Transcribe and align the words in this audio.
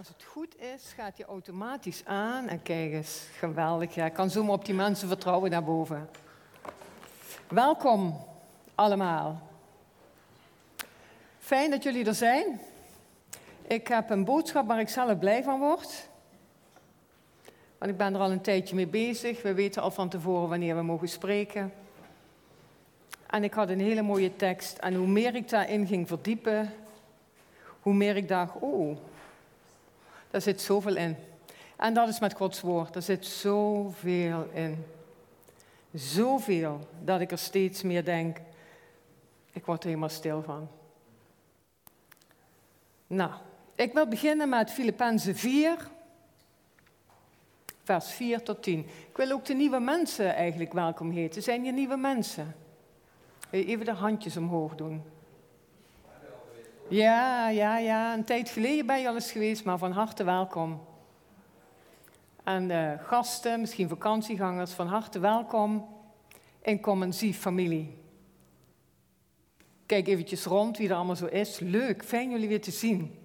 Als 0.00 0.08
het 0.08 0.24
goed 0.24 0.60
is, 0.60 0.92
gaat 0.96 1.16
hij 1.16 1.26
automatisch 1.26 2.04
aan. 2.04 2.48
En 2.48 2.62
kijk 2.62 2.92
eens, 2.92 3.26
geweldig. 3.38 3.94
Ja, 3.94 4.04
ik 4.06 4.12
kan 4.12 4.30
zomaar 4.30 4.52
op 4.52 4.64
die 4.64 4.74
mensen 4.74 5.08
vertrouwen 5.08 5.50
naar 5.50 5.64
boven. 5.64 6.08
Welkom 7.48 8.24
allemaal. 8.74 9.40
Fijn 11.38 11.70
dat 11.70 11.82
jullie 11.82 12.04
er 12.04 12.14
zijn. 12.14 12.60
Ik 13.66 13.88
heb 13.88 14.10
een 14.10 14.24
boodschap 14.24 14.66
waar 14.66 14.80
ik 14.80 14.88
zelf 14.88 15.18
blij 15.18 15.42
van 15.42 15.58
word. 15.58 16.08
Want 17.78 17.90
ik 17.90 17.96
ben 17.96 18.14
er 18.14 18.20
al 18.20 18.30
een 18.30 18.42
tijdje 18.42 18.74
mee 18.74 18.86
bezig. 18.86 19.42
We 19.42 19.54
weten 19.54 19.82
al 19.82 19.90
van 19.90 20.08
tevoren 20.08 20.48
wanneer 20.48 20.76
we 20.76 20.82
mogen 20.82 21.08
spreken. 21.08 21.72
En 23.26 23.44
ik 23.44 23.54
had 23.54 23.68
een 23.68 23.80
hele 23.80 24.02
mooie 24.02 24.36
tekst. 24.36 24.78
En 24.78 24.94
hoe 24.94 25.06
meer 25.06 25.34
ik 25.34 25.48
daarin 25.48 25.86
ging 25.86 26.08
verdiepen, 26.08 26.72
hoe 27.80 27.94
meer 27.94 28.16
ik 28.16 28.28
dacht, 28.28 28.54
oh, 28.60 28.96
daar 30.30 30.40
zit 30.40 30.60
zoveel 30.60 30.96
in. 30.96 31.16
En 31.76 31.94
dat 31.94 32.08
is 32.08 32.20
met 32.20 32.34
Gods 32.34 32.60
woord. 32.60 32.96
Er 32.96 33.02
zit 33.02 33.26
zoveel 33.26 34.48
in. 34.52 34.84
Zoveel 35.92 36.88
dat 37.04 37.20
ik 37.20 37.30
er 37.30 37.38
steeds 37.38 37.82
meer 37.82 38.04
denk, 38.04 38.38
ik 39.52 39.64
word 39.64 39.82
er 39.82 39.88
helemaal 39.88 40.08
stil 40.08 40.42
van. 40.42 40.68
Nou, 43.06 43.30
ik 43.74 43.92
wil 43.92 44.08
beginnen 44.08 44.48
met 44.48 44.70
Filippenzen 44.70 45.36
4, 45.36 45.88
vers 47.82 48.10
4 48.10 48.42
tot 48.42 48.62
10. 48.62 48.78
Ik 49.08 49.16
wil 49.16 49.30
ook 49.30 49.44
de 49.44 49.54
nieuwe 49.54 49.78
mensen 49.78 50.34
eigenlijk 50.34 50.72
welkom 50.72 51.10
heten. 51.10 51.42
Zijn 51.42 51.62
hier 51.62 51.72
nieuwe 51.72 51.96
mensen? 51.96 52.54
Even 53.50 53.84
de 53.84 53.92
handjes 53.92 54.36
omhoog 54.36 54.74
doen. 54.74 55.02
Ja, 56.90 57.48
ja, 57.48 57.78
ja. 57.78 58.14
Een 58.14 58.24
tijd 58.24 58.48
geleden 58.48 58.86
ben 58.86 59.00
je 59.00 59.08
al 59.08 59.14
eens 59.14 59.32
geweest, 59.32 59.64
maar 59.64 59.78
van 59.78 59.92
harte 59.92 60.24
welkom. 60.24 60.80
En 62.44 62.68
de 62.68 62.96
gasten, 63.00 63.60
misschien 63.60 63.88
vakantiegangers, 63.88 64.72
van 64.72 64.86
harte 64.86 65.18
welkom 65.18 65.88
in 66.62 66.80
Commensief 66.80 67.38
familie. 67.38 67.98
Kijk 69.86 70.06
eventjes 70.06 70.44
rond 70.44 70.78
wie 70.78 70.88
er 70.88 70.94
allemaal 70.94 71.16
zo 71.16 71.26
is. 71.26 71.58
Leuk, 71.58 72.04
fijn 72.04 72.30
jullie 72.30 72.48
weer 72.48 72.60
te 72.60 72.70
zien. 72.70 73.18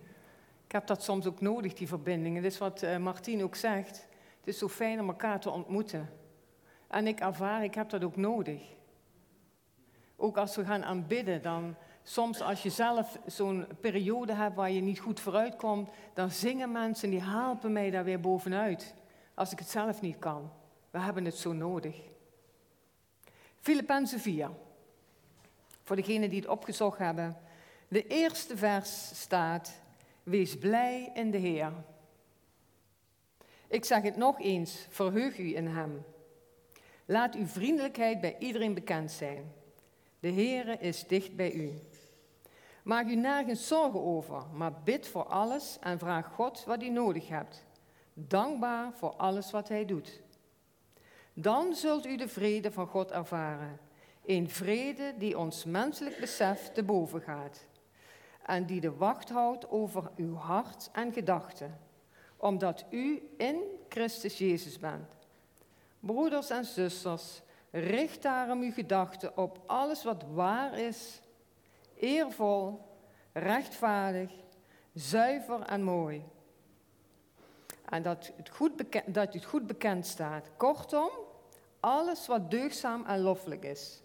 Ik 0.65 0.71
heb 0.71 0.87
dat 0.87 1.03
soms 1.03 1.25
ook 1.25 1.41
nodig, 1.41 1.73
die 1.73 1.87
verbinding. 1.87 2.35
Het 2.35 2.45
is 2.45 2.57
wat 2.57 2.83
uh, 2.83 2.97
Martien 2.97 3.43
ook 3.43 3.55
zegt. 3.55 4.07
Het 4.39 4.47
is 4.47 4.57
zo 4.57 4.67
fijn 4.67 4.99
om 4.99 5.07
elkaar 5.07 5.39
te 5.39 5.49
ontmoeten. 5.49 6.09
En 6.87 7.07
ik 7.07 7.19
ervaar, 7.19 7.63
ik 7.63 7.75
heb 7.75 7.89
dat 7.89 8.03
ook 8.03 8.15
nodig. 8.15 8.61
Ook 10.15 10.37
als 10.37 10.55
we 10.55 10.65
gaan 10.65 10.83
aanbidden, 10.83 11.41
dan 11.41 11.75
soms 12.07 12.41
als 12.41 12.63
je 12.63 12.69
zelf 12.69 13.19
zo'n 13.25 13.67
periode 13.81 14.33
hebt 14.33 14.55
waar 14.55 14.71
je 14.71 14.81
niet 14.81 14.99
goed 14.99 15.19
vooruit 15.19 15.55
komt, 15.55 15.89
dan 16.13 16.31
zingen 16.31 16.71
mensen 16.71 17.09
die 17.09 17.21
helpen 17.21 17.71
mij 17.71 17.89
daar 17.89 18.03
weer 18.03 18.19
bovenuit. 18.19 18.93
Als 19.33 19.51
ik 19.51 19.59
het 19.59 19.69
zelf 19.69 20.01
niet 20.01 20.19
kan. 20.19 20.51
We 20.91 20.99
hebben 20.99 21.25
het 21.25 21.35
zo 21.35 21.53
nodig. 21.53 21.95
Filippenzen 23.59 24.19
4. 24.19 24.49
Voor 25.83 25.95
degenen 25.95 26.29
die 26.29 26.39
het 26.39 26.49
opgezocht 26.49 26.97
hebben. 26.97 27.37
De 27.87 28.07
eerste 28.07 28.57
vers 28.57 29.21
staat: 29.21 29.79
Wees 30.23 30.57
blij 30.57 31.11
in 31.13 31.31
de 31.31 31.37
Heer. 31.37 31.71
Ik 33.67 33.85
zeg 33.85 34.01
het 34.01 34.15
nog 34.15 34.39
eens: 34.39 34.87
verheug 34.89 35.37
u 35.37 35.55
in 35.55 35.67
Hem. 35.67 36.05
Laat 37.05 37.35
uw 37.35 37.45
vriendelijkheid 37.45 38.21
bij 38.21 38.35
iedereen 38.39 38.73
bekend 38.73 39.11
zijn. 39.11 39.53
De 40.19 40.31
Heere 40.31 40.77
is 40.77 41.07
dicht 41.07 41.35
bij 41.35 41.51
u. 41.53 41.73
Maak 42.85 43.07
u 43.07 43.15
nergens 43.15 43.67
zorgen 43.67 44.01
over, 44.01 44.43
maar 44.53 44.73
bid 44.83 45.07
voor 45.07 45.23
alles 45.23 45.77
en 45.79 45.99
vraag 45.99 46.27
God 46.27 46.63
wat 46.65 46.83
u 46.83 46.89
nodig 46.89 47.27
hebt. 47.27 47.65
Dankbaar 48.13 48.93
voor 48.93 49.13
alles 49.15 49.51
wat 49.51 49.67
Hij 49.67 49.85
doet. 49.85 50.21
Dan 51.33 51.73
zult 51.73 52.05
u 52.05 52.17
de 52.17 52.27
vrede 52.27 52.71
van 52.71 52.87
God 52.87 53.11
ervaren. 53.11 53.79
Een 54.25 54.49
vrede 54.49 55.13
die 55.17 55.37
ons 55.37 55.63
menselijk 55.63 56.19
besef 56.19 56.71
te 56.71 56.83
boven 56.83 57.21
gaat. 57.21 57.65
En 58.45 58.65
die 58.65 58.81
de 58.81 58.95
wacht 58.95 59.29
houdt 59.29 59.69
over 59.69 60.11
uw 60.15 60.35
hart 60.35 60.89
en 60.91 61.13
gedachten. 61.13 61.79
Omdat 62.37 62.85
u 62.89 63.29
in 63.37 63.61
Christus 63.89 64.37
Jezus 64.37 64.79
bent. 64.79 65.09
Broeders 65.99 66.49
en 66.49 66.65
zusters, 66.65 67.41
richt 67.71 68.21
daarom 68.21 68.61
uw 68.61 68.71
gedachten 68.71 69.37
op 69.37 69.59
alles 69.65 70.03
wat 70.03 70.23
waar 70.33 70.79
is, 70.79 71.21
eervol, 71.95 72.81
rechtvaardig, 73.33 74.31
zuiver 74.93 75.61
en 75.61 75.83
mooi. 75.83 76.23
En 77.89 78.03
dat 78.03 78.31
het 78.37 78.49
goed, 78.49 78.75
bekend, 78.75 79.13
dat 79.13 79.33
het 79.33 79.45
goed 79.45 79.67
bekend 79.67 80.05
staat. 80.05 80.49
Kortom, 80.57 81.09
alles 81.79 82.27
wat 82.27 82.51
deugzaam 82.51 83.05
en 83.05 83.19
loffelijk 83.19 83.63
is. 83.63 84.01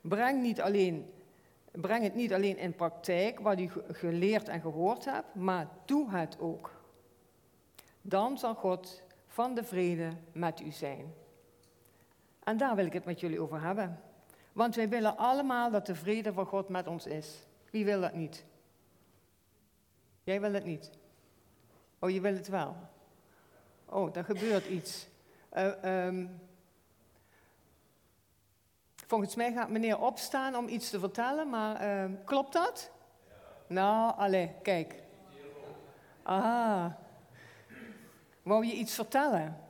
Breng, 0.00 0.42
niet 0.42 0.60
alleen, 0.60 1.10
breng 1.72 2.02
het 2.02 2.14
niet 2.14 2.32
alleen 2.32 2.56
in 2.56 2.74
praktijk 2.74 3.40
wat 3.40 3.60
u 3.60 3.70
geleerd 3.90 4.48
en 4.48 4.60
gehoord 4.60 5.04
hebt, 5.04 5.34
maar 5.34 5.68
doe 5.84 6.10
het 6.10 6.40
ook. 6.40 6.70
Dan 8.02 8.38
zal 8.38 8.54
God 8.54 9.02
van 9.26 9.54
de 9.54 9.64
vrede 9.64 10.08
met 10.32 10.60
u 10.60 10.70
zijn. 10.70 11.14
En 12.44 12.56
daar 12.56 12.76
wil 12.76 12.86
ik 12.86 12.92
het 12.92 13.04
met 13.04 13.20
jullie 13.20 13.40
over 13.40 13.62
hebben. 13.62 14.00
Want 14.56 14.74
wij 14.74 14.88
willen 14.88 15.16
allemaal 15.16 15.70
dat 15.70 15.86
de 15.86 15.94
vrede 15.94 16.32
van 16.32 16.46
God 16.46 16.68
met 16.68 16.86
ons 16.86 17.06
is. 17.06 17.46
Wie 17.70 17.84
wil 17.84 18.00
dat 18.00 18.14
niet? 18.14 18.44
Jij 20.24 20.40
wil 20.40 20.52
het 20.52 20.64
niet. 20.64 20.90
Oh, 21.98 22.10
je 22.10 22.20
wil 22.20 22.34
het 22.34 22.48
wel. 22.48 22.76
Oh, 23.84 24.16
er 24.16 24.24
gebeurt 24.24 24.66
iets. 24.66 25.06
Uh, 25.56 26.06
um, 26.06 26.40
volgens 29.06 29.34
mij 29.34 29.52
gaat 29.52 29.68
meneer 29.68 30.00
opstaan 30.00 30.56
om 30.56 30.68
iets 30.68 30.90
te 30.90 30.98
vertellen, 30.98 31.50
maar 31.50 31.86
uh, 31.86 32.16
klopt 32.24 32.52
dat? 32.52 32.90
Ja. 33.28 33.34
Nou, 33.66 34.16
allee, 34.16 34.52
kijk. 34.62 35.02
Ah. 36.22 36.86
Wou 38.42 38.66
je 38.66 38.72
iets 38.72 38.94
vertellen? 38.94 39.65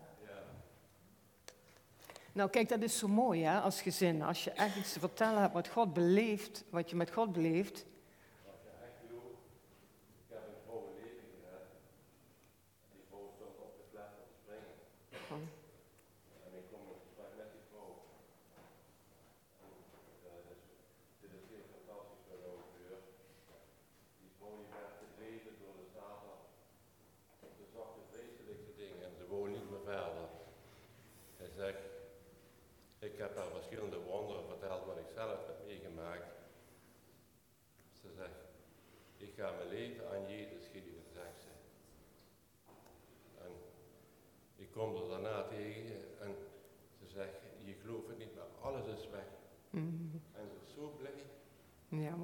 Nou, 2.36 2.50
kijk, 2.50 2.69
dat 2.69 2.82
is 2.82 2.98
zo 2.98 3.08
mooi 3.08 3.42
hè, 3.44 3.60
als 3.60 3.82
gezin. 3.82 4.22
Als 4.22 4.44
je 4.44 4.50
echt 4.50 4.76
iets 4.76 4.92
te 4.92 5.00
vertellen 5.00 5.41
hebt 5.41 5.52
wat 5.52 5.69
God 5.69 5.92
beleeft, 5.92 6.64
wat 6.70 6.91
je 6.91 6.97
met 6.97 7.12
God 7.12 7.32
beleeft, 7.32 7.86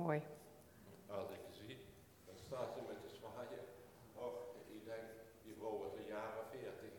mooi. 0.03 0.21
Als 1.19 1.31
ik 1.37 1.45
zie, 1.59 1.77
dan 2.27 2.37
staat 2.47 2.71
ze 2.75 2.81
met 2.91 2.99
de 3.05 3.11
zwaaien. 3.19 3.65
Och, 4.25 4.39
ik 4.77 4.85
denk, 4.91 5.07
die 5.45 5.55
vrouw 5.59 5.77
was 5.85 5.95
een 6.01 6.11
jaar 6.17 6.33
of 6.41 6.47
veertig. 6.55 6.95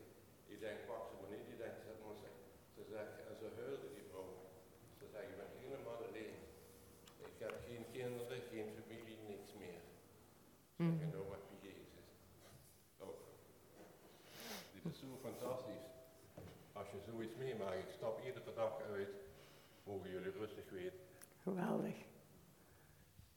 Ik 0.53 0.59
denk, 0.65 0.77
pak 0.89 1.03
ze 1.09 1.13
maar 1.21 1.31
niet. 1.35 1.47
Ik 1.53 1.59
denk, 1.63 1.75
zet 1.85 1.99
maar. 2.03 2.17
Ze 2.75 2.81
zegt, 2.93 3.13
en 3.27 3.35
ze 3.41 3.47
huilde 3.59 3.89
die 3.97 4.05
vrouw. 4.09 4.29
Ze 4.99 5.05
zegt, 5.11 5.27
ik 5.31 5.37
ben 5.41 5.51
helemaal 5.63 5.99
alleen. 6.07 6.35
Ik 7.31 7.37
heb 7.45 7.53
geen 7.69 7.85
kinderen, 7.97 8.39
geen 8.51 8.69
familie, 8.77 9.19
niks 9.33 9.51
meer. 9.61 9.81
Mm. 10.75 10.97
Zeg, 10.99 11.11
nou 11.15 11.25
wat 11.33 11.45
Jezus. 11.67 12.05
Oh. 13.05 13.15
Dit 14.73 14.83
is 14.91 14.99
zo 14.99 15.09
fantastisch. 15.27 15.87
Als 16.79 16.89
je 16.93 16.99
zoiets 17.09 17.35
meemaakt, 17.35 17.83
ik 17.85 17.91
stap 17.97 18.15
iedere 18.25 18.53
dag 18.53 18.81
uit, 18.81 19.13
mogen 19.83 20.09
jullie 20.09 20.31
rustig 20.31 20.69
weten. 20.69 20.99
Geweldig. 21.43 22.12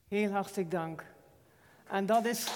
Heel 0.08 0.31
hartelijk 0.31 0.70
dank. 0.70 1.05
En 1.88 2.06
dat 2.06 2.25
is. 2.25 2.47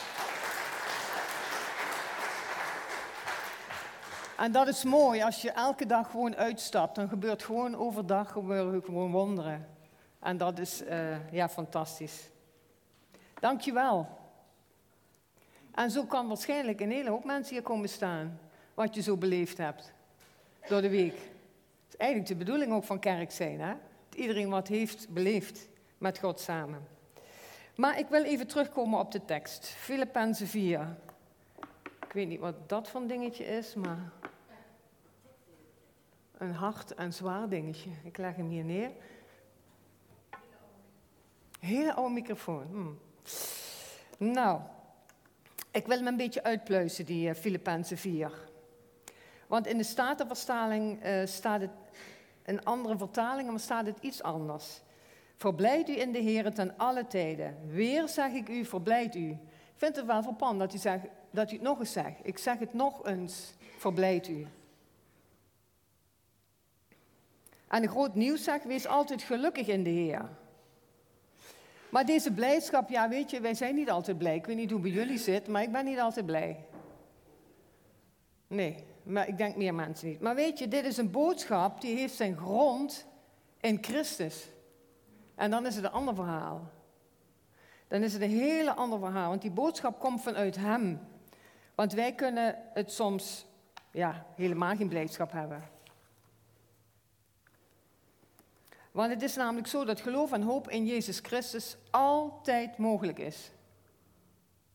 En 4.37 4.53
dat 4.53 4.69
is 4.69 4.85
mooi, 4.85 5.23
als 5.23 5.43
je 5.43 5.51
elke 5.51 5.87
dag 5.87 6.11
gewoon 6.11 6.37
uitstapt, 6.37 6.95
dan 6.95 7.09
gebeurt 7.09 7.43
gewoon 7.43 7.77
overdag 7.77 8.33
gebeuren 8.33 8.83
gewoon 8.83 9.11
wonderen. 9.11 9.69
En 10.19 10.37
dat 10.37 10.59
is 10.59 10.83
uh, 10.83 11.33
ja, 11.33 11.49
fantastisch. 11.49 12.31
Dank 13.41 13.61
je 13.61 13.73
wel. 13.73 14.09
En 15.75 15.91
zo 15.91 16.05
kan 16.05 16.29
waarschijnlijk 16.29 16.81
een 16.81 16.91
hele 16.91 17.11
hoop 17.11 17.25
mensen 17.25 17.55
hier 17.55 17.63
komen 17.63 17.89
staan, 17.89 18.41
wat 18.75 18.95
je 18.95 19.03
zo 19.03 19.17
beleefd 19.17 19.59
hebt 19.59 19.93
door 20.69 20.81
de 20.81 20.91
week. 20.91 21.17
Dat 21.17 21.89
is 21.89 21.97
eigenlijk 21.97 22.31
de 22.31 22.45
bedoeling 22.45 22.73
ook 22.73 22.85
van 22.85 22.99
kerk 22.99 23.31
zijn, 23.31 23.61
hè? 23.61 23.75
Dat 24.09 24.19
iedereen 24.19 24.49
wat 24.49 24.69
heeft 24.69 25.09
beleefd 25.09 25.69
met 25.99 26.19
God 26.19 26.41
samen. 26.41 26.99
Maar 27.81 27.99
ik 27.99 28.09
wil 28.09 28.25
even 28.25 28.47
terugkomen 28.47 28.99
op 28.99 29.13
de 29.13 29.25
tekst. 29.25 29.67
Filippenzen 29.67 30.47
4. 30.47 30.97
Ik 32.07 32.13
weet 32.13 32.29
niet 32.29 32.41
wat 32.41 32.69
dat 32.69 32.89
van 32.89 33.07
dingetje 33.07 33.45
is, 33.45 33.75
maar 33.75 34.13
een 36.39 36.53
hard 36.53 36.95
en 36.95 37.13
zwaar 37.13 37.49
dingetje. 37.49 37.91
Ik 38.05 38.17
leg 38.17 38.37
hem 38.37 38.49
hier 38.49 38.65
neer. 38.65 38.91
Hele 41.61 41.95
oude 41.95 42.15
microfoon. 42.15 42.67
Hm. 42.71 44.33
Nou, 44.33 44.61
ik 45.71 45.87
wil 45.87 46.03
me 46.03 46.09
een 46.09 46.17
beetje 46.17 46.43
uitpluizen, 46.43 47.07
die 47.07 47.29
uh, 47.29 47.35
Filippenzen 47.35 47.99
4. 47.99 48.33
Want 49.47 49.67
in 49.67 49.77
de 49.77 49.85
Statenvertaling 49.85 51.05
uh, 51.05 51.27
staat 51.27 51.61
het, 51.61 51.71
in 52.45 52.65
andere 52.65 52.99
vertalingen 52.99 53.51
maar 53.51 53.61
staat 53.61 53.87
het 53.87 53.99
iets 54.01 54.23
anders. 54.23 54.81
Verblijd 55.41 55.89
u 55.89 56.01
in 56.01 56.13
de 56.13 56.19
Heer 56.19 56.55
ten 56.55 56.75
alle 56.77 57.07
tijden. 57.07 57.57
Weer 57.67 58.09
zeg 58.09 58.33
ik 58.33 58.49
u, 58.49 58.65
verblijd 58.65 59.15
u. 59.15 59.29
Ik 59.31 59.39
vind 59.77 59.97
het 59.97 60.07
wel 60.07 60.23
verpand 60.23 60.59
dat 60.59 60.75
u, 60.75 60.79
dat 61.31 61.51
u 61.51 61.55
het 61.55 61.63
nog 61.63 61.79
eens 61.79 61.93
zegt. 61.93 62.19
Ik 62.23 62.39
zeg 62.39 62.59
het 62.59 62.73
nog 62.73 63.07
eens, 63.07 63.55
verblijd 63.77 64.29
u. 64.29 64.47
En 67.69 67.83
een 67.83 67.89
groot 67.89 68.15
nieuws 68.15 68.45
zegt, 68.45 68.65
wees 68.65 68.87
altijd 68.87 69.23
gelukkig 69.23 69.67
in 69.67 69.83
de 69.83 69.91
Heer. 69.91 70.29
Maar 71.89 72.07
deze 72.07 72.33
blijdschap, 72.33 72.89
ja 72.89 73.09
weet 73.09 73.31
je, 73.31 73.41
wij 73.41 73.55
zijn 73.55 73.75
niet 73.75 73.91
altijd 73.91 74.19
blij. 74.19 74.35
Ik 74.35 74.47
weet 74.47 74.57
niet 74.57 74.71
hoe 74.71 74.81
bij 74.81 74.91
jullie 74.91 75.19
zit, 75.19 75.49
maar 75.49 75.63
ik 75.63 75.73
ben 75.73 75.85
niet 75.85 75.99
altijd 76.01 76.27
blij. 76.27 76.65
Nee, 78.47 78.85
maar 79.03 79.29
ik 79.29 79.39
denk 79.39 79.57
meer 79.57 79.75
mensen 79.75 80.09
niet. 80.09 80.21
Maar 80.21 80.35
weet 80.35 80.59
je, 80.59 80.69
dit 80.69 80.85
is 80.85 80.97
een 80.97 81.11
boodschap 81.11 81.81
die 81.81 81.97
heeft 81.97 82.15
zijn 82.15 82.37
grond 82.37 83.07
in 83.61 83.79
Christus. 83.81 84.49
En 85.41 85.51
dan 85.51 85.67
is 85.67 85.75
het 85.75 85.85
een 85.85 85.91
ander 85.91 86.15
verhaal. 86.15 86.71
Dan 87.89 88.03
is 88.03 88.13
het 88.13 88.23
een 88.23 88.39
hele 88.39 88.75
ander 88.75 88.99
verhaal, 88.99 89.29
want 89.29 89.43
die 89.43 89.51
boodschap 89.51 90.01
komt 90.01 90.23
vanuit 90.23 90.57
Hem. 90.57 91.01
Want 91.75 91.93
wij 91.93 92.15
kunnen 92.15 92.57
het 92.75 92.93
soms 92.93 93.47
ja, 93.91 94.27
helemaal 94.35 94.77
geen 94.77 94.89
blijdschap 94.89 95.33
hebben. 95.33 95.63
Want 98.91 99.13
het 99.13 99.23
is 99.23 99.37
namelijk 99.37 99.67
zo 99.67 99.85
dat 99.85 100.01
geloof 100.01 100.33
en 100.33 100.43
hoop 100.43 100.71
in 100.71 100.87
Jezus 100.87 101.19
Christus 101.19 101.77
altijd 101.91 102.77
mogelijk 102.77 103.19
is. 103.19 103.51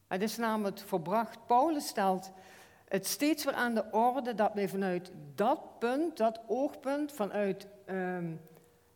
Het 0.07 0.21
is 0.21 0.37
namelijk 0.37 0.79
verbracht. 0.79 1.45
Paulus 1.45 1.87
stelt 1.87 2.31
het 2.87 3.07
steeds 3.07 3.43
weer 3.43 3.53
aan 3.53 3.75
de 3.75 3.91
orde 3.91 4.35
dat 4.35 4.53
wij 4.53 4.69
vanuit 4.69 5.11
dat 5.35 5.79
punt, 5.79 6.17
dat 6.17 6.39
oogpunt, 6.47 7.11
vanuit 7.11 7.67
um, 7.89 8.41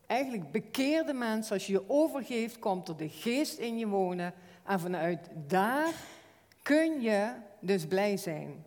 eigenlijk 0.10 0.52
bekeerde 0.52 1.14
mensen, 1.14 1.54
als 1.54 1.68
je 1.68 1.74
je 1.74 1.90
overgeeft, 1.90 2.60
komt 2.60 2.88
er 2.88 2.98
de 2.98 3.10
geest 3.10 3.58
in 3.58 3.78
je 3.78 3.88
wonen. 3.88 4.34
En 4.66 4.80
vanuit 4.80 5.30
daar 5.48 5.94
kun 6.62 7.02
je 7.02 7.32
dus 7.60 7.86
blij 7.86 8.18
zijn. 8.18 8.66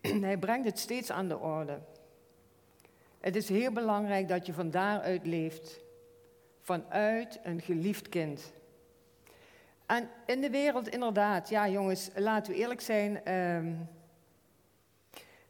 Hij 0.26 0.38
brengt 0.38 0.66
het 0.66 0.78
steeds 0.78 1.10
aan 1.10 1.28
de 1.28 1.38
orde. 1.38 1.78
Het 3.20 3.36
is 3.36 3.48
heel 3.48 3.72
belangrijk 3.72 4.28
dat 4.28 4.46
je 4.46 4.52
van 4.52 4.70
daaruit 4.70 5.26
leeft. 5.26 5.80
Vanuit 6.60 7.40
een 7.42 7.60
geliefd 7.60 8.08
kind. 8.08 8.52
En 9.86 10.08
in 10.26 10.40
de 10.40 10.50
wereld 10.50 10.88
inderdaad, 10.88 11.48
ja 11.48 11.68
jongens, 11.68 12.10
laten 12.14 12.52
we 12.52 12.58
eerlijk 12.58 12.80
zijn, 12.80 13.34
um, 13.34 13.88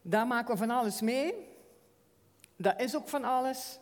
daar 0.03 0.27
maken 0.27 0.53
we 0.53 0.59
van 0.59 0.71
alles 0.71 1.01
mee. 1.01 1.50
Daar 2.61 2.81
is 2.81 2.97
ook 2.97 3.09
van 3.09 3.25
alles. 3.25 3.81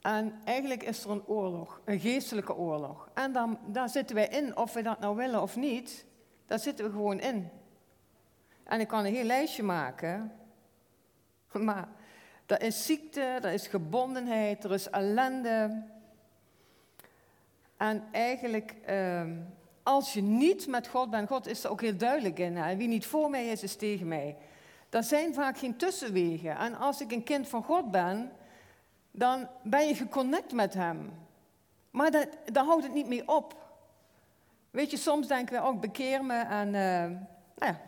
En 0.00 0.40
eigenlijk 0.44 0.82
is 0.82 1.04
er 1.04 1.10
een 1.10 1.26
oorlog, 1.26 1.80
een 1.84 2.00
geestelijke 2.00 2.54
oorlog. 2.54 3.08
En 3.14 3.32
dan, 3.32 3.58
daar 3.66 3.88
zitten 3.88 4.16
wij 4.16 4.28
in, 4.28 4.56
of 4.56 4.72
we 4.72 4.82
dat 4.82 5.00
nou 5.00 5.16
willen 5.16 5.42
of 5.42 5.56
niet, 5.56 6.04
daar 6.46 6.58
zitten 6.58 6.84
we 6.84 6.90
gewoon 6.90 7.20
in. 7.20 7.48
En 8.64 8.80
ik 8.80 8.88
kan 8.88 9.04
een 9.04 9.14
heel 9.14 9.24
lijstje 9.24 9.62
maken, 9.62 10.32
maar 11.52 11.88
er 12.46 12.62
is 12.62 12.86
ziekte, 12.86 13.20
er 13.20 13.52
is 13.52 13.66
gebondenheid, 13.66 14.64
er 14.64 14.72
is 14.72 14.90
ellende. 14.90 15.82
En 17.76 18.08
eigenlijk, 18.12 18.74
ehm, 18.84 19.36
als 19.82 20.12
je 20.12 20.22
niet 20.22 20.66
met 20.66 20.88
God 20.88 21.10
bent, 21.10 21.28
God 21.28 21.46
is 21.46 21.64
er 21.64 21.70
ook 21.70 21.80
heel 21.80 21.96
duidelijk 21.96 22.38
in. 22.38 22.76
Wie 22.76 22.88
niet 22.88 23.06
voor 23.06 23.30
mij 23.30 23.46
is, 23.46 23.62
is 23.62 23.76
tegen 23.76 24.08
mij. 24.08 24.36
Er 24.90 25.02
zijn 25.02 25.34
vaak 25.34 25.58
geen 25.58 25.76
tussenwegen. 25.76 26.56
En 26.56 26.74
als 26.74 27.00
ik 27.00 27.12
een 27.12 27.24
kind 27.24 27.48
van 27.48 27.62
God 27.62 27.90
ben, 27.90 28.32
dan 29.10 29.48
ben 29.62 29.86
je 29.86 29.94
geconnect 29.94 30.52
met 30.52 30.74
Hem. 30.74 31.12
Maar 31.90 32.10
dat, 32.10 32.28
daar 32.44 32.64
houdt 32.64 32.84
het 32.84 32.94
niet 32.94 33.08
mee 33.08 33.28
op. 33.28 33.56
Weet 34.70 34.90
je, 34.90 34.96
soms 34.96 35.28
denken 35.28 35.54
we 35.54 35.66
ook, 35.66 35.74
oh, 35.74 35.80
bekeer 35.80 36.24
me 36.24 36.38
en, 36.38 36.66
uh, 36.66 36.72
nou 36.72 37.72
ja. 37.72 37.80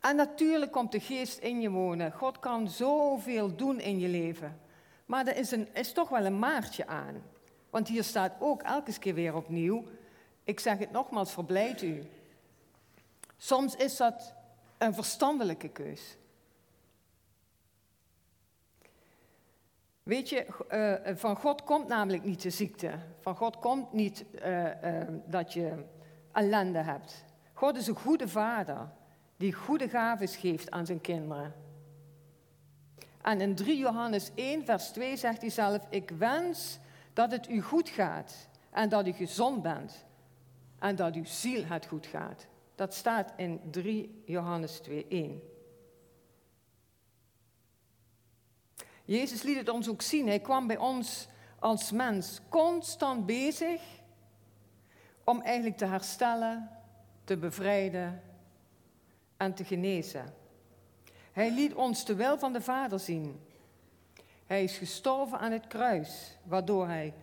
en 0.00 0.16
natuurlijk 0.16 0.72
komt 0.72 0.92
de 0.92 1.00
geest 1.00 1.38
in 1.38 1.60
je 1.60 1.70
wonen. 1.70 2.12
God 2.12 2.38
kan 2.38 2.68
zoveel 2.68 3.56
doen 3.56 3.80
in 3.80 3.98
je 3.98 4.08
leven. 4.08 4.60
Maar 5.06 5.26
er 5.26 5.36
is, 5.36 5.50
een, 5.50 5.68
is 5.72 5.92
toch 5.92 6.08
wel 6.08 6.24
een 6.24 6.38
maartje 6.38 6.86
aan. 6.86 7.22
Want 7.70 7.88
hier 7.88 8.04
staat 8.04 8.32
ook 8.38 8.62
elke 8.62 8.98
keer 8.98 9.14
weer 9.14 9.34
opnieuw, 9.34 9.84
ik 10.44 10.60
zeg 10.60 10.78
het 10.78 10.90
nogmaals, 10.90 11.32
verblijd 11.32 11.82
u. 11.82 12.02
Soms 13.36 13.76
is 13.76 13.96
dat 13.96 14.34
een 14.80 14.94
verstandelijke 14.94 15.68
keus. 15.68 16.16
Weet 20.02 20.28
je, 20.28 20.46
uh, 21.06 21.16
van 21.16 21.36
God 21.36 21.64
komt 21.64 21.88
namelijk 21.88 22.24
niet 22.24 22.42
de 22.42 22.50
ziekte. 22.50 22.92
Van 23.20 23.36
God 23.36 23.58
komt 23.58 23.92
niet 23.92 24.24
uh, 24.34 24.64
uh, 24.64 25.02
dat 25.26 25.52
je 25.52 25.84
ellende 26.32 26.78
hebt. 26.78 27.24
God 27.52 27.76
is 27.76 27.86
een 27.86 27.94
goede 27.94 28.28
vader 28.28 28.88
die 29.36 29.52
goede 29.52 29.88
gaven 29.88 30.28
geeft 30.28 30.70
aan 30.70 30.86
zijn 30.86 31.00
kinderen. 31.00 31.54
En 33.22 33.40
in 33.40 33.54
3 33.54 33.78
Johannes 33.78 34.30
1, 34.34 34.64
vers 34.64 34.88
2 34.88 35.16
zegt 35.16 35.40
hij 35.40 35.50
zelf: 35.50 35.86
Ik 35.88 36.10
wens 36.10 36.78
dat 37.12 37.30
het 37.30 37.48
u 37.48 37.60
goed 37.62 37.88
gaat 37.88 38.48
en 38.70 38.88
dat 38.88 39.06
u 39.06 39.12
gezond 39.12 39.62
bent 39.62 40.04
en 40.78 40.96
dat 40.96 41.14
uw 41.14 41.24
ziel 41.24 41.64
het 41.64 41.86
goed 41.86 42.06
gaat. 42.06 42.46
Dat 42.80 42.94
staat 42.94 43.32
in 43.36 43.60
3 43.70 44.22
Johannes 44.26 44.78
2, 44.78 45.06
1. 45.08 45.42
Jezus 49.04 49.42
liet 49.42 49.56
het 49.56 49.68
ons 49.68 49.88
ook 49.88 50.02
zien. 50.02 50.26
Hij 50.26 50.40
kwam 50.40 50.66
bij 50.66 50.76
ons 50.76 51.28
als 51.58 51.90
mens 51.90 52.40
constant 52.48 53.26
bezig 53.26 53.82
om 55.24 55.40
eigenlijk 55.40 55.76
te 55.76 55.84
herstellen, 55.84 56.70
te 57.24 57.36
bevrijden 57.36 58.22
en 59.36 59.54
te 59.54 59.64
genezen. 59.64 60.34
Hij 61.32 61.50
liet 61.50 61.74
ons 61.74 62.04
de 62.04 62.14
wil 62.14 62.38
van 62.38 62.52
de 62.52 62.60
Vader 62.60 63.00
zien. 63.00 63.40
Hij 64.46 64.64
is 64.64 64.76
gestorven 64.76 65.38
aan 65.38 65.52
het 65.52 65.66
kruis, 65.66 66.36
waardoor 66.44 66.86
hij 66.86 67.14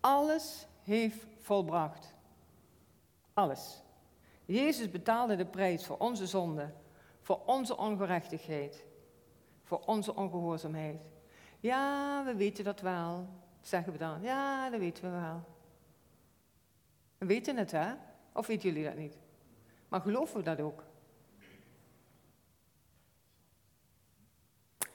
alles 0.00 0.66
heeft 0.82 1.26
volbracht. 1.40 2.14
Alles. 3.34 3.83
Jezus 4.44 4.90
betaalde 4.90 5.36
de 5.36 5.46
prijs 5.46 5.86
voor 5.86 5.98
onze 5.98 6.26
zonde, 6.26 6.72
voor 7.20 7.42
onze 7.46 7.76
ongerechtigheid, 7.76 8.84
voor 9.62 9.78
onze 9.78 10.14
ongehoorzaamheid. 10.14 11.02
Ja, 11.60 12.24
we 12.24 12.34
weten 12.34 12.64
dat 12.64 12.80
wel, 12.80 13.28
zeggen 13.60 13.92
we 13.92 13.98
dan. 13.98 14.22
Ja, 14.22 14.70
dat 14.70 14.80
weten 14.80 15.02
we 15.04 15.10
wel. 15.10 15.44
We 17.18 17.26
weten 17.26 17.56
het, 17.56 17.70
hè? 17.70 17.94
Of 18.32 18.46
weten 18.46 18.68
jullie 18.68 18.84
dat 18.84 18.96
niet? 18.96 19.16
Maar 19.88 20.00
geloven 20.00 20.36
we 20.36 20.42
dat 20.42 20.60
ook? 20.60 20.84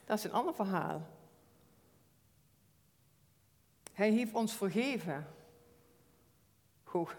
Dat 0.05 0.17
is 0.17 0.23
een 0.23 0.31
ander 0.31 0.53
verhaal. 0.53 1.07
Hij 3.93 4.11
heeft 4.11 4.33
ons 4.33 4.53
vergeven. 4.53 5.27
Goed, 6.83 7.15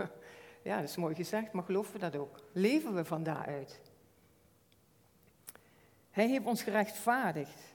ja, 0.62 0.80
dat 0.80 0.88
is 0.88 0.96
mooi 0.96 1.14
gezegd, 1.14 1.52
maar 1.52 1.64
geloven 1.64 1.92
we 1.92 1.98
dat 1.98 2.16
ook? 2.16 2.40
Leven 2.52 2.94
we 2.94 3.04
van 3.04 3.22
daaruit? 3.22 3.80
Hij 6.10 6.28
heeft 6.28 6.44
ons 6.44 6.62
gerechtvaardigd, 6.62 7.74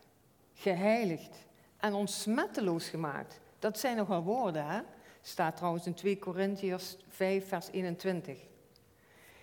geheiligd, 0.53 1.45
en 1.77 1.93
ons 1.93 2.21
smetteloos 2.21 2.89
gemaakt. 2.89 3.39
Dat 3.59 3.79
zijn 3.79 3.97
nogal 3.97 4.23
woorden, 4.23 4.65
hè? 4.65 4.81
Staat 5.21 5.55
trouwens 5.55 5.85
in 5.85 5.93
2 5.93 6.19
Korintiërs 6.19 6.97
5, 7.07 7.47
vers 7.47 7.69
21. 7.71 8.39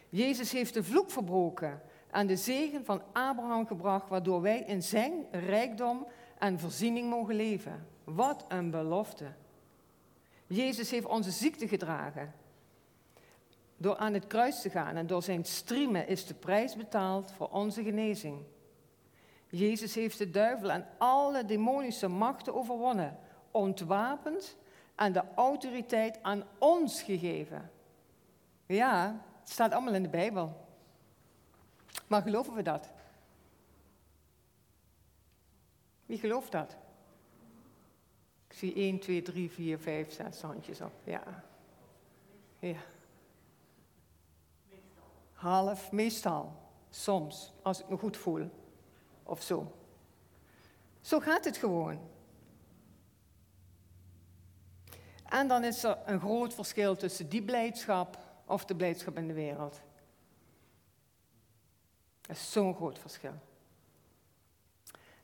Jezus 0.09 0.53
heeft 0.53 0.75
de 0.75 0.85
vloek 0.85 1.11
verbroken 1.11 1.83
en 2.11 2.27
de 2.27 2.37
zegen 2.37 2.85
van 2.85 3.03
Abraham 3.13 3.67
gebracht, 3.67 4.09
waardoor 4.09 4.41
wij 4.41 4.61
in 4.61 4.83
zijn 4.83 5.27
rijkdom 5.31 6.07
en 6.39 6.59
voorziening 6.59 7.11
mogen 7.11 7.35
leven. 7.35 7.87
Wat 8.05 8.45
een 8.49 8.71
belofte. 8.71 9.33
Jezus 10.47 10.91
heeft 10.91 11.07
onze 11.07 11.31
ziekte 11.31 11.69
gedragen. 11.69 12.35
Door 13.83 13.97
aan 13.97 14.13
het 14.13 14.27
kruis 14.27 14.61
te 14.61 14.71
gaan 14.71 14.97
en 14.97 15.07
door 15.07 15.23
zijn 15.23 15.45
striemen 15.45 16.07
is 16.09 16.27
de 16.27 16.35
prijs 16.35 16.77
betaald 16.77 17.33
voor 17.33 17.49
onze 17.49 17.83
genezing. 17.83 18.45
Jezus 19.49 19.95
heeft 19.95 20.19
de 20.19 20.31
duivel 20.31 20.71
en 20.71 20.87
alle 20.99 21.45
demonische 21.45 22.09
machten 22.09 22.55
overwonnen, 22.55 23.19
ontwapend 23.51 24.57
en 24.95 25.13
de 25.13 25.23
autoriteit 25.35 26.23
aan 26.23 26.45
ons 26.59 27.03
gegeven. 27.03 27.71
Ja, 28.67 29.21
het 29.41 29.51
staat 29.51 29.73
allemaal 29.73 29.95
in 29.95 30.03
de 30.03 30.09
Bijbel. 30.09 30.67
Maar 32.07 32.23
geloven 32.23 32.55
we 32.55 32.63
dat? 32.63 32.91
Wie 36.07 36.19
gelooft 36.19 36.53
dat? 36.53 36.77
Ik 38.49 38.57
zie 38.57 38.75
1, 38.75 38.99
2, 38.99 39.23
3, 39.23 39.51
4, 39.51 39.79
5, 39.79 40.13
6 40.13 40.41
handjes 40.41 40.81
op. 40.81 40.93
Ja. 41.05 41.45
Ja. 42.59 42.92
Half, 45.43 45.93
meestal. 45.93 46.57
Soms, 46.91 47.53
als 47.63 47.81
ik 47.81 47.89
me 47.89 47.97
goed 47.97 48.17
voel. 48.17 48.51
Of 49.23 49.43
zo. 49.43 49.73
Zo 51.01 51.21
gaat 51.21 51.45
het 51.45 51.57
gewoon. 51.57 52.01
En 55.25 55.49
dan 55.49 55.65
is 55.65 55.85
er 55.85 55.99
een 56.07 56.21
groot 56.21 56.55
verschil 56.55 56.97
tussen 56.97 57.29
die 57.29 57.43
blijdschap 57.43 58.19
of 58.47 58.65
de 58.65 58.77
blijdschap 58.77 59.17
in 59.17 59.27
de 59.27 59.33
wereld. 59.33 59.81
Dat 62.21 62.37
is 62.37 62.53
zo'n 62.53 62.75
groot 62.75 62.99
verschil. 62.99 63.35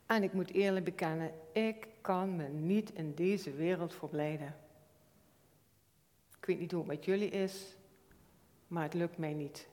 En 0.05 0.23
ik 0.23 0.33
moet 0.33 0.51
eerlijk 0.51 0.85
bekennen, 0.85 1.31
ik 1.53 1.87
kan 2.01 2.35
me 2.35 2.47
niet 2.47 2.91
in 2.91 3.15
deze 3.15 3.51
wereld 3.51 3.93
verblijden. 3.93 4.55
Ik 6.37 6.45
weet 6.45 6.59
niet 6.59 6.71
hoe 6.71 6.81
het 6.81 6.89
met 6.89 7.05
jullie 7.05 7.29
is, 7.29 7.75
maar 8.67 8.83
het 8.83 8.93
lukt 8.93 9.17
mij 9.17 9.33
niet. 9.33 9.67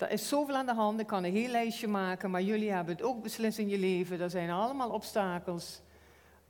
Er 0.00 0.10
is 0.10 0.28
zoveel 0.28 0.54
aan 0.54 0.66
de 0.66 0.74
hand, 0.74 1.00
ik 1.00 1.06
kan 1.06 1.24
een 1.24 1.32
heel 1.32 1.48
lijstje 1.48 1.88
maken, 1.88 2.30
maar 2.30 2.42
jullie 2.42 2.70
hebben 2.70 2.94
het 2.94 3.04
ook 3.04 3.22
beslist 3.22 3.58
in 3.58 3.68
je 3.68 3.78
leven. 3.78 4.20
Er 4.20 4.30
zijn 4.30 4.50
allemaal 4.50 4.90
obstakels, 4.90 5.80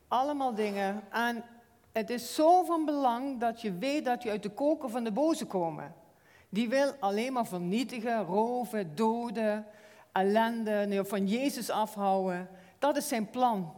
allemaal 0.08 0.54
dingen. 0.54 1.02
En 1.10 1.44
het 1.92 2.10
is 2.10 2.34
zo 2.34 2.64
van 2.64 2.84
belang 2.84 3.40
dat 3.40 3.60
je 3.60 3.72
weet 3.72 4.04
dat 4.04 4.22
je 4.22 4.30
uit 4.30 4.42
de 4.42 4.50
koker 4.50 4.90
van 4.90 5.04
de 5.04 5.12
boze 5.12 5.46
komen. 5.46 5.94
Die 6.48 6.68
wil 6.68 6.92
alleen 7.00 7.32
maar 7.32 7.46
vernietigen, 7.46 8.24
roven, 8.24 8.96
doden, 8.96 9.66
ellende, 10.12 11.04
van 11.04 11.26
Jezus 11.26 11.70
afhouden. 11.70 12.48
Dat 12.78 12.96
is 12.96 13.08
zijn 13.08 13.30
plan. 13.30 13.72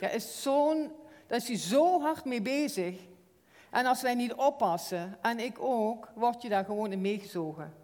Daar 0.00 0.14
is, 0.14 0.42
daar 1.26 1.38
is 1.38 1.48
hij 1.48 1.56
zo 1.56 2.00
hard 2.00 2.24
mee 2.24 2.42
bezig. 2.42 3.00
En 3.70 3.86
als 3.86 4.02
wij 4.02 4.14
niet 4.14 4.34
oppassen, 4.34 5.18
en 5.20 5.38
ik 5.38 5.56
ook, 5.58 6.08
word 6.14 6.42
je 6.42 6.48
daar 6.48 6.64
gewoon 6.64 6.92
in 6.92 7.00
meegezogen. 7.00 7.79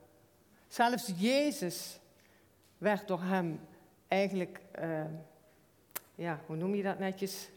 Zelfs 0.69 1.13
Jezus 1.17 1.99
werd 2.79 3.09
door 3.09 3.23
hem 3.23 3.61
eigenlijk, 4.09 4.61
uh, 4.79 5.05
ja, 6.15 6.41
hoe 6.47 6.57
noem 6.57 6.75
je 6.75 6.83
dat 6.83 6.99
netjes? 6.99 7.49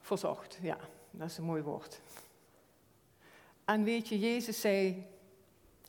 Verzocht, 0.00 0.58
ja, 0.62 0.78
dat 1.10 1.30
is 1.30 1.38
een 1.38 1.44
mooi 1.44 1.62
woord. 1.62 2.00
En 3.64 3.84
weet 3.84 4.08
je, 4.08 4.18
Jezus 4.18 4.60
zei 4.60 5.06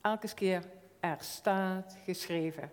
elke 0.01 0.33
keer, 0.33 0.63
er 0.99 1.17
staat 1.19 1.97
geschreven. 2.03 2.71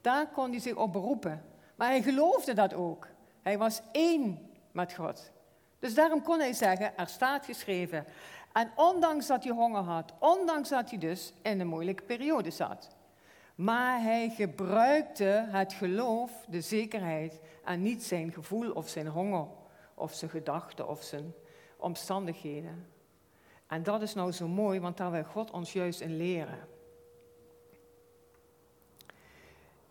Daar 0.00 0.26
kon 0.26 0.50
hij 0.50 0.60
zich 0.60 0.74
op 0.74 0.92
beroepen. 0.92 1.44
Maar 1.74 1.88
hij 1.88 2.02
geloofde 2.02 2.54
dat 2.54 2.74
ook. 2.74 3.08
Hij 3.42 3.58
was 3.58 3.80
één 3.92 4.50
met 4.72 4.94
God. 4.94 5.30
Dus 5.78 5.94
daarom 5.94 6.22
kon 6.22 6.38
hij 6.38 6.52
zeggen, 6.52 6.96
er 6.96 7.08
staat 7.08 7.44
geschreven. 7.44 8.04
En 8.52 8.70
ondanks 8.76 9.26
dat 9.26 9.44
hij 9.44 9.52
honger 9.52 9.82
had, 9.82 10.12
ondanks 10.18 10.68
dat 10.68 10.90
hij 10.90 10.98
dus 10.98 11.32
in 11.42 11.60
een 11.60 11.66
moeilijke 11.66 12.02
periode 12.02 12.50
zat. 12.50 12.88
Maar 13.54 14.02
hij 14.02 14.28
gebruikte 14.28 15.46
het 15.48 15.72
geloof, 15.72 16.44
de 16.48 16.60
zekerheid, 16.60 17.40
en 17.64 17.82
niet 17.82 18.02
zijn 18.04 18.32
gevoel 18.32 18.70
of 18.70 18.88
zijn 18.88 19.06
honger 19.06 19.46
of 19.94 20.14
zijn 20.14 20.30
gedachten 20.30 20.88
of 20.88 21.02
zijn 21.02 21.34
omstandigheden. 21.76 22.86
En 23.66 23.82
dat 23.82 24.02
is 24.02 24.14
nou 24.14 24.32
zo 24.32 24.48
mooi, 24.48 24.80
want 24.80 24.96
daar 24.96 25.10
wil 25.10 25.24
God 25.24 25.50
ons 25.50 25.72
juist 25.72 26.00
in 26.00 26.16
leren. 26.16 26.68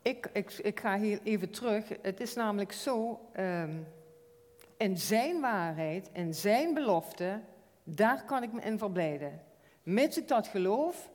Ik, 0.01 0.30
ik, 0.34 0.51
ik 0.51 0.80
ga 0.80 0.98
hier 0.98 1.20
even 1.24 1.50
terug. 1.50 1.86
Het 2.01 2.20
is 2.20 2.34
namelijk 2.34 2.72
zo, 2.72 3.20
um, 3.38 3.88
in 4.77 4.98
zijn 4.98 5.41
waarheid, 5.41 6.10
in 6.13 6.34
zijn 6.34 6.74
belofte, 6.74 7.39
daar 7.83 8.23
kan 8.25 8.43
ik 8.43 8.53
me 8.53 8.61
in 8.61 8.77
verblijden. 8.77 9.41
Mits 9.83 10.17
ik 10.17 10.27
dat 10.27 10.47
geloof 10.47 11.09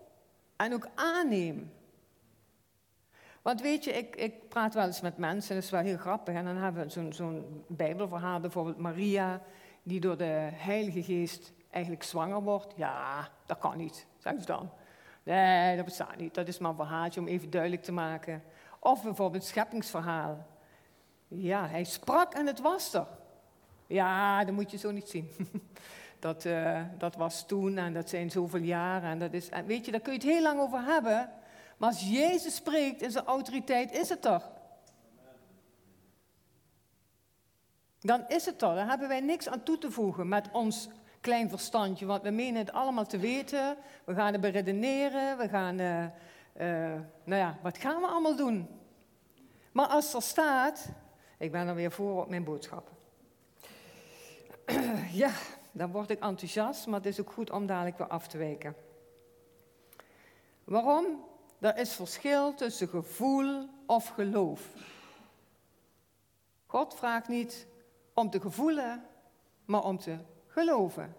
en 0.57 0.75
ook 0.75 0.89
aanneem. 0.95 1.73
Want 3.43 3.61
weet 3.61 3.85
je, 3.85 3.93
ik, 3.93 4.17
ik 4.17 4.49
praat 4.49 4.75
wel 4.75 4.87
eens 4.87 5.01
met 5.01 5.17
mensen, 5.17 5.55
dat 5.55 5.65
is 5.65 5.71
wel 5.71 5.81
heel 5.81 5.97
grappig. 5.97 6.35
En 6.35 6.45
dan 6.45 6.57
hebben 6.57 6.85
we 6.85 6.91
zo'n 6.91 7.13
zo'n 7.13 7.65
bijbelverhaal, 7.69 8.41
bijvoorbeeld 8.41 8.79
Maria, 8.79 9.43
die 9.83 10.01
door 10.01 10.17
de 10.17 10.49
Heilige 10.53 11.03
Geest 11.03 11.53
eigenlijk 11.71 12.03
zwanger 12.03 12.43
wordt. 12.43 12.75
Ja, 12.77 13.29
dat 13.47 13.59
kan 13.59 13.77
niet, 13.77 14.07
zeggen 14.19 14.41
ze 14.41 14.47
dan. 14.47 14.71
Nee, 15.23 15.77
dat 15.77 15.85
bestaat 15.85 16.17
niet. 16.17 16.35
Dat 16.35 16.49
is 16.49 16.59
maar 16.59 16.71
een 16.71 16.77
verhaaltje 16.77 17.21
om 17.21 17.27
even 17.27 17.51
duidelijk 17.51 17.83
te 17.83 17.93
maken. 17.93 18.43
Of 18.81 19.03
bijvoorbeeld 19.03 19.43
het 19.43 19.53
scheppingsverhaal. 19.53 20.47
Ja, 21.29 21.69
hij 21.69 21.85
sprak 21.85 22.35
en 22.35 22.47
het 22.47 22.61
was 22.61 22.95
er. 22.95 23.07
Ja, 23.87 24.45
dat 24.45 24.55
moet 24.55 24.71
je 24.71 24.77
zo 24.77 24.91
niet 24.91 25.09
zien. 25.09 25.31
Dat, 26.19 26.45
uh, 26.45 26.81
dat 26.99 27.17
was 27.17 27.47
toen 27.47 27.79
en 27.79 27.93
dat 27.93 28.09
zijn 28.09 28.31
zoveel 28.31 28.61
jaren. 28.61 29.11
En 29.11 29.19
dat 29.19 29.33
is, 29.33 29.49
weet 29.67 29.85
je, 29.85 29.91
daar 29.91 30.01
kun 30.01 30.13
je 30.13 30.19
het 30.19 30.29
heel 30.29 30.43
lang 30.43 30.61
over 30.61 30.85
hebben. 30.85 31.31
Maar 31.77 31.89
als 31.89 32.09
Jezus 32.09 32.55
spreekt 32.55 33.03
in 33.03 33.11
zijn 33.11 33.25
autoriteit, 33.25 33.93
is 33.93 34.09
het 34.09 34.23
toch? 34.23 34.51
Dan 38.01 38.25
is 38.29 38.47
het 38.47 38.59
toch. 38.59 38.75
Dan 38.75 38.89
hebben 38.89 39.09
wij 39.09 39.21
niks 39.21 39.49
aan 39.49 39.63
toe 39.63 39.79
te 39.79 39.91
voegen 39.91 40.29
met 40.29 40.49
ons 40.53 40.89
klein 41.21 41.49
verstandje. 41.49 42.07
Want 42.07 42.23
we 42.23 42.31
menen 42.31 42.59
het 42.59 42.73
allemaal 42.73 43.07
te 43.07 43.19
weten. 43.19 43.77
We 44.05 44.15
gaan 44.15 44.33
het 44.33 44.41
beredeneren. 44.41 45.39
We 45.39 45.49
gaan, 45.49 45.81
uh, 45.81 46.03
uh, 46.03 46.09
nou 47.25 47.41
ja, 47.41 47.59
wat 47.63 47.79
gaan 47.79 48.01
we 48.01 48.07
allemaal 48.07 48.37
doen? 48.37 48.69
Maar 49.73 49.87
als 49.87 50.15
er 50.15 50.23
staat, 50.23 50.89
ik 51.39 51.53
ben 51.53 51.69
er 51.69 51.75
weer 51.75 51.93
voor 51.93 52.23
op 52.23 52.29
mijn 52.29 52.45
boodschap. 52.45 52.91
ja, 55.13 55.31
dan 55.77 55.91
word 55.91 56.11
ik 56.11 56.21
enthousiast, 56.21 56.87
maar 56.87 56.99
het 56.99 57.09
is 57.09 57.21
ook 57.21 57.33
goed 57.33 57.51
om 57.51 57.67
dadelijk 57.67 57.99
weer 57.99 58.07
af 58.07 58.29
te 58.29 58.39
wijken. 58.39 58.75
Waarom? 60.65 61.25
Er 61.59 61.79
is 61.79 61.93
verschil 61.93 62.55
tussen 62.55 62.89
gevoel 62.89 63.69
of 63.87 64.09
geloof. 64.09 64.71
God 66.67 66.95
vraagt 66.95 67.29
niet 67.29 67.67
om 68.15 68.31
te 68.31 68.41
gevoelen, 68.41 69.05
maar 69.65 69.85
om 69.85 69.99
te 69.99 70.17
geloven. 70.47 71.17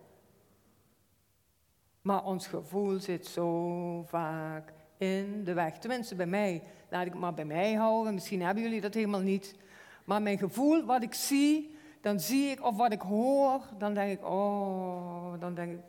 Maar 2.01 2.23
ons 2.23 2.47
gevoel 2.47 2.99
zit 2.99 3.25
zo 3.25 4.03
vaak 4.07 4.73
in 4.97 5.43
de 5.43 5.53
weg. 5.53 5.77
Tenminste, 5.77 6.15
bij 6.15 6.25
mij. 6.25 6.63
Laat 6.89 7.05
ik 7.05 7.11
het 7.11 7.21
maar 7.21 7.33
bij 7.33 7.45
mij 7.45 7.73
houden. 7.73 8.13
Misschien 8.13 8.41
hebben 8.41 8.63
jullie 8.63 8.81
dat 8.81 8.93
helemaal 8.93 9.21
niet. 9.21 9.55
Maar 10.03 10.21
mijn 10.21 10.37
gevoel, 10.37 10.85
wat 10.85 11.03
ik 11.03 11.13
zie, 11.13 11.76
dan 12.01 12.19
zie 12.19 12.49
ik, 12.49 12.63
of 12.63 12.77
wat 12.77 12.91
ik 12.91 13.01
hoor, 13.01 13.61
dan 13.77 13.93
denk 13.93 14.19
ik, 14.19 14.25
oh, 14.25 15.39
dan 15.39 15.53
denk 15.53 15.71
ik, 15.71 15.79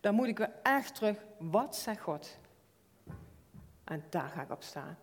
dan 0.00 0.14
moet 0.14 0.26
ik 0.26 0.38
weer 0.38 0.52
echt 0.62 0.94
terug, 0.94 1.24
wat 1.38 1.76
zegt 1.76 2.00
God? 2.00 2.38
En 3.84 4.04
daar 4.10 4.28
ga 4.28 4.42
ik 4.42 4.50
op 4.50 4.62
staan. 4.62 4.96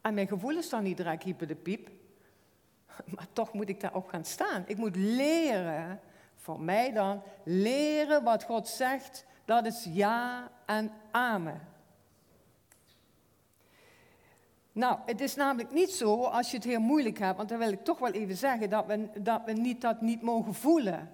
En 0.00 0.14
mijn 0.14 0.28
gevoel 0.28 0.56
is 0.56 0.68
dan 0.68 0.82
niet 0.82 0.96
direct 0.96 1.22
hyper 1.22 1.46
de 1.46 1.54
piep, 1.54 1.90
maar 3.14 3.26
toch 3.32 3.52
moet 3.52 3.68
ik 3.68 3.80
daarop 3.80 4.08
gaan 4.08 4.24
staan. 4.24 4.64
Ik 4.66 4.76
moet 4.76 4.96
leren, 4.96 6.00
voor 6.36 6.60
mij 6.60 6.92
dan, 6.92 7.22
leren 7.44 8.24
wat 8.24 8.44
God 8.44 8.68
zegt, 8.68 9.24
dat 9.44 9.66
is 9.66 9.86
ja 9.90 10.50
en 10.66 10.92
amen. 11.10 11.69
Nou, 14.72 14.98
het 15.06 15.20
is 15.20 15.34
namelijk 15.34 15.72
niet 15.72 15.90
zo 15.90 16.22
als 16.22 16.50
je 16.50 16.56
het 16.56 16.66
heel 16.66 16.80
moeilijk 16.80 17.18
hebt, 17.18 17.36
want 17.36 17.48
dan 17.48 17.58
wil 17.58 17.72
ik 17.72 17.84
toch 17.84 17.98
wel 17.98 18.10
even 18.10 18.36
zeggen 18.36 18.70
dat 18.70 18.86
we, 18.86 19.08
dat 19.22 19.54
niet, 19.54 19.80
dat 19.80 20.00
niet 20.00 20.22
mogen 20.22 20.54
voelen. 20.54 21.12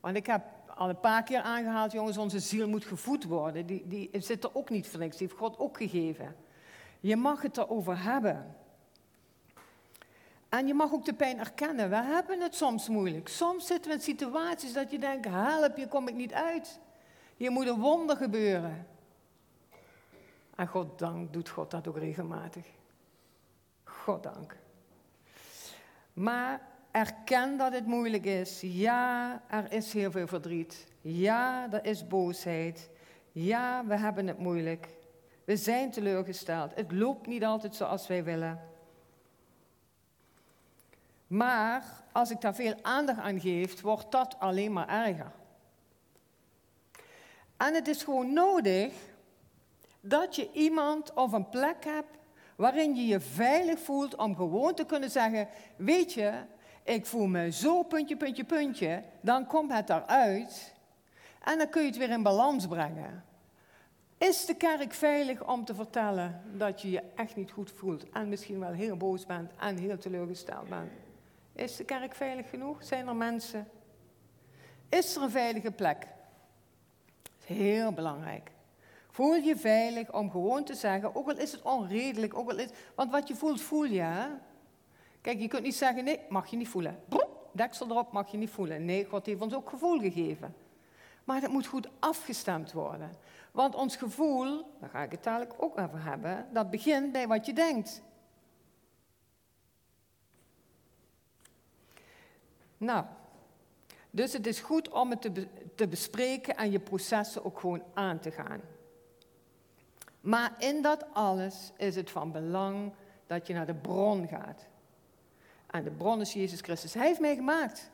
Want 0.00 0.16
ik 0.16 0.26
heb 0.26 0.42
al 0.76 0.88
een 0.88 1.00
paar 1.00 1.22
keer 1.22 1.40
aangehaald, 1.40 1.92
jongens, 1.92 2.16
onze 2.16 2.38
ziel 2.38 2.68
moet 2.68 2.84
gevoed 2.84 3.24
worden. 3.24 3.66
Die, 3.66 3.86
die 3.86 4.10
zit 4.12 4.44
er 4.44 4.50
ook 4.52 4.70
niet 4.70 4.88
voor 4.88 5.00
die 5.00 5.12
heeft 5.16 5.32
God 5.32 5.58
ook 5.58 5.76
gegeven. 5.76 6.36
Je 7.00 7.16
mag 7.16 7.42
het 7.42 7.56
erover 7.56 8.02
hebben. 8.02 8.54
En 10.48 10.66
je 10.66 10.74
mag 10.74 10.92
ook 10.92 11.04
de 11.04 11.14
pijn 11.14 11.38
erkennen. 11.38 11.90
We 11.90 12.02
hebben 12.02 12.40
het 12.40 12.54
soms 12.54 12.88
moeilijk. 12.88 13.28
Soms 13.28 13.66
zitten 13.66 13.90
we 13.90 13.96
in 13.96 14.02
situaties 14.02 14.72
dat 14.72 14.90
je 14.90 14.98
denkt, 14.98 15.26
help, 15.28 15.76
hier 15.76 15.88
kom 15.88 16.08
ik 16.08 16.14
niet 16.14 16.32
uit. 16.32 16.80
Hier 17.36 17.50
moet 17.50 17.66
een 17.66 17.80
wonder 17.80 18.16
gebeuren. 18.16 18.86
En 20.56 20.66
God 20.66 20.98
dank 20.98 21.32
doet 21.32 21.48
God 21.48 21.70
dat 21.70 21.88
ook 21.88 21.98
regelmatig. 21.98 22.66
God 23.84 24.22
dank. 24.22 24.56
Maar 26.12 26.60
Erken 26.96 27.56
dat 27.56 27.72
het 27.72 27.86
moeilijk 27.86 28.24
is. 28.24 28.60
Ja, 28.60 29.42
er 29.48 29.72
is 29.72 29.92
heel 29.92 30.10
veel 30.10 30.26
verdriet. 30.26 30.86
Ja, 31.00 31.72
er 31.72 31.84
is 31.84 32.06
boosheid. 32.06 32.90
Ja, 33.32 33.84
we 33.86 33.96
hebben 33.96 34.26
het 34.26 34.38
moeilijk. 34.38 34.88
We 35.44 35.56
zijn 35.56 35.90
teleurgesteld. 35.90 36.74
Het 36.74 36.92
loopt 36.92 37.26
niet 37.26 37.44
altijd 37.44 37.74
zoals 37.74 38.06
wij 38.06 38.24
willen. 38.24 38.60
Maar 41.26 41.84
als 42.12 42.30
ik 42.30 42.40
daar 42.40 42.54
veel 42.54 42.74
aandacht 42.82 43.18
aan 43.18 43.40
geef, 43.40 43.80
wordt 43.80 44.12
dat 44.12 44.36
alleen 44.38 44.72
maar 44.72 44.88
erger. 44.88 45.32
En 47.56 47.74
het 47.74 47.88
is 47.88 48.02
gewoon 48.02 48.32
nodig 48.32 48.92
dat 50.08 50.36
je 50.36 50.52
iemand 50.52 51.12
of 51.14 51.32
een 51.32 51.48
plek 51.48 51.84
hebt 51.84 52.18
waarin 52.56 52.94
je 52.94 53.06
je 53.06 53.20
veilig 53.20 53.78
voelt 53.78 54.16
om 54.16 54.36
gewoon 54.36 54.74
te 54.74 54.84
kunnen 54.84 55.10
zeggen: 55.10 55.48
Weet 55.76 56.12
je, 56.12 56.32
ik 56.82 57.06
voel 57.06 57.26
me 57.26 57.50
zo 57.50 57.82
puntje, 57.82 58.16
puntje, 58.16 58.44
puntje. 58.44 59.02
Dan 59.20 59.46
komt 59.46 59.72
het 59.72 59.90
eruit 59.90 60.74
en 61.42 61.58
dan 61.58 61.68
kun 61.68 61.82
je 61.82 61.88
het 61.88 61.96
weer 61.96 62.10
in 62.10 62.22
balans 62.22 62.66
brengen. 62.66 63.24
Is 64.18 64.44
de 64.44 64.54
kerk 64.54 64.92
veilig 64.92 65.48
om 65.48 65.64
te 65.64 65.74
vertellen 65.74 66.42
dat 66.52 66.82
je 66.82 66.90
je 66.90 67.02
echt 67.14 67.36
niet 67.36 67.50
goed 67.50 67.70
voelt 67.70 68.10
en 68.10 68.28
misschien 68.28 68.58
wel 68.58 68.72
heel 68.72 68.96
boos 68.96 69.26
bent 69.26 69.52
en 69.58 69.76
heel 69.76 69.98
teleurgesteld 69.98 70.68
bent? 70.68 70.90
Is 71.52 71.76
de 71.76 71.84
kerk 71.84 72.14
veilig 72.14 72.50
genoeg? 72.50 72.84
Zijn 72.84 73.08
er 73.08 73.16
mensen? 73.16 73.68
Is 74.88 75.16
er 75.16 75.22
een 75.22 75.30
veilige 75.30 75.70
plek? 75.70 76.06
Heel 77.44 77.92
belangrijk. 77.92 78.50
Voel 79.16 79.34
je 79.34 79.56
veilig 79.56 80.12
om 80.12 80.30
gewoon 80.30 80.64
te 80.64 80.74
zeggen, 80.74 81.14
ook 81.14 81.28
al 81.28 81.36
is 81.36 81.52
het 81.52 81.62
onredelijk, 81.62 82.34
ook 82.34 82.50
al 82.50 82.58
is, 82.58 82.68
want 82.94 83.10
wat 83.10 83.28
je 83.28 83.34
voelt, 83.34 83.60
voel 83.60 83.84
je. 83.84 84.36
Kijk, 85.20 85.40
je 85.40 85.48
kunt 85.48 85.62
niet 85.62 85.74
zeggen, 85.74 86.04
nee, 86.04 86.20
mag 86.28 86.46
je 86.46 86.56
niet 86.56 86.68
voelen. 86.68 86.98
deksel 87.52 87.90
erop, 87.90 88.12
mag 88.12 88.30
je 88.30 88.36
niet 88.36 88.50
voelen. 88.50 88.84
Nee, 88.84 89.04
God 89.04 89.26
heeft 89.26 89.40
ons 89.40 89.54
ook 89.54 89.68
gevoel 89.68 89.98
gegeven. 89.98 90.54
Maar 91.24 91.40
het 91.40 91.50
moet 91.50 91.66
goed 91.66 91.88
afgestemd 91.98 92.72
worden. 92.72 93.10
Want 93.52 93.74
ons 93.74 93.96
gevoel, 93.96 94.64
daar 94.80 94.90
ga 94.90 95.02
ik 95.02 95.10
het 95.10 95.22
dadelijk 95.22 95.54
ook 95.62 95.78
over 95.78 96.04
hebben, 96.04 96.48
dat 96.52 96.70
begint 96.70 97.12
bij 97.12 97.26
wat 97.26 97.46
je 97.46 97.52
denkt. 97.52 98.02
Nou, 102.76 103.04
dus 104.10 104.32
het 104.32 104.46
is 104.46 104.60
goed 104.60 104.88
om 104.88 105.10
het 105.10 105.20
te, 105.20 105.46
te 105.74 105.88
bespreken 105.88 106.56
en 106.56 106.70
je 106.70 106.80
processen 106.80 107.44
ook 107.44 107.60
gewoon 107.60 107.82
aan 107.94 108.18
te 108.18 108.30
gaan. 108.30 108.60
Maar 110.26 110.54
in 110.58 110.82
dat 110.82 111.04
alles 111.12 111.72
is 111.76 111.96
het 111.96 112.10
van 112.10 112.32
belang 112.32 112.92
dat 113.26 113.46
je 113.46 113.54
naar 113.54 113.66
de 113.66 113.74
bron 113.74 114.28
gaat. 114.28 114.66
En 115.66 115.84
de 115.84 115.90
bron 115.90 116.20
is 116.20 116.32
Jezus 116.32 116.60
Christus. 116.60 116.94
Hij 116.94 117.06
heeft 117.06 117.20
mij 117.20 117.34
gemaakt. 117.34 117.90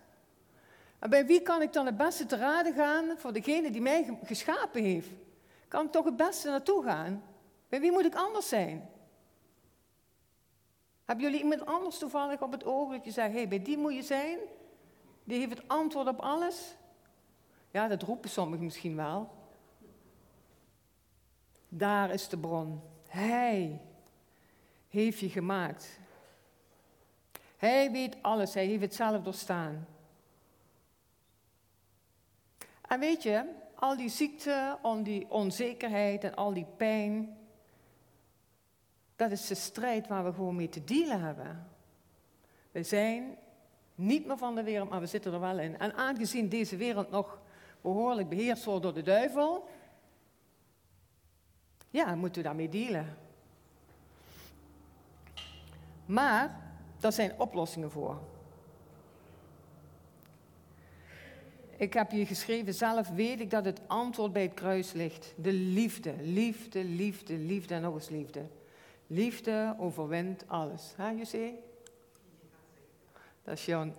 En 0.98 1.10
bij 1.10 1.26
wie 1.26 1.40
kan 1.40 1.62
ik 1.62 1.72
dan 1.72 1.86
het 1.86 1.96
beste 1.96 2.26
te 2.26 2.36
raden 2.36 2.74
gaan 2.74 3.04
voor 3.16 3.32
degene 3.32 3.70
die 3.70 3.80
mij 3.80 4.18
geschapen 4.24 4.82
heeft? 4.82 5.08
Kan 5.68 5.84
ik 5.84 5.92
toch 5.92 6.04
het 6.04 6.16
beste 6.16 6.48
naartoe 6.48 6.84
gaan? 6.84 7.22
Bij 7.68 7.80
wie 7.80 7.92
moet 7.92 8.04
ik 8.04 8.14
anders 8.14 8.48
zijn? 8.48 8.90
Hebben 11.04 11.24
jullie 11.24 11.42
iemand 11.42 11.66
anders 11.66 11.98
toevallig 11.98 12.42
op 12.42 12.52
het 12.52 12.64
oog 12.64 12.90
dat 12.90 13.04
je 13.04 13.10
zegt, 13.10 13.32
hey, 13.32 13.48
bij 13.48 13.62
die 13.62 13.78
moet 13.78 13.94
je 13.94 14.02
zijn? 14.02 14.38
Die 15.24 15.38
heeft 15.38 15.56
het 15.56 15.68
antwoord 15.68 16.08
op 16.08 16.20
alles? 16.20 16.74
Ja, 17.70 17.88
dat 17.88 18.02
roepen 18.02 18.30
sommigen 18.30 18.64
misschien 18.64 18.96
wel. 18.96 19.40
Daar 21.74 22.10
is 22.10 22.28
de 22.28 22.38
bron. 22.38 22.80
Hij 23.08 23.80
heeft 24.88 25.18
je 25.18 25.28
gemaakt. 25.28 25.98
Hij 27.56 27.90
weet 27.90 28.16
alles, 28.22 28.54
hij 28.54 28.66
heeft 28.66 28.82
het 28.82 28.94
zelf 28.94 29.22
doorstaan. 29.22 29.86
En 32.88 33.00
weet 33.00 33.22
je, 33.22 33.44
al 33.74 33.96
die 33.96 34.08
ziekte, 34.08 34.78
al 34.82 35.02
die 35.02 35.30
onzekerheid 35.30 36.24
en 36.24 36.34
al 36.34 36.52
die 36.52 36.66
pijn, 36.76 37.36
dat 39.16 39.30
is 39.30 39.46
de 39.46 39.54
strijd 39.54 40.08
waar 40.08 40.24
we 40.24 40.32
gewoon 40.32 40.56
mee 40.56 40.68
te 40.68 40.84
dealen 40.84 41.20
hebben. 41.20 41.68
We 42.70 42.82
zijn 42.82 43.36
niet 43.94 44.26
meer 44.26 44.38
van 44.38 44.54
de 44.54 44.62
wereld, 44.62 44.88
maar 44.88 45.00
we 45.00 45.06
zitten 45.06 45.32
er 45.32 45.40
wel 45.40 45.58
in. 45.58 45.78
En 45.78 45.94
aangezien 45.94 46.48
deze 46.48 46.76
wereld 46.76 47.10
nog 47.10 47.40
behoorlijk 47.80 48.28
beheerst 48.28 48.64
wordt 48.64 48.82
door 48.82 48.94
de 48.94 49.02
duivel, 49.02 49.68
ja, 51.92 52.14
moeten 52.14 52.42
we 52.42 52.48
daarmee 52.48 52.68
dealen. 52.68 53.16
Maar 56.06 56.60
daar 56.98 57.12
zijn 57.12 57.38
oplossingen 57.38 57.90
voor. 57.90 58.20
Ik 61.76 61.92
heb 61.92 62.10
hier 62.10 62.26
geschreven, 62.26 62.74
zelf 62.74 63.08
weet 63.08 63.40
ik 63.40 63.50
dat 63.50 63.64
het 63.64 63.80
antwoord 63.86 64.32
bij 64.32 64.42
het 64.42 64.54
kruis 64.54 64.92
ligt. 64.92 65.34
De 65.36 65.52
liefde, 65.52 66.14
liefde, 66.20 66.84
liefde, 66.84 67.34
liefde 67.34 67.74
en 67.74 67.82
nog 67.82 67.94
eens 67.94 68.08
liefde. 68.08 68.46
Liefde 69.06 69.74
overwint 69.78 70.48
alles. 70.48 70.92
Hè, 70.96 71.08
José? 71.08 71.52
Dat 73.42 73.54
is 73.54 73.64
jouw 73.64 73.92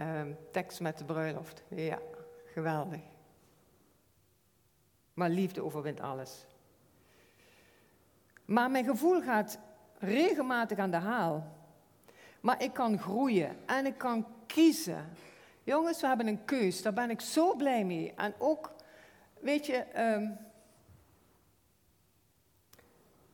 um, 0.00 0.36
tekst 0.50 0.80
met 0.80 0.98
de 0.98 1.04
bruiloft. 1.04 1.62
Ja, 1.68 1.98
geweldig. 2.46 3.00
Maar 5.14 5.30
liefde 5.30 5.62
overwint 5.62 6.00
alles. 6.00 6.46
Maar 8.52 8.70
mijn 8.70 8.84
gevoel 8.84 9.22
gaat 9.22 9.58
regelmatig 9.98 10.78
aan 10.78 10.90
de 10.90 10.96
haal. 10.96 11.56
Maar 12.40 12.62
ik 12.62 12.72
kan 12.72 12.98
groeien 12.98 13.56
en 13.66 13.86
ik 13.86 13.98
kan 13.98 14.26
kiezen. 14.46 15.08
Jongens, 15.64 16.00
we 16.00 16.06
hebben 16.06 16.26
een 16.26 16.44
keus. 16.44 16.82
Daar 16.82 16.92
ben 16.92 17.10
ik 17.10 17.20
zo 17.20 17.54
blij 17.56 17.84
mee. 17.84 18.14
En 18.14 18.34
ook, 18.38 18.72
weet 19.40 19.66
je, 19.66 19.76
ehm, 19.76 20.30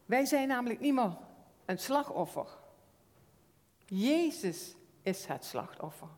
wij 0.04 0.24
zijn 0.24 0.48
namelijk 0.48 0.80
niet 0.80 0.94
meer 0.94 1.16
een 1.64 1.78
slachtoffer. 1.78 2.58
Jezus 3.86 4.76
is 5.02 5.26
het 5.26 5.44
slachtoffer. 5.44 6.08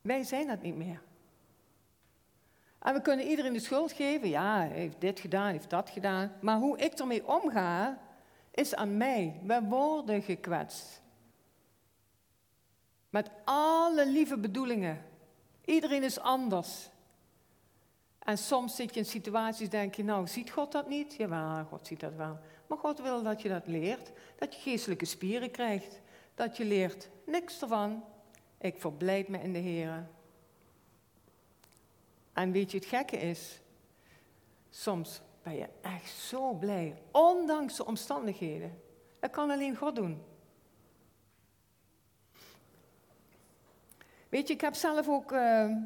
Wij 0.00 0.22
zijn 0.22 0.46
dat 0.46 0.62
niet 0.62 0.76
meer. 0.76 1.02
En 2.82 2.94
we 2.94 3.00
kunnen 3.00 3.26
iedereen 3.26 3.52
de 3.52 3.60
schuld 3.60 3.92
geven. 3.92 4.28
Ja, 4.28 4.56
hij 4.56 4.68
heeft 4.68 5.00
dit 5.00 5.20
gedaan, 5.20 5.50
heeft 5.50 5.70
dat 5.70 5.90
gedaan. 5.90 6.32
Maar 6.40 6.58
hoe 6.58 6.78
ik 6.78 6.92
ermee 6.92 7.28
omga, 7.28 7.98
is 8.50 8.74
aan 8.74 8.96
mij. 8.96 9.40
We 9.42 9.62
worden 9.62 10.22
gekwetst. 10.22 11.02
Met 13.10 13.30
alle 13.44 14.06
lieve 14.06 14.38
bedoelingen. 14.38 15.04
Iedereen 15.64 16.02
is 16.02 16.20
anders. 16.20 16.90
En 18.18 18.38
soms 18.38 18.76
zit 18.76 18.94
je 18.94 19.00
in 19.00 19.06
situaties, 19.06 19.68
denk 19.68 19.94
je, 19.94 20.04
nou, 20.04 20.26
ziet 20.26 20.50
God 20.50 20.72
dat 20.72 20.88
niet? 20.88 21.14
Jawel, 21.14 21.64
God 21.64 21.86
ziet 21.86 22.00
dat 22.00 22.14
wel. 22.14 22.38
Maar 22.66 22.78
God 22.78 23.00
wil 23.00 23.22
dat 23.22 23.42
je 23.42 23.48
dat 23.48 23.66
leert. 23.66 24.12
Dat 24.38 24.54
je 24.54 24.60
geestelijke 24.60 25.04
spieren 25.04 25.50
krijgt. 25.50 26.00
Dat 26.34 26.56
je 26.56 26.64
leert, 26.64 27.08
niks 27.26 27.60
ervan. 27.60 28.04
Ik 28.58 28.74
verblijd 28.78 29.28
me 29.28 29.38
in 29.38 29.52
de 29.52 29.58
Heer. 29.58 30.06
En 32.32 32.52
weet 32.52 32.70
je, 32.70 32.78
het 32.78 32.86
gekke 32.86 33.16
is, 33.16 33.60
soms 34.70 35.20
ben 35.42 35.54
je 35.54 35.68
echt 35.80 36.10
zo 36.10 36.52
blij, 36.52 37.02
ondanks 37.10 37.76
de 37.76 37.86
omstandigheden. 37.86 38.80
Dat 39.20 39.30
kan 39.30 39.50
alleen 39.50 39.76
God 39.76 39.96
doen. 39.96 40.22
Weet 44.28 44.48
je, 44.48 44.54
ik 44.54 44.60
heb 44.60 44.74
zelf 44.74 45.08
ook, 45.08 45.32
uh, 45.32 45.76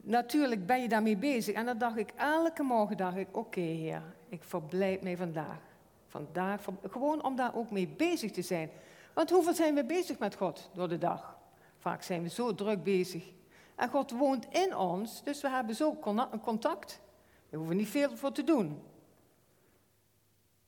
natuurlijk 0.00 0.66
ben 0.66 0.82
je 0.82 0.88
daarmee 0.88 1.16
bezig. 1.16 1.54
En 1.54 1.66
dan 1.66 1.78
dacht 1.78 1.96
ik, 1.96 2.12
elke 2.16 2.62
morgen 2.62 2.96
dacht 2.96 3.16
ik, 3.16 3.36
oké 3.36 3.60
Heer, 3.60 4.02
ik 4.28 4.44
verblijd 4.44 5.02
mij 5.02 5.16
vandaag. 5.16 5.58
Vandaag, 6.06 6.64
gewoon 6.82 7.24
om 7.24 7.36
daar 7.36 7.56
ook 7.56 7.70
mee 7.70 7.88
bezig 7.88 8.30
te 8.30 8.42
zijn. 8.42 8.70
Want 9.14 9.30
hoeveel 9.30 9.54
zijn 9.54 9.74
we 9.74 9.84
bezig 9.84 10.18
met 10.18 10.34
God 10.34 10.70
door 10.74 10.88
de 10.88 10.98
dag? 10.98 11.38
Vaak 11.78 12.02
zijn 12.02 12.22
we 12.22 12.28
zo 12.28 12.54
druk 12.54 12.82
bezig. 12.82 13.32
En 13.74 13.88
God 13.88 14.10
woont 14.10 14.46
in 14.50 14.76
ons, 14.76 15.22
dus 15.22 15.40
we 15.40 15.48
hebben 15.48 15.74
zo 15.74 15.96
contact. 16.42 17.00
We 17.48 17.56
hoeven 17.56 17.76
niet 17.76 17.88
veel 17.88 18.16
voor 18.16 18.32
te 18.32 18.44
doen. 18.44 18.82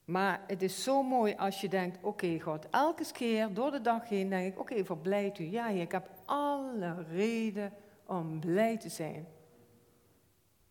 Maar 0.04 0.40
het 0.46 0.62
is 0.62 0.82
zo 0.82 1.02
mooi 1.02 1.34
als 1.36 1.60
je 1.60 1.68
denkt, 1.68 1.98
oké 2.02 2.40
God, 2.40 2.66
elke 2.70 3.12
keer 3.12 3.54
door 3.54 3.70
de 3.70 3.80
dag 3.80 4.08
heen 4.08 4.28
denk 4.28 4.52
ik, 4.52 4.60
oké, 4.60 4.72
okay, 4.72 4.84
verblijd 4.84 5.38
u. 5.38 5.44
Ja, 5.44 5.68
ik 5.68 5.92
heb 5.92 6.10
alle 6.24 7.04
reden 7.10 7.72
om 8.06 8.40
blij 8.40 8.76
te 8.76 8.88
zijn. 8.88 9.26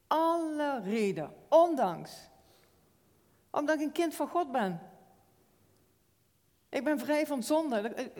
Alle 0.08 0.82
reden, 0.84 1.34
ondanks. 1.50 2.30
Omdat 3.52 3.76
ik 3.76 3.82
een 3.82 3.92
kind 3.92 4.16
van 4.16 4.28
God 4.28 4.52
ben. 4.52 4.80
Ik 6.70 6.84
ben 6.84 7.00
vrij 7.00 7.28
van 7.28 7.44
zonde. 7.44 8.12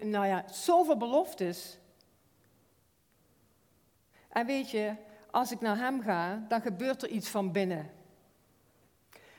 Nou 0.00 0.26
ja, 0.26 0.44
zoveel 0.48 0.96
beloftes. 0.96 1.78
En 4.38 4.46
weet 4.46 4.70
je, 4.70 4.94
als 5.30 5.50
ik 5.50 5.60
naar 5.60 5.76
Hem 5.76 6.02
ga, 6.02 6.44
dan 6.48 6.60
gebeurt 6.60 7.02
er 7.02 7.08
iets 7.08 7.28
van 7.28 7.52
binnen. 7.52 7.90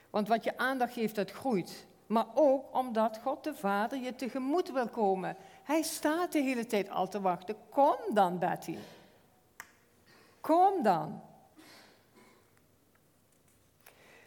Want 0.09 0.27
wat 0.27 0.43
je 0.43 0.57
aandacht 0.57 0.93
geeft, 0.93 1.15
dat 1.15 1.31
groeit. 1.31 1.87
maar 2.07 2.25
ook 2.33 2.75
omdat 2.75 3.19
God 3.23 3.43
de 3.43 3.55
Vader 3.55 3.99
je 3.99 4.15
tegemoet 4.15 4.71
wil 4.71 4.87
komen. 4.87 5.35
Hij 5.63 5.81
staat 5.81 6.31
de 6.31 6.39
hele 6.39 6.65
tijd 6.65 6.89
al 6.89 7.07
te 7.07 7.21
wachten. 7.21 7.55
Kom 7.69 7.95
dan, 8.13 8.39
Betty. 8.39 8.77
Kom 10.41 10.83
dan. 10.83 11.21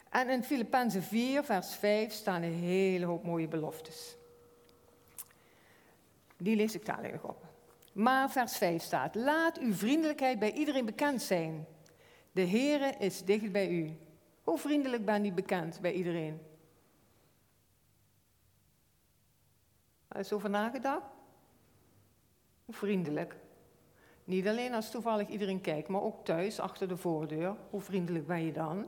En 0.08 0.28
in 0.28 0.44
Filippenzen 0.44 1.02
4, 1.02 1.44
vers 1.44 1.74
5 1.74 2.12
staan 2.12 2.42
een 2.42 2.52
hele 2.52 3.06
hoop 3.06 3.24
mooie 3.24 3.48
beloftes. 3.48 4.16
Die 6.36 6.56
lees 6.56 6.74
ik 6.74 6.86
dadelijk 6.86 7.28
op. 7.28 7.50
Maar 7.92 8.30
vers 8.30 8.56
5 8.56 8.82
staat: 8.82 9.14
Laat 9.14 9.58
uw 9.58 9.74
vriendelijkheid 9.74 10.38
bij 10.38 10.52
iedereen 10.52 10.84
bekend 10.84 11.22
zijn. 11.22 11.66
De 12.32 12.46
Heere 12.46 12.94
is 12.98 13.24
dicht 13.24 13.52
bij 13.52 13.70
u. 13.70 13.96
Hoe 14.42 14.58
vriendelijk 14.58 15.04
ben 15.04 15.24
je 15.24 15.32
bekend 15.32 15.80
bij 15.80 15.92
iedereen? 15.92 16.40
Is 20.18 20.28
je 20.28 20.34
over 20.34 20.50
nagedacht? 20.50 21.06
Hoe 22.64 22.74
vriendelijk. 22.74 23.36
Niet 24.24 24.48
alleen 24.48 24.74
als 24.74 24.90
toevallig 24.90 25.28
iedereen 25.28 25.60
kijkt, 25.60 25.88
maar 25.88 26.02
ook 26.02 26.24
thuis, 26.24 26.60
achter 26.60 26.88
de 26.88 26.96
voordeur. 26.96 27.56
Hoe 27.70 27.80
vriendelijk 27.80 28.26
ben 28.26 28.44
je 28.44 28.52
dan? 28.52 28.86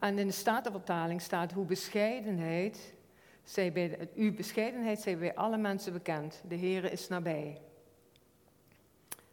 En 0.00 0.18
in 0.18 0.26
de 0.26 0.32
Statenvertaling 0.32 1.22
staat 1.22 1.52
hoe 1.52 1.64
bescheidenheid, 1.64 2.94
zij 3.44 3.98
uw 4.14 4.34
bescheidenheid 4.34 5.00
zij 5.00 5.18
bij 5.18 5.34
alle 5.34 5.56
mensen 5.56 5.92
bekend. 5.92 6.42
De 6.48 6.56
Heere 6.56 6.90
is 6.90 7.08
nabij. 7.08 7.60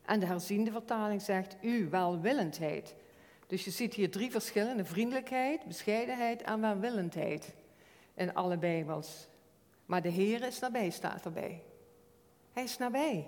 En 0.05 0.19
de 0.19 0.25
herziende 0.25 0.71
vertaling 0.71 1.21
zegt 1.21 1.57
uw 1.61 1.89
welwillendheid. 1.89 2.95
Dus 3.47 3.65
je 3.65 3.71
ziet 3.71 3.93
hier 3.93 4.11
drie 4.11 4.31
verschillende: 4.31 4.85
vriendelijkheid, 4.85 5.65
bescheidenheid 5.65 6.41
en 6.41 6.61
welwillendheid 6.61 7.55
in 8.13 8.33
alle 8.33 8.57
Bijbels. 8.57 9.27
Maar 9.85 10.01
de 10.01 10.09
Heer 10.09 10.43
is 10.43 10.59
nabij, 10.59 10.89
staat 10.89 11.25
erbij. 11.25 11.63
Hij 12.53 12.63
is 12.63 12.77
nabij. 12.77 13.25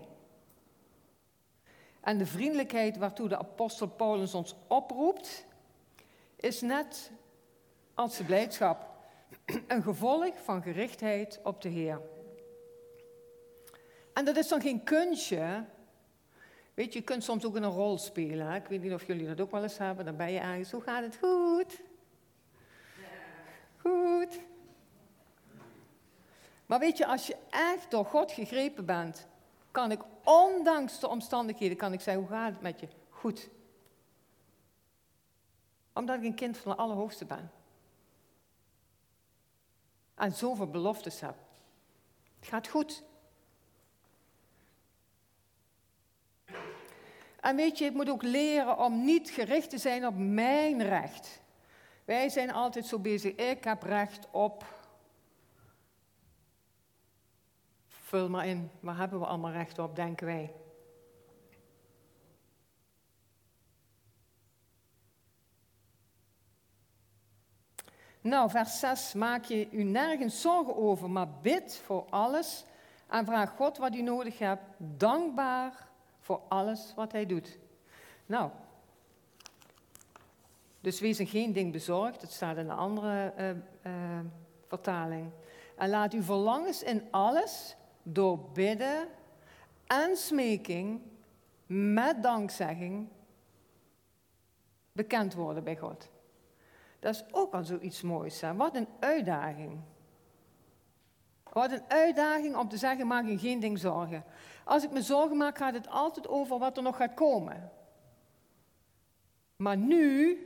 En 1.99 2.17
de 2.17 2.25
vriendelijkheid 2.25 2.97
waartoe 2.97 3.27
de 3.27 3.37
apostel 3.37 3.87
Paulus 3.87 4.33
ons 4.33 4.55
oproept, 4.67 5.45
is 6.35 6.61
net 6.61 7.11
als 7.99 8.17
de 8.17 8.23
blijdschap 8.23 8.87
een 9.67 9.83
gevolg 9.83 10.43
van 10.43 10.61
gerichtheid 10.61 11.39
op 11.43 11.61
de 11.61 11.69
Heer. 11.69 12.01
En 14.13 14.25
dat 14.25 14.37
is 14.37 14.47
dan 14.47 14.61
geen 14.61 14.83
kunstje. 14.83 15.65
Weet 16.73 16.93
je, 16.93 16.99
je 16.99 17.05
kunt 17.05 17.23
soms 17.23 17.45
ook 17.45 17.55
een 17.55 17.65
rol 17.65 17.97
spelen. 17.97 18.53
Ik 18.53 18.67
weet 18.67 18.81
niet 18.81 18.93
of 18.93 19.07
jullie 19.07 19.27
dat 19.27 19.41
ook 19.41 19.51
wel 19.51 19.63
eens 19.63 19.77
hebben. 19.77 20.05
Dan 20.05 20.15
ben 20.15 20.31
je 20.31 20.39
ergens, 20.39 20.71
hoe 20.71 20.81
gaat 20.81 21.03
het? 21.03 21.17
Goed. 21.21 21.81
Goed. 23.77 24.39
Maar 26.65 26.79
weet 26.79 26.97
je, 26.97 27.05
als 27.05 27.27
je 27.27 27.35
echt 27.49 27.91
door 27.91 28.05
God 28.05 28.31
gegrepen 28.31 28.85
bent, 28.85 29.27
kan 29.71 29.91
ik 29.91 30.01
ondanks 30.23 30.99
de 30.99 31.07
omstandigheden, 31.07 31.77
kan 31.77 31.93
ik 31.93 32.01
zeggen, 32.01 32.23
hoe 32.23 32.31
gaat 32.31 32.51
het 32.51 32.61
met 32.61 32.79
je? 32.79 32.87
Goed. 33.09 33.49
Omdat 35.93 36.17
ik 36.17 36.23
een 36.23 36.35
kind 36.35 36.57
van 36.57 36.71
de 36.71 36.77
Allerhoogste 36.77 37.25
ben. 37.25 37.58
En 40.19 40.31
zoveel 40.31 40.69
beloftes 40.69 41.19
heb. 41.19 41.35
Het 42.39 42.47
gaat 42.47 42.67
goed. 42.67 43.03
En 47.39 47.55
weet 47.55 47.77
je, 47.77 47.85
ik 47.85 47.93
moet 47.93 48.09
ook 48.09 48.23
leren 48.23 48.77
om 48.77 49.05
niet 49.05 49.29
gericht 49.29 49.69
te 49.69 49.77
zijn 49.77 50.07
op 50.07 50.13
mijn 50.17 50.83
recht. 50.83 51.41
Wij 52.05 52.29
zijn 52.29 52.53
altijd 52.53 52.85
zo 52.85 52.99
bezig, 52.99 53.35
ik 53.35 53.63
heb 53.63 53.83
recht 53.83 54.27
op 54.31 54.65
Vul 57.87 58.29
maar 58.29 58.47
in, 58.47 58.71
waar 58.79 58.97
hebben 58.97 59.19
we 59.19 59.25
allemaal 59.25 59.51
recht 59.51 59.79
op, 59.79 59.95
denken 59.95 60.25
wij. 60.25 60.53
Nou, 68.29 68.49
vers 68.49 68.79
6. 68.79 69.13
Maak 69.13 69.43
je 69.43 69.69
u 69.71 69.83
nergens 69.83 70.41
zorgen 70.41 70.75
over, 70.75 71.09
maar 71.09 71.27
bid 71.41 71.81
voor 71.85 72.05
alles 72.09 72.65
en 73.07 73.25
vraag 73.25 73.49
God 73.55 73.77
wat 73.77 73.95
u 73.95 74.01
nodig 74.01 74.39
hebt, 74.39 74.63
dankbaar 74.77 75.87
voor 76.19 76.41
alles 76.47 76.93
wat 76.95 77.11
hij 77.11 77.25
doet. 77.25 77.57
Nou, 78.25 78.51
dus 80.81 80.99
wees 80.99 81.19
in 81.19 81.27
geen 81.27 81.53
ding 81.53 81.71
bezorgd, 81.71 82.21
dat 82.21 82.31
staat 82.31 82.57
in 82.57 82.69
een 82.69 82.77
andere 82.77 83.33
uh, 83.37 83.49
uh, 83.49 84.19
vertaling. 84.67 85.31
En 85.75 85.89
laat 85.89 86.13
uw 86.13 86.23
verlangens 86.23 86.83
in 86.83 87.07
alles 87.11 87.75
door 88.03 88.39
bidden 88.39 89.07
en 89.87 90.15
smeking 90.15 91.01
met 91.65 92.23
dankzegging 92.23 93.07
bekend 94.91 95.33
worden 95.33 95.63
bij 95.63 95.77
God. 95.77 96.09
Dat 96.99 97.15
is 97.15 97.23
ook 97.31 97.53
al 97.53 97.63
zoiets 97.63 98.01
moois. 98.01 98.41
Hè? 98.41 98.55
Wat 98.55 98.75
een 98.75 98.87
uitdaging. 98.99 99.79
Wat 101.53 101.71
een 101.71 101.83
uitdaging 101.87 102.55
om 102.55 102.69
te 102.69 102.77
zeggen, 102.77 103.07
maak 103.07 103.25
je 103.25 103.37
geen 103.37 103.59
ding 103.59 103.79
zorgen. 103.79 104.23
Als 104.63 104.83
ik 104.83 104.91
me 104.91 105.01
zorgen 105.01 105.37
maak, 105.37 105.57
gaat 105.57 105.73
het 105.73 105.89
altijd 105.89 106.27
over 106.27 106.59
wat 106.59 106.77
er 106.77 106.83
nog 106.83 106.95
gaat 106.95 107.13
komen. 107.13 107.71
Maar 109.55 109.77
nu, 109.77 110.37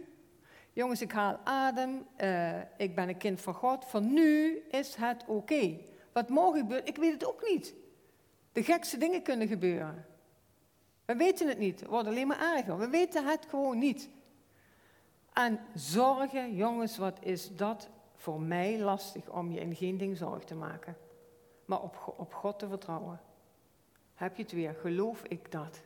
jongens, 0.74 1.02
ik 1.02 1.12
haal 1.12 1.40
adem, 1.44 2.08
uh, 2.18 2.60
ik 2.78 2.96
ben 2.96 3.10
een 3.10 3.18
kind 3.18 3.42
van 3.42 3.54
God, 3.54 3.86
voor 3.86 4.02
nu 4.02 4.58
is 4.70 4.96
het 4.96 5.26
oké. 5.28 5.78
Wat 6.14 6.30
morgen 6.30 6.60
gebeurt, 6.60 6.88
ik 6.88 6.98
weet 6.98 7.14
het 7.14 7.26
ook 7.26 7.48
niet. 7.50 7.74
De 8.52 8.64
gekste 8.64 8.98
dingen 8.98 9.22
kunnen 9.22 9.48
gebeuren. 9.48 10.06
We 11.06 11.16
weten 11.16 11.48
het 11.48 11.58
niet. 11.58 11.80
Het 11.80 11.90
wordt 11.90 12.08
alleen 12.08 12.28
maar 12.28 12.56
erger. 12.56 12.78
We 12.78 12.90
weten 12.90 13.26
het 13.26 13.46
gewoon 13.50 13.78
niet. 13.78 14.10
En 15.34 15.60
zorgen, 15.74 16.56
jongens, 16.56 16.98
wat 16.98 17.18
is 17.22 17.56
dat 17.56 17.90
voor 18.16 18.42
mij 18.42 18.80
lastig 18.80 19.30
om 19.30 19.52
je 19.52 19.60
in 19.60 19.76
geen 19.76 19.98
ding 19.98 20.18
zorg 20.18 20.44
te 20.44 20.56
maken. 20.56 20.98
Maar 21.66 21.82
op, 21.82 22.14
op 22.18 22.34
God 22.34 22.60
te 22.60 22.68
vertrouwen. 22.68 23.22
Heb 24.14 24.36
je 24.36 24.44
het 24.44 24.52
weer? 24.52 24.74
Geloof 24.74 25.24
ik 25.24 25.52
dat? 25.52 25.82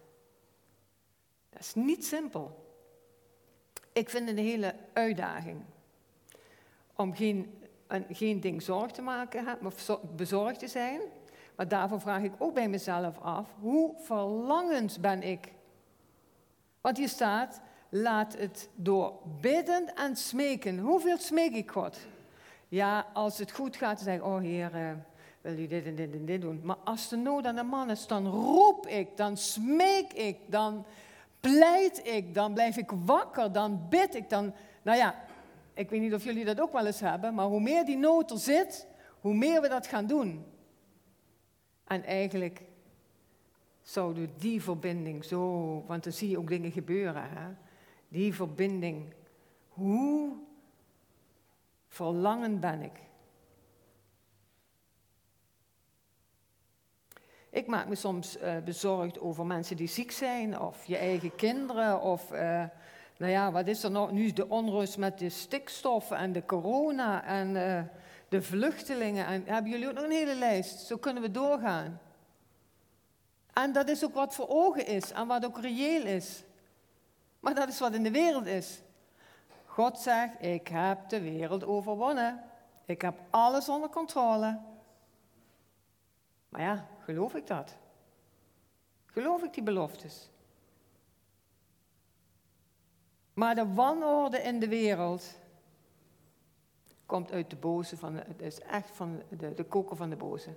Dat 1.50 1.60
is 1.60 1.74
niet 1.74 2.06
simpel. 2.06 2.66
Ik 3.94 4.10
vind 4.10 4.30
het 4.30 4.38
een 4.38 4.44
hele 4.44 4.76
uitdaging. 4.94 5.64
Om 6.96 7.16
geen 7.16 7.58
en 7.88 8.06
geen 8.10 8.40
ding 8.40 8.62
zorg 8.62 8.92
te 8.92 9.02
maken 9.02 9.60
of 9.66 10.00
bezorgd 10.16 10.60
te 10.60 10.68
zijn. 10.68 11.02
Maar 11.56 11.68
daarvoor 11.68 12.02
vraag 12.02 12.22
ik 12.22 12.34
ook 12.38 12.54
bij 12.54 12.70
mezelf 12.70 13.20
af, 13.20 13.54
hoe 13.60 13.96
verlangend 14.00 15.02
ben 15.02 15.24
ik? 15.24 15.52
Want 16.82 16.98
hier 16.98 17.10
staat, 17.10 17.62
laat 17.90 18.38
het 18.38 18.70
door 18.76 19.14
bidden 19.42 19.96
en 19.96 20.16
smeken. 20.16 20.80
Hoeveel 20.80 21.18
smeek 21.18 21.54
ik 21.54 21.72
God? 21.72 21.98
Ja, 22.68 23.08
als 23.14 23.38
het 23.38 23.52
goed 23.52 23.76
gaat, 23.76 24.00
zeg 24.00 24.16
ik, 24.16 24.24
oh 24.24 24.40
Heer, 24.40 24.76
uh, 24.76 24.92
wil 25.42 25.58
u 25.58 25.68
dit 25.68 25.86
en 25.86 25.96
dit 25.96 26.14
en 26.14 26.26
dit 26.26 26.42
doen. 26.42 26.62
Maar 26.64 26.78
als 26.84 27.10
de 27.10 27.16
nood 27.16 27.46
aan 27.46 27.56
de 27.56 27.64
man 27.64 27.90
is, 27.90 28.08
dan 28.08 28.28
roep 28.28 28.88
ik, 28.88 29.18
dan 29.18 29.38
smeek 29.38 30.14
ik, 30.14 30.38
dan 30.46 30.86
pleit 31.40 32.08
ik, 32.08 32.34
dan 32.34 32.54
blijf 32.54 32.78
ik 32.78 32.92
wakker, 33.06 33.52
dan 33.52 33.86
bid 33.90 34.16
ik, 34.16 34.30
dan, 34.30 34.54
nou 34.82 34.98
ja, 34.98 35.16
ik 35.74 35.90
weet 35.90 36.02
niet 36.02 36.14
of 36.14 36.24
jullie 36.24 36.46
dat 36.46 36.62
ook 36.62 36.72
wel 36.72 36.86
eens 36.86 37.00
hebben, 37.00 37.34
maar 37.34 37.46
hoe 37.46 37.62
meer 37.62 37.86
die 37.86 37.98
nood 37.98 38.32
er 38.32 38.38
zit, 38.38 38.88
hoe 39.20 39.34
meer 39.34 39.62
we 39.62 39.68
dat 39.68 39.88
gaan 39.88 40.08
doen. 40.08 40.46
En 41.84 42.04
eigenlijk 42.04 42.62
zouden 43.82 44.30
die 44.38 44.62
verbinding 44.62 45.26
zo, 45.26 45.84
want 45.88 46.04
dan 46.04 46.14
zie 46.14 46.30
je 46.30 46.38
ook 46.38 46.48
dingen 46.48 46.72
gebeuren, 46.72 47.24
hè? 47.30 47.48
Die 48.08 48.34
verbinding, 48.34 49.14
hoe 49.70 50.32
verlangend 51.88 52.60
ben 52.60 52.82
ik. 52.82 53.00
Ik 57.50 57.68
maak 57.68 57.88
me 57.88 57.96
soms 57.96 58.38
uh, 58.38 58.58
bezorgd 58.58 59.20
over 59.20 59.46
mensen 59.46 59.76
die 59.76 59.88
ziek 59.88 60.12
zijn, 60.12 60.60
of 60.60 60.86
je 60.86 60.98
eigen 60.98 61.36
kinderen, 61.36 62.02
of 62.02 62.32
uh, 62.32 62.64
nou 63.18 63.32
ja, 63.32 63.52
wat 63.52 63.68
is 63.68 63.84
er 63.84 63.92
nog? 63.92 64.12
Nu 64.12 64.26
is 64.26 64.34
de 64.34 64.50
onrust 64.50 64.98
met 64.98 65.20
de 65.20 65.30
stikstof 65.30 66.12
en 66.12 66.32
de 66.32 66.46
corona 66.46 67.24
en 67.24 67.56
uh, 67.56 67.82
de 68.30 68.42
vluchtelingen. 68.42 69.26
En 69.26 69.44
hebben 69.46 69.72
jullie 69.72 69.88
ook 69.88 69.94
nog 69.94 70.04
een 70.04 70.12
hele 70.12 70.36
lijst? 70.36 70.80
Zo 70.80 70.98
kunnen 70.98 71.24
we 71.24 71.32
doorgaan. 71.32 72.00
En 73.54 73.72
dat 73.72 73.90
is 73.90 74.06
ook 74.06 74.14
wat 74.14 74.36
voor 74.36 74.48
ogen 74.50 74.86
is 74.86 75.12
en 75.12 75.28
wat 75.28 75.46
ook 75.46 75.60
reëel 75.60 76.06
is. 76.06 76.44
Maar 77.48 77.56
dat 77.56 77.68
is 77.68 77.80
wat 77.80 77.94
in 77.94 78.04
de 78.04 78.12
wereld 78.12 78.46
is. 78.46 78.82
God 79.66 80.00
zegt, 80.00 80.44
ik 80.44 80.68
heb 80.68 81.10
de 81.10 81.22
wereld 81.22 81.64
overwonnen. 81.64 82.44
Ik 82.86 83.02
heb 83.02 83.20
alles 83.30 83.70
onder 83.70 83.90
controle. 83.90 84.60
Maar 86.50 86.62
ja, 86.62 86.88
geloof 87.00 87.36
ik 87.36 87.48
dat? 87.48 87.76
Geloof 89.06 89.44
ik 89.44 89.54
die 89.54 89.64
beloftes? 89.64 90.30
Maar 93.34 93.56
de 93.56 93.74
wanorde 93.74 94.42
in 94.42 94.60
de 94.60 94.68
wereld 94.68 95.40
komt 97.06 97.32
uit 97.32 97.50
de 97.50 97.56
boze, 97.56 97.98
van 97.98 98.16
het 98.16 98.42
is 98.42 98.60
echt 98.60 98.90
van 98.92 99.22
de, 99.30 99.54
de 99.54 99.64
koker 99.64 99.96
van 99.96 100.10
de 100.10 100.16
boze. 100.16 100.56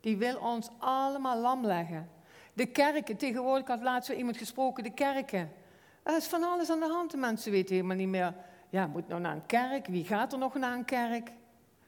Die 0.00 0.16
wil 0.16 0.38
ons 0.38 0.68
allemaal 0.78 1.40
lam 1.40 1.66
leggen. 1.66 2.10
De 2.52 2.66
kerken, 2.66 3.16
tegenwoordig 3.16 3.66
had 3.66 3.82
laatst 3.82 4.08
weer 4.08 4.18
iemand 4.18 4.36
gesproken, 4.36 4.82
de 4.82 4.94
kerken. 4.94 5.62
Er 6.04 6.16
is 6.16 6.26
van 6.26 6.42
alles 6.42 6.70
aan 6.70 6.80
de 6.80 6.88
hand, 6.88 7.10
de 7.10 7.16
mensen 7.16 7.52
weten 7.52 7.74
helemaal 7.74 7.96
niet 7.96 8.08
meer. 8.08 8.34
Ja, 8.68 8.86
moet 8.86 9.08
nou 9.08 9.20
naar 9.20 9.34
een 9.34 9.46
kerk? 9.46 9.86
Wie 9.86 10.04
gaat 10.04 10.32
er 10.32 10.38
nog 10.38 10.54
naar 10.54 10.72
een 10.72 10.84
kerk? 10.84 11.32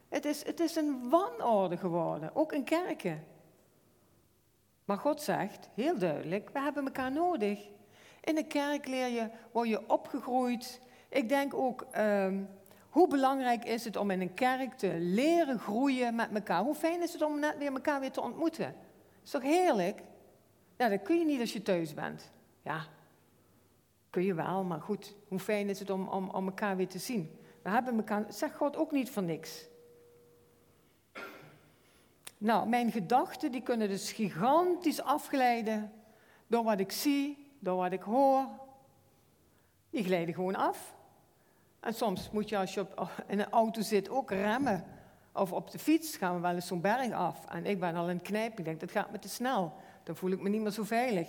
Het 0.08 0.24
is, 0.24 0.46
het 0.46 0.60
is 0.60 0.76
een 0.76 1.08
wanorde 1.08 1.76
geworden, 1.76 2.30
ook 2.34 2.52
in 2.52 2.64
kerken. 2.64 3.24
Maar 4.84 4.98
God 4.98 5.22
zegt, 5.22 5.68
heel 5.74 5.98
duidelijk, 5.98 6.50
we 6.52 6.60
hebben 6.60 6.84
elkaar 6.84 7.12
nodig. 7.12 7.68
In 8.20 8.34
de 8.34 8.46
kerk 8.46 8.86
leer 8.86 9.08
je, 9.08 9.30
word 9.52 9.68
je 9.68 9.88
opgegroeid. 9.88 10.80
Ik 11.08 11.28
denk 11.28 11.54
ook, 11.54 11.86
ehm, 11.90 12.42
hoe 12.88 13.08
belangrijk 13.08 13.64
is 13.64 13.84
het 13.84 13.96
om 13.96 14.10
in 14.10 14.20
een 14.20 14.34
kerk 14.34 14.74
te 14.74 14.96
leren 14.98 15.58
groeien 15.58 16.14
met 16.14 16.28
elkaar? 16.34 16.62
Hoe 16.62 16.74
fijn 16.74 17.02
is 17.02 17.12
het 17.12 17.22
om 17.22 17.38
net 17.38 17.58
weer 17.58 17.72
elkaar 17.72 18.00
weer 18.00 18.12
te 18.12 18.20
ontmoeten? 18.20 18.74
Is 19.24 19.30
toch 19.30 19.42
heerlijk? 19.42 20.02
Ja, 20.76 20.88
dat 20.88 21.02
kun 21.02 21.18
je 21.18 21.24
niet 21.24 21.40
als 21.40 21.52
je 21.52 21.62
thuis 21.62 21.94
bent. 21.94 22.30
Ja, 22.62 22.86
kun 24.16 24.24
je 24.24 24.34
wel, 24.34 24.64
maar 24.64 24.80
goed. 24.80 25.14
Hoe 25.28 25.38
fijn 25.38 25.68
is 25.68 25.78
het 25.78 25.90
om, 25.90 26.08
om, 26.08 26.30
om 26.30 26.46
elkaar 26.46 26.76
weer 26.76 26.88
te 26.88 26.98
zien? 26.98 27.38
We 27.62 27.70
hebben 27.70 27.96
elkaar, 27.96 28.24
zegt 28.28 28.54
God 28.54 28.76
ook 28.76 28.92
niet 28.92 29.10
voor 29.10 29.22
niks. 29.22 29.64
Nou, 32.38 32.68
mijn 32.68 32.90
gedachten 32.90 33.52
die 33.52 33.62
kunnen 33.62 33.88
dus 33.88 34.12
gigantisch 34.12 35.02
afglijden 35.02 35.92
door 36.46 36.64
wat 36.64 36.80
ik 36.80 36.92
zie, 36.92 37.52
door 37.58 37.76
wat 37.76 37.92
ik 37.92 38.02
hoor. 38.02 38.46
Die 39.90 40.04
glijden 40.04 40.34
gewoon 40.34 40.56
af. 40.56 40.94
En 41.80 41.94
soms 41.94 42.30
moet 42.30 42.48
je 42.48 42.58
als 42.58 42.74
je 42.74 42.80
op, 42.80 43.10
in 43.26 43.38
een 43.38 43.50
auto 43.50 43.80
zit 43.80 44.08
ook 44.08 44.30
remmen. 44.30 44.84
Of 45.32 45.52
op 45.52 45.70
de 45.70 45.78
fiets 45.78 46.16
gaan 46.16 46.34
we 46.34 46.40
wel 46.40 46.54
eens 46.54 46.66
zo'n 46.66 46.80
berg 46.80 47.12
af. 47.12 47.46
En 47.48 47.66
ik 47.66 47.80
ben 47.80 47.94
al 47.94 48.08
in 48.08 48.16
het 48.16 48.26
knijpen. 48.26 48.58
Ik 48.58 48.64
denk, 48.64 48.80
dat 48.80 48.90
gaat 48.90 49.10
me 49.10 49.18
te 49.18 49.28
snel. 49.28 49.72
Dan 50.02 50.16
voel 50.16 50.30
ik 50.30 50.40
me 50.40 50.48
niet 50.48 50.60
meer 50.62 50.70
zo 50.70 50.82
veilig. 50.82 51.28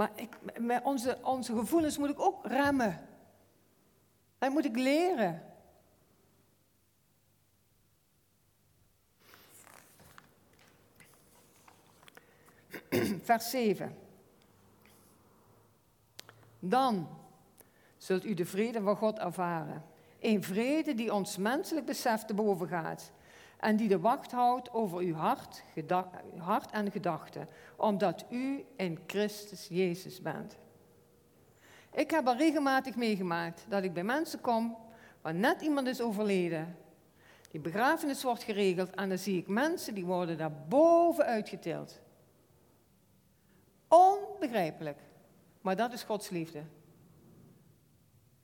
Maar 0.00 0.12
met 0.58 0.82
onze, 0.82 1.18
onze 1.22 1.54
gevoelens 1.54 1.98
moet 1.98 2.08
ik 2.08 2.20
ook 2.20 2.46
remmen. 2.46 3.08
En 4.38 4.52
moet 4.52 4.64
ik 4.64 4.76
leren. 4.76 5.42
Vers 13.28 13.50
7. 13.50 13.96
Dan 16.58 17.08
zult 17.96 18.24
u 18.24 18.34
de 18.34 18.46
vrede 18.46 18.80
van 18.80 18.96
God 18.96 19.18
ervaren. 19.18 19.84
Een 20.20 20.44
vrede 20.44 20.94
die 20.94 21.14
ons 21.14 21.36
menselijk 21.36 21.86
besef 21.86 22.24
te 22.24 22.34
boven 22.34 22.68
gaat. 22.68 23.12
En 23.60 23.76
die 23.76 23.88
de 23.88 24.00
wacht 24.00 24.32
houdt 24.32 24.72
over 24.72 24.98
uw 24.98 25.14
hart, 25.14 25.62
hart 26.38 26.70
en 26.70 26.90
gedachten. 26.90 27.48
Omdat 27.76 28.24
u 28.30 28.64
in 28.76 28.98
Christus 29.06 29.66
Jezus 29.70 30.22
bent. 30.22 30.58
Ik 31.92 32.10
heb 32.10 32.26
al 32.26 32.36
regelmatig 32.36 32.96
meegemaakt 32.96 33.64
dat 33.68 33.82
ik 33.82 33.92
bij 33.92 34.04
mensen 34.04 34.40
kom 34.40 34.76
waar 35.20 35.34
net 35.34 35.60
iemand 35.60 35.86
is 35.86 36.00
overleden. 36.00 36.76
Die 37.50 37.60
begrafenis 37.60 38.22
wordt 38.22 38.42
geregeld 38.42 38.90
en 38.90 39.08
dan 39.08 39.18
zie 39.18 39.38
ik 39.38 39.46
mensen 39.46 39.94
die 39.94 40.04
worden 40.04 40.38
daar 40.38 40.52
boven 40.68 41.24
uitgetild. 41.24 42.00
Onbegrijpelijk. 43.88 44.98
Maar 45.60 45.76
dat 45.76 45.92
is 45.92 46.02
Gods 46.02 46.30
liefde. 46.30 46.62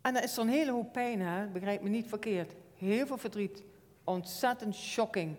En 0.00 0.14
dat 0.14 0.24
is 0.24 0.36
een 0.36 0.48
hele 0.48 0.70
hoop 0.70 0.92
pijn, 0.92 1.20
hè? 1.20 1.46
begrijp 1.46 1.82
me 1.82 1.88
niet 1.88 2.08
verkeerd. 2.08 2.52
Heel 2.74 3.06
veel 3.06 3.18
verdriet. 3.18 3.64
Ontzettend 4.06 4.74
shocking. 4.74 5.36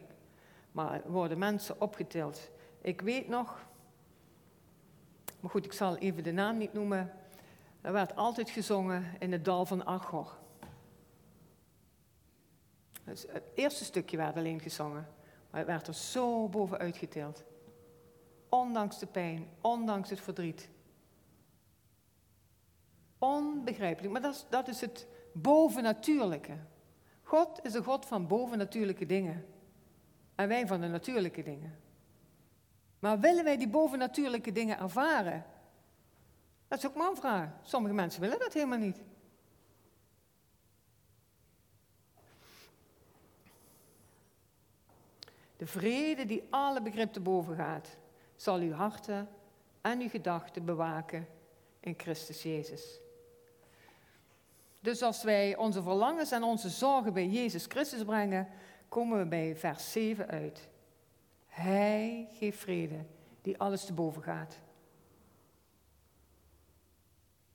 Maar 0.72 1.02
worden 1.06 1.38
mensen 1.38 1.82
opgetild. 1.82 2.50
Ik 2.82 3.02
weet 3.02 3.28
nog, 3.28 3.66
maar 5.40 5.52
goed, 5.52 5.66
ik 5.66 5.74
zal 5.74 5.98
even 5.98 6.24
de 6.24 6.32
naam 6.32 6.58
niet 6.58 6.74
noemen. 6.74 7.14
Er 7.82 7.92
werd 7.92 8.16
altijd 8.16 8.50
gezongen 8.50 9.16
in 9.20 9.32
het 9.32 9.46
dal 9.46 9.66
van 9.66 9.86
Achor. 9.86 10.38
Dus 13.04 13.26
het 13.30 13.44
eerste 13.56 13.84
stukje 13.84 14.18
werd 14.18 14.36
alleen 14.36 14.60
gezongen, 14.60 15.08
maar 15.50 15.60
het 15.60 15.70
werd 15.70 15.88
er 15.88 15.94
zo 15.94 16.48
bovenuit 16.48 16.98
getild. 16.98 17.44
Ondanks 18.50 19.00
de 19.00 19.06
pijn, 19.06 19.48
ondanks 19.62 20.10
het 20.10 20.20
verdriet. 20.20 20.70
Onbegrijpelijk, 23.18 24.14
maar 24.14 24.22
dat 24.22 24.34
is, 24.34 24.46
dat 24.50 24.68
is 24.68 24.82
het 24.82 25.08
bovennatuurlijke. 25.32 26.58
God 27.28 27.60
is 27.64 27.74
een 27.74 27.84
God 27.84 28.06
van 28.06 28.28
bovennatuurlijke 28.28 29.06
dingen. 29.06 29.46
En 30.36 30.48
wij 30.48 30.68
van 30.68 30.82
de 30.82 30.88
natuurlijke 30.88 31.44
dingen. 31.44 31.80
Maar 33.00 33.20
willen 33.20 33.44
wij 33.44 33.58
die 33.58 33.68
bovennatuurlijke 33.68 34.52
dingen 34.52 34.80
ervaren? 34.80 35.46
Dat 36.68 36.78
is 36.78 36.88
ook 36.88 36.96
een 36.96 37.16
vraag. 37.16 37.50
Sommige 37.62 37.94
mensen 37.94 38.22
willen 38.22 38.40
dat 38.40 38.54
helemaal 38.54 38.78
niet. 38.78 39.04
De 45.58 45.68
vrede 45.68 46.26
die 46.26 46.48
alle 46.50 46.82
begrip 46.82 47.14
te 47.14 47.20
boven 47.20 47.56
gaat, 47.56 47.98
zal 48.36 48.60
uw 48.60 48.72
harten 48.72 49.30
en 49.82 50.02
uw 50.02 50.10
gedachten 50.10 50.66
bewaken 50.66 51.28
in 51.80 51.94
Christus 51.98 52.44
Jezus. 52.44 53.00
Dus 54.88 55.02
als 55.02 55.24
wij 55.24 55.56
onze 55.56 55.82
verlangens 55.84 56.32
en 56.32 56.44
onze 56.44 56.70
zorgen 56.70 57.14
bij 57.14 57.28
Jezus 57.28 57.66
Christus 57.66 58.04
brengen, 58.04 58.48
komen 58.90 59.18
we 59.18 59.26
bij 59.26 59.56
vers 59.56 59.92
7 59.92 60.28
uit. 60.28 60.68
Hij 61.48 62.28
geeft 62.34 62.60
vrede 62.60 63.06
die 63.42 63.58
alles 63.58 63.86
te 63.86 63.94
boven 63.94 64.24
gaat. 64.24 64.60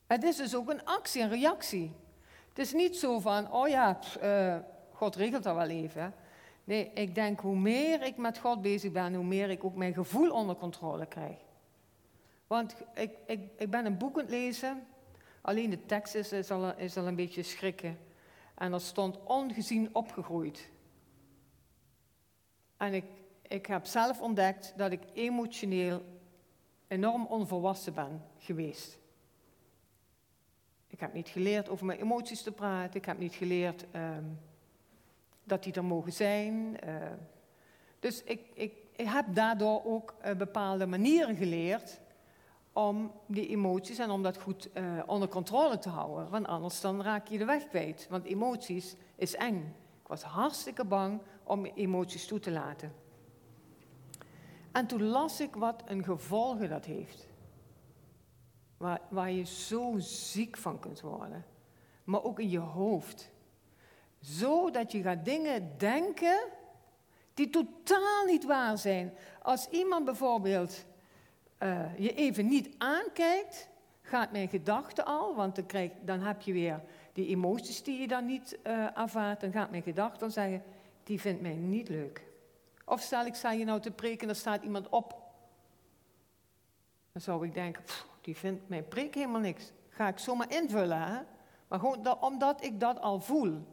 Het 0.07 0.23
is 0.23 0.37
dus 0.37 0.55
ook 0.55 0.71
een 0.71 0.85
actie, 0.85 1.23
een 1.23 1.29
reactie. 1.29 1.93
Het 2.49 2.59
is 2.59 2.73
niet 2.73 2.97
zo 2.97 3.19
van, 3.19 3.53
oh 3.53 3.69
ja, 3.69 3.99
uh, 4.23 4.57
God 4.91 5.17
regelt 5.17 5.43
dat 5.43 5.57
wel 5.57 5.69
even. 5.69 6.15
Nee, 6.65 6.91
ik 6.95 7.15
denk 7.15 7.41
hoe 7.41 7.57
meer 7.57 8.03
ik 8.03 8.17
met 8.17 8.39
God 8.39 8.63
bezig 8.63 8.93
ben, 8.93 9.15
hoe 9.15 9.25
meer 9.25 9.51
ik 9.51 9.65
ook 9.65 9.77
mijn 9.77 9.95
gevoel 9.95 10.31
onder 10.31 10.57
controle 10.57 11.07
krijg. 11.07 11.39
Want 12.47 12.75
ik, 12.95 13.17
ik, 13.27 13.41
ik 13.57 13.71
ben 13.71 13.87
een 13.87 13.99
boek 13.99 14.15
aan 14.15 14.23
het 14.23 14.31
lezen 14.31 14.87
Alleen 15.43 15.71
de 15.71 15.87
tekst 15.87 16.15
is, 16.15 16.51
al, 16.51 16.77
is 16.77 16.97
al 16.97 17.07
een 17.07 17.17
beetje 17.17 17.43
schrikken. 17.43 17.99
En 18.55 18.73
er 18.73 18.81
stond 18.81 19.19
ongezien 19.25 19.95
opgegroeid. 19.95 20.71
En 22.77 23.05
ik, 23.49 23.67
heb 23.67 23.87
zelf 23.87 24.21
ontdekt 24.21 24.73
dat 24.77 24.93
ik 24.93 25.03
emotioneel 25.15 26.03
enorm 26.87 27.27
onvolwassen 27.27 27.95
ben 27.95 28.25
geweest. 28.39 28.99
Ik 30.87 31.01
heb 31.01 31.13
niet 31.13 31.29
geleerd 31.29 31.69
over 31.69 31.87
mijn 31.87 32.01
emoties 32.01 32.43
te 32.43 32.53
praten. 32.53 33.01
Ik 33.01 33.05
heb 33.05 33.19
niet 33.19 33.35
geleerd 33.35 33.87
ehm, 33.91 34.25
dat 35.45 35.63
die 35.63 35.73
er 35.73 35.85
mogen 35.85 36.13
zijn. 36.13 36.77
Uh, 36.87 37.07
dus 37.99 38.23
ik, 38.23 38.41
ik, 38.55 38.73
ik, 38.97 39.09
heb 39.09 39.27
daardoor 39.35 39.85
ook 39.85 40.15
uh, 40.25 40.35
bepaalde 40.35 40.87
manieren 40.87 41.37
geleerd 41.37 42.01
om 42.73 43.13
die 43.27 43.49
emoties 43.49 43.99
en 43.99 44.11
om 44.11 44.23
dat 44.23 44.39
goed 44.39 44.69
uh, 44.75 45.03
onder 45.07 45.29
controle 45.29 45.79
te 45.79 45.89
houden. 45.89 46.31
Want 46.31 46.47
anders 46.47 46.81
dan 46.81 47.03
raak 47.03 47.29
je 47.29 47.39
de 47.39 47.45
weg 47.45 47.69
kwijt. 47.69 48.07
Want 48.11 48.25
emoties 48.25 48.97
is 49.17 49.35
eng. 49.35 49.75
Ik 50.03 50.09
was 50.09 50.23
hartstikke 50.23 50.85
bang 50.85 51.21
om 51.43 51.65
emoties 51.65 52.27
toe 52.27 52.41
te 52.41 52.51
laten. 52.51 52.93
En 54.73 54.87
toen 54.87 55.03
las 55.03 55.41
ik 55.41 55.55
wat 55.55 55.83
een 55.87 56.05
gevolgen 56.05 56.69
dat 56.69 56.85
heeft. 56.85 57.27
Waar, 58.77 59.01
waar 59.09 59.31
je 59.31 59.45
zo 59.45 59.95
ziek 59.99 60.57
van 60.57 60.79
kunt 60.79 61.01
worden. 61.01 61.45
Maar 62.05 62.23
ook 62.23 62.41
in 62.41 62.51
je 62.51 62.59
hoofd. 62.59 63.31
Zodat 64.21 64.93
je 64.93 65.03
gaat 65.03 65.25
dingen 65.25 65.79
denken 65.79 66.49
die 67.35 67.51
totaal 67.51 68.25
niet 68.27 68.45
waar 68.45 68.79
zijn. 68.79 69.13
Als 69.43 69.69
iemand 69.69 70.05
bijvoorbeeld 70.05 70.85
uh, 71.63 71.99
je 71.99 72.15
even 72.15 72.47
niet 72.47 72.75
aankijkt, 72.79 73.69
gaat 74.03 74.33
mijn 74.33 74.49
gedachte 74.49 75.05
al, 75.05 75.35
want 75.35 75.55
dan, 75.57 75.67
krijg, 75.67 75.91
dan 76.05 76.21
heb 76.21 76.41
je 76.41 76.53
weer 76.53 76.83
die 77.13 77.27
emoties 77.27 77.83
die 77.83 78.01
je 78.01 78.09
dan 78.09 78.27
niet 78.27 78.59
uh, 78.67 78.99
ervaart. 78.99 79.41
Dan 79.41 79.53
gaat 79.53 79.71
mijn 79.71 79.83
gedachte 79.83 80.19
dan 80.19 80.31
zeggen, 80.31 80.63
die 81.03 81.21
vindt 81.21 81.43
mij 81.43 81.55
niet 81.55 81.89
leuk. 81.89 82.25
Of 82.85 83.01
stel 83.01 83.27
ik 83.27 83.35
sta 83.35 83.53
je 83.53 83.65
nou 83.65 83.81
te 83.81 83.91
preken 83.91 84.23
en 84.23 84.29
er 84.29 84.37
staat 84.37 84.63
iemand 84.63 84.89
op. 84.89 85.21
Dan 87.13 87.23
zou 87.23 87.47
ik 87.47 87.55
denken, 87.55 87.83
die 88.21 88.37
vindt 88.37 88.69
mijn 88.69 88.89
preek 88.89 89.15
helemaal 89.15 89.41
niks. 89.41 89.73
Ga 89.89 90.09
ik 90.09 90.19
zomaar 90.19 90.53
invullen, 90.53 91.03
hè? 91.03 91.19
Maar 91.69 91.79
gewoon 91.79 92.03
dat, 92.03 92.19
omdat 92.21 92.65
ik 92.65 92.81
dat 92.81 93.01
al 93.01 93.21
voel. 93.21 93.67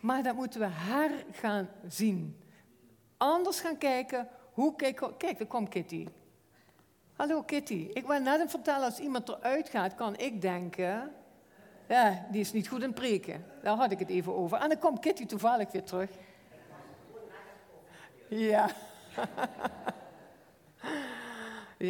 Maar 0.00 0.22
dat 0.22 0.34
moeten 0.34 0.60
we 0.60 0.66
her 0.70 1.24
gaan 1.32 1.68
zien. 1.86 2.36
Anders 3.16 3.60
gaan 3.60 3.78
kijken, 3.78 4.28
hoe 4.52 4.76
kijk, 4.76 5.10
kijk, 5.18 5.38
daar 5.38 5.46
komt 5.46 5.68
Kitty. 5.68 6.06
Hallo 7.20 7.42
Kitty, 7.42 7.90
ik 7.92 8.06
wou 8.06 8.20
net 8.20 8.38
hem 8.38 8.48
vertellen, 8.48 8.84
als 8.84 8.98
iemand 8.98 9.28
eruit 9.28 9.68
gaat, 9.68 9.94
kan 9.94 10.16
ik 10.16 10.40
denken, 10.40 11.12
ja, 11.88 12.26
die 12.30 12.40
is 12.40 12.52
niet 12.52 12.68
goed 12.68 12.82
in 12.82 12.92
preken. 12.92 13.44
Daar 13.62 13.76
had 13.76 13.90
ik 13.90 13.98
het 13.98 14.08
even 14.08 14.34
over. 14.34 14.58
En 14.58 14.68
dan 14.68 14.78
komt 14.78 14.98
Kitty 14.98 15.26
toevallig 15.26 15.72
weer 15.72 15.84
terug. 15.84 16.10
Ja. 18.28 18.70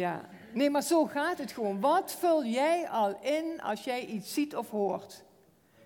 ja. 0.03 0.21
Nee, 0.53 0.69
maar 0.69 0.81
zo 0.81 1.05
gaat 1.05 1.37
het 1.37 1.51
gewoon. 1.51 1.79
Wat 1.79 2.11
vul 2.11 2.45
jij 2.45 2.89
al 2.89 3.19
in 3.21 3.61
als 3.61 3.83
jij 3.83 4.05
iets 4.05 4.33
ziet 4.33 4.55
of 4.55 4.69
hoort? 4.69 5.23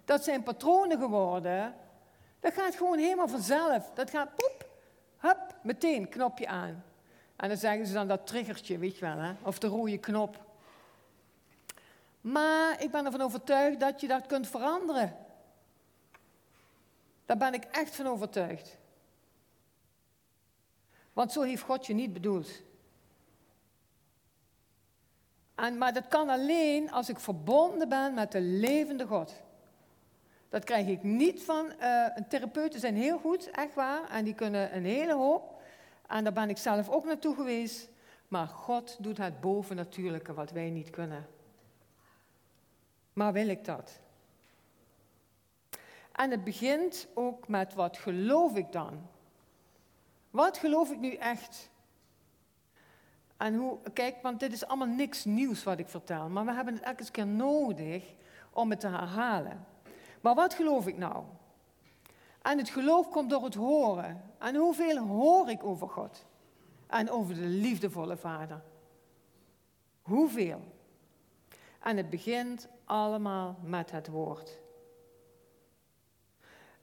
Dat 0.06 0.24
zijn 0.24 0.44
patronen 0.44 1.00
geworden. 1.00 1.76
Dat 2.40 2.54
gaat 2.54 2.76
gewoon 2.76 2.98
helemaal 2.98 3.28
vanzelf. 3.28 3.92
Dat 3.94 4.10
gaat 4.10 4.36
poep, 4.36 4.70
hup, 5.18 5.56
meteen 5.62 6.10
knopje 6.10 6.48
aan. 6.48 6.84
En 7.36 7.48
dan 7.48 7.58
zeggen 7.58 7.88
ze 7.88 7.94
dan 7.94 8.08
dat 8.08 8.28
triggertje, 8.28 8.78
weet 8.78 8.98
je 8.98 9.06
wel, 9.06 9.18
hè? 9.18 9.34
of 9.42 9.60
de 9.60 9.68
rode 9.68 9.98
knop. 9.98 10.46
Maar 12.22 12.82
ik 12.82 12.92
ben 12.92 13.06
ervan 13.06 13.22
overtuigd 13.22 13.80
dat 13.80 14.02
je 14.02 14.08
dat 14.08 14.26
kunt 14.26 14.48
veranderen. 14.48 15.16
Daar 17.26 17.38
ben 17.38 17.54
ik 17.54 17.64
echt 17.64 17.96
van 17.96 18.08
overtuigd. 18.08 18.78
Want 21.14 21.32
zo 21.32 21.42
heeft 21.42 21.64
God 21.64 21.86
je 21.86 21.94
niet 21.94 22.14
bedoeld. 22.14 22.50
En, 25.56 25.78
maar 25.78 25.94
dat 25.94 26.08
kan 26.08 26.30
alleen 26.30 26.92
als 26.92 27.10
ik 27.10 27.20
verbonden 27.20 27.90
ben 27.90 28.14
met 28.14 28.32
de 28.32 28.42
levende 28.42 29.06
God. 29.06 29.34
Dat 30.50 30.64
krijg 30.64 30.88
ik 30.88 31.04
niet 31.04 31.44
van. 31.44 31.74
Uh, 31.82 32.06
therapeuten 32.30 32.80
zijn 32.80 32.96
heel 32.96 33.18
goed, 33.18 33.50
echt 33.50 33.74
waar. 33.74 34.10
En 34.10 34.24
die 34.24 34.36
kunnen 34.36 34.76
een 34.76 34.86
hele 34.86 35.14
hoop. 35.14 35.55
En 36.08 36.24
daar 36.24 36.34
ben 36.34 36.50
ik 36.50 36.58
zelf 36.58 36.90
ook 36.90 37.06
naartoe 37.06 37.36
geweest. 37.36 37.90
Maar 38.28 38.48
God 38.48 38.98
doet 39.00 39.18
het 39.18 39.42
bovennatuurlijke 39.42 40.34
wat 40.34 40.52
wij 40.52 40.70
niet 40.70 40.90
kunnen. 40.90 41.28
Maar 43.14 43.34
wil 43.34 43.48
ik 43.48 43.66
dat? 43.66 44.00
En 46.12 46.32
het 46.32 46.44
begint 46.44 47.08
ook 47.14 47.48
met 47.48 47.74
wat 47.74 47.98
geloof 47.98 48.56
ik 48.56 48.72
dan? 48.72 49.08
Wat 50.30 50.58
geloof 50.58 50.92
ik 50.92 51.00
nu 51.00 51.14
echt? 51.14 51.70
En 53.38 53.56
hoe, 53.56 53.78
kijk, 53.94 54.16
want 54.22 54.40
dit 54.40 54.54
is 54.54 54.66
allemaal 54.68 54.88
niks 54.88 55.26
nieuws 55.26 55.64
wat 55.64 55.80
ik 55.80 55.90
vertel, 55.90 56.30
maar 56.30 56.46
we 56.46 56.54
hebben 56.54 56.74
het 56.74 56.84
elke 56.84 57.12
keer 57.12 57.28
nodig 57.28 58.04
om 58.52 58.70
het 58.70 58.80
te 58.80 58.88
herhalen. 58.88 59.66
Maar 60.22 60.36
wat 60.36 60.54
geloof 60.54 60.88
ik 60.88 60.98
nou? 60.98 61.24
En 62.46 62.58
het 62.58 62.70
geloof 62.70 63.10
komt 63.10 63.30
door 63.30 63.44
het 63.44 63.56
horen. 63.56 64.22
En 64.40 64.56
hoeveel 64.56 64.98
hoor 64.98 65.50
ik 65.50 65.64
over 65.64 65.90
God? 65.90 66.26
En 66.88 67.10
over 67.10 67.36
de 67.36 67.46
liefdevolle 67.46 68.18
Vader? 68.18 68.62
Hoeveel? 70.02 70.62
En 71.80 71.98
het 71.98 72.10
begint 72.10 72.68
allemaal 72.84 73.60
met 73.64 73.92
het 73.92 74.08
woord. 74.08 74.60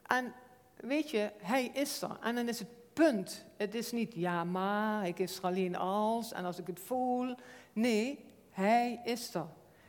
En 0.06 0.32
weet 0.76 1.10
je, 1.10 1.32
Hij 1.38 1.64
is 1.64 2.02
er. 2.02 2.18
En 2.20 2.34
dan 2.34 2.48
is 2.48 2.58
het 2.58 2.92
punt. 2.92 3.44
Het 3.56 3.74
is 3.74 3.92
niet 3.92 4.14
ja, 4.14 4.44
maar, 4.44 5.06
ik 5.06 5.18
is 5.18 5.38
er 5.38 5.44
alleen 5.44 5.76
als 5.76 6.32
en 6.32 6.44
als 6.44 6.58
ik 6.58 6.66
het 6.66 6.80
voel. 6.80 7.34
Nee, 7.72 8.24
Hij 8.50 9.00
is 9.04 9.34
er. 9.34 9.46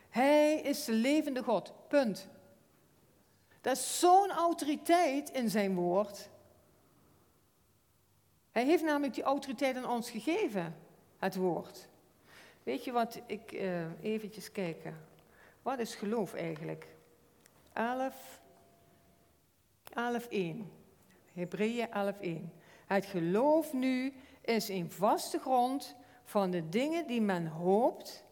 Hij 0.09 0.55
is 0.55 0.86
de 0.86 0.93
levende 0.93 1.43
God. 1.43 1.73
Punt. 1.88 2.27
Dat 3.63 3.78
is 3.78 3.99
zo'n 3.99 4.32
autoriteit 4.32 5.30
in 5.30 5.49
zijn 5.49 5.76
woord. 5.76 6.30
Hij 8.52 8.65
heeft 8.65 8.84
namelijk 8.84 9.13
die 9.13 9.23
autoriteit 9.23 9.76
aan 9.76 9.89
ons 9.89 10.10
gegeven, 10.10 10.76
het 11.17 11.36
woord. 11.36 11.88
Weet 12.63 12.84
je 12.84 12.91
wat, 12.91 13.21
ik 13.26 13.52
uh, 13.52 14.02
eventjes 14.02 14.52
kijken. 14.52 15.06
Wat 15.62 15.80
is 15.80 15.95
geloof 15.95 16.34
eigenlijk? 16.34 16.88
11, 17.73 18.41
11 19.93 20.28
1. 20.28 20.71
Hebreeën 21.34 21.91
11, 21.91 22.19
1. 22.19 22.54
Het 22.86 23.06
geloof 23.06 23.73
nu 23.73 24.13
is 24.41 24.69
een 24.69 24.91
vaste 24.91 25.39
grond 25.39 25.95
van 26.23 26.52
de 26.52 26.69
dingen 26.69 27.08
die 27.08 27.21
men 27.21 27.47
hoopt 27.47 28.23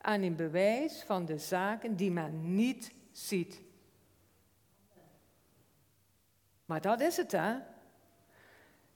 en 0.00 0.22
een 0.22 0.36
bewijs 0.36 1.02
van 1.02 1.24
de 1.24 1.38
zaken 1.38 1.96
die 1.96 2.10
men 2.10 2.54
niet 2.54 2.92
ziet. 3.12 3.66
Maar 6.68 6.80
dat 6.80 7.00
is 7.00 7.16
het, 7.16 7.32
hè? 7.32 7.54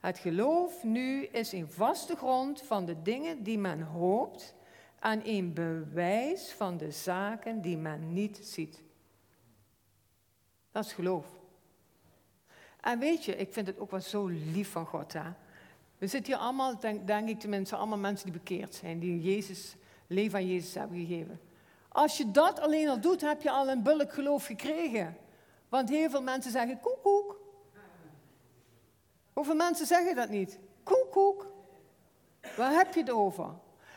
Het 0.00 0.18
geloof 0.18 0.82
nu 0.82 1.24
is 1.24 1.52
een 1.52 1.70
vaste 1.70 2.16
grond 2.16 2.62
van 2.62 2.84
de 2.84 3.02
dingen 3.02 3.42
die 3.42 3.58
men 3.58 3.82
hoopt 3.82 4.54
en 5.00 5.20
een 5.24 5.52
bewijs 5.52 6.52
van 6.52 6.76
de 6.76 6.90
zaken 6.90 7.60
die 7.60 7.76
men 7.76 8.12
niet 8.12 8.40
ziet. 8.42 8.82
Dat 10.70 10.84
is 10.84 10.92
geloof. 10.92 11.26
En 12.80 12.98
weet 12.98 13.24
je, 13.24 13.36
ik 13.36 13.52
vind 13.52 13.66
het 13.66 13.78
ook 13.78 13.90
wel 13.90 14.00
zo 14.00 14.26
lief 14.26 14.70
van 14.70 14.86
God. 14.86 15.12
Hè? 15.12 15.30
We 15.98 16.06
zitten 16.06 16.32
hier 16.32 16.42
allemaal, 16.42 16.78
denk, 16.78 17.06
denk 17.06 17.28
ik 17.28 17.40
tenminste, 17.40 17.76
allemaal 17.76 17.98
mensen 17.98 18.30
die 18.30 18.38
bekeerd 18.38 18.74
zijn, 18.74 18.98
die 18.98 19.22
Jezus, 19.22 19.76
leven 20.06 20.38
aan 20.38 20.46
Jezus 20.46 20.74
hebben 20.74 20.98
gegeven. 20.98 21.40
Als 21.88 22.16
je 22.16 22.30
dat 22.30 22.60
alleen 22.60 22.88
al 22.88 23.00
doet, 23.00 23.20
heb 23.20 23.42
je 23.42 23.50
al 23.50 23.68
een 23.68 23.82
bulk 23.82 24.12
geloof 24.12 24.46
gekregen. 24.46 25.16
Want 25.68 25.88
heel 25.88 26.10
veel 26.10 26.22
mensen 26.22 26.52
zeggen 26.52 26.80
koek, 26.80 27.02
koek. 27.02 27.41
Hoeveel 29.42 29.60
mensen 29.60 29.86
zeggen 29.86 30.16
dat 30.16 30.28
niet? 30.28 30.58
Koek, 30.82 31.10
koek. 31.10 31.52
Waar 32.56 32.72
heb 32.72 32.94
je 32.94 33.00
het 33.00 33.10
over? 33.10 33.46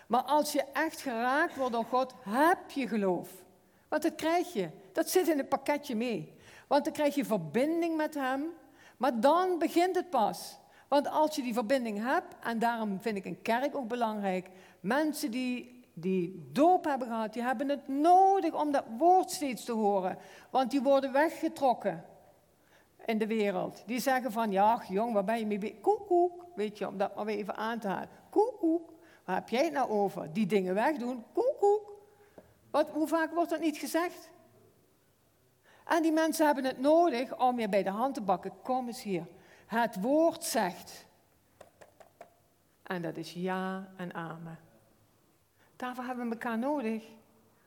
Maar 0.08 0.22
als 0.22 0.52
je 0.52 0.64
echt 0.74 1.02
geraakt 1.02 1.56
wordt 1.56 1.74
door 1.74 1.86
God, 1.86 2.14
heb 2.22 2.72
je 2.72 2.88
geloof. 2.88 3.30
Want 3.88 4.02
dat 4.02 4.16
krijg 4.16 4.54
je. 4.54 4.70
Dat 4.92 5.10
zit 5.10 5.28
in 5.28 5.38
het 5.38 5.50
pakketje 5.50 5.96
mee. 5.96 6.34
Want 6.68 6.84
dan 6.84 6.94
krijg 6.94 7.16
je 7.16 7.26
verbinding 7.26 7.98
met 7.98 8.14
Hem. 8.14 8.46
Maar 8.98 9.20
dan 9.20 9.60
begint 9.60 9.96
het 9.96 10.10
pas. 10.10 10.58
Want 10.88 11.10
als 11.10 11.36
je 11.36 11.42
die 11.42 11.54
verbinding 11.54 12.04
hebt, 12.04 12.36
en 12.40 12.60
daarom 12.60 13.02
vind 13.02 13.18
ik 13.18 13.26
een 13.26 13.42
kerk 13.42 13.76
ook 13.76 13.88
belangrijk. 13.88 14.50
Mensen 14.80 15.32
die, 15.32 15.86
die 15.94 16.50
doop 16.52 16.86
hebben 16.86 17.08
gehad, 17.08 17.34
die 17.34 17.44
hebben 17.44 17.70
het 17.70 17.88
nodig 17.88 18.54
om 18.54 18.72
dat 18.72 18.86
woord 18.98 19.32
steeds 19.32 19.64
te 19.66 19.72
horen. 19.72 20.18
Want 20.50 20.72
die 20.72 20.82
worden 20.82 21.12
weggetrokken 21.12 22.06
in 23.06 23.18
de 23.18 23.28
wereld. 23.28 23.84
Die 23.86 24.00
zeggen 24.00 24.32
van, 24.32 24.52
ja, 24.52 24.82
jong, 24.88 25.14
waar 25.14 25.24
ben 25.24 25.40
je 25.40 25.46
mee 25.46 25.58
bezig? 25.58 25.80
Koek. 25.82 26.46
Weet 26.56 26.78
je, 26.78 26.88
om 26.88 26.98
dat 26.98 27.16
maar 27.16 27.26
weer 27.26 27.38
even 27.38 27.56
aan 27.56 27.80
te 27.80 27.88
halen. 27.88 28.10
Koek, 28.30 28.60
koek. 28.60 28.94
Waar 29.26 29.36
heb 29.36 29.50
jij 29.50 29.64
het 29.64 29.74
nou 29.74 29.90
over? 29.90 30.34
Die 30.34 30.46
dingen 30.46 30.74
wegdoen? 30.74 31.24
Koek, 31.34 31.60
koek. 31.60 31.92
Wat, 32.72 32.90
hoe 32.90 33.08
vaak 33.08 33.34
wordt 33.34 33.50
dat 33.50 33.60
niet 33.60 33.78
gezegd? 33.78 34.30
En 35.86 36.02
die 36.02 36.12
mensen 36.12 36.46
hebben 36.46 36.66
het 36.66 36.80
nodig 36.80 37.40
om 37.40 37.60
je 37.60 37.70
bij 37.70 37.84
de 37.84 37.90
hand 37.90 38.14
te 38.14 38.22
bakken. 38.22 38.52
Kom 38.62 38.88
eens 38.88 39.04
hier. 39.04 39.28
Het 39.66 40.02
woord 40.02 40.44
zegt. 40.44 41.06
En 42.84 43.02
dat 43.02 43.18
is 43.18 43.34
ja 43.34 43.94
en 43.98 44.14
amen. 44.14 44.60
Daarvoor 45.76 46.04
hebben 46.04 46.26
we 46.26 46.32
elkaar 46.32 46.58
nodig. 46.58 47.04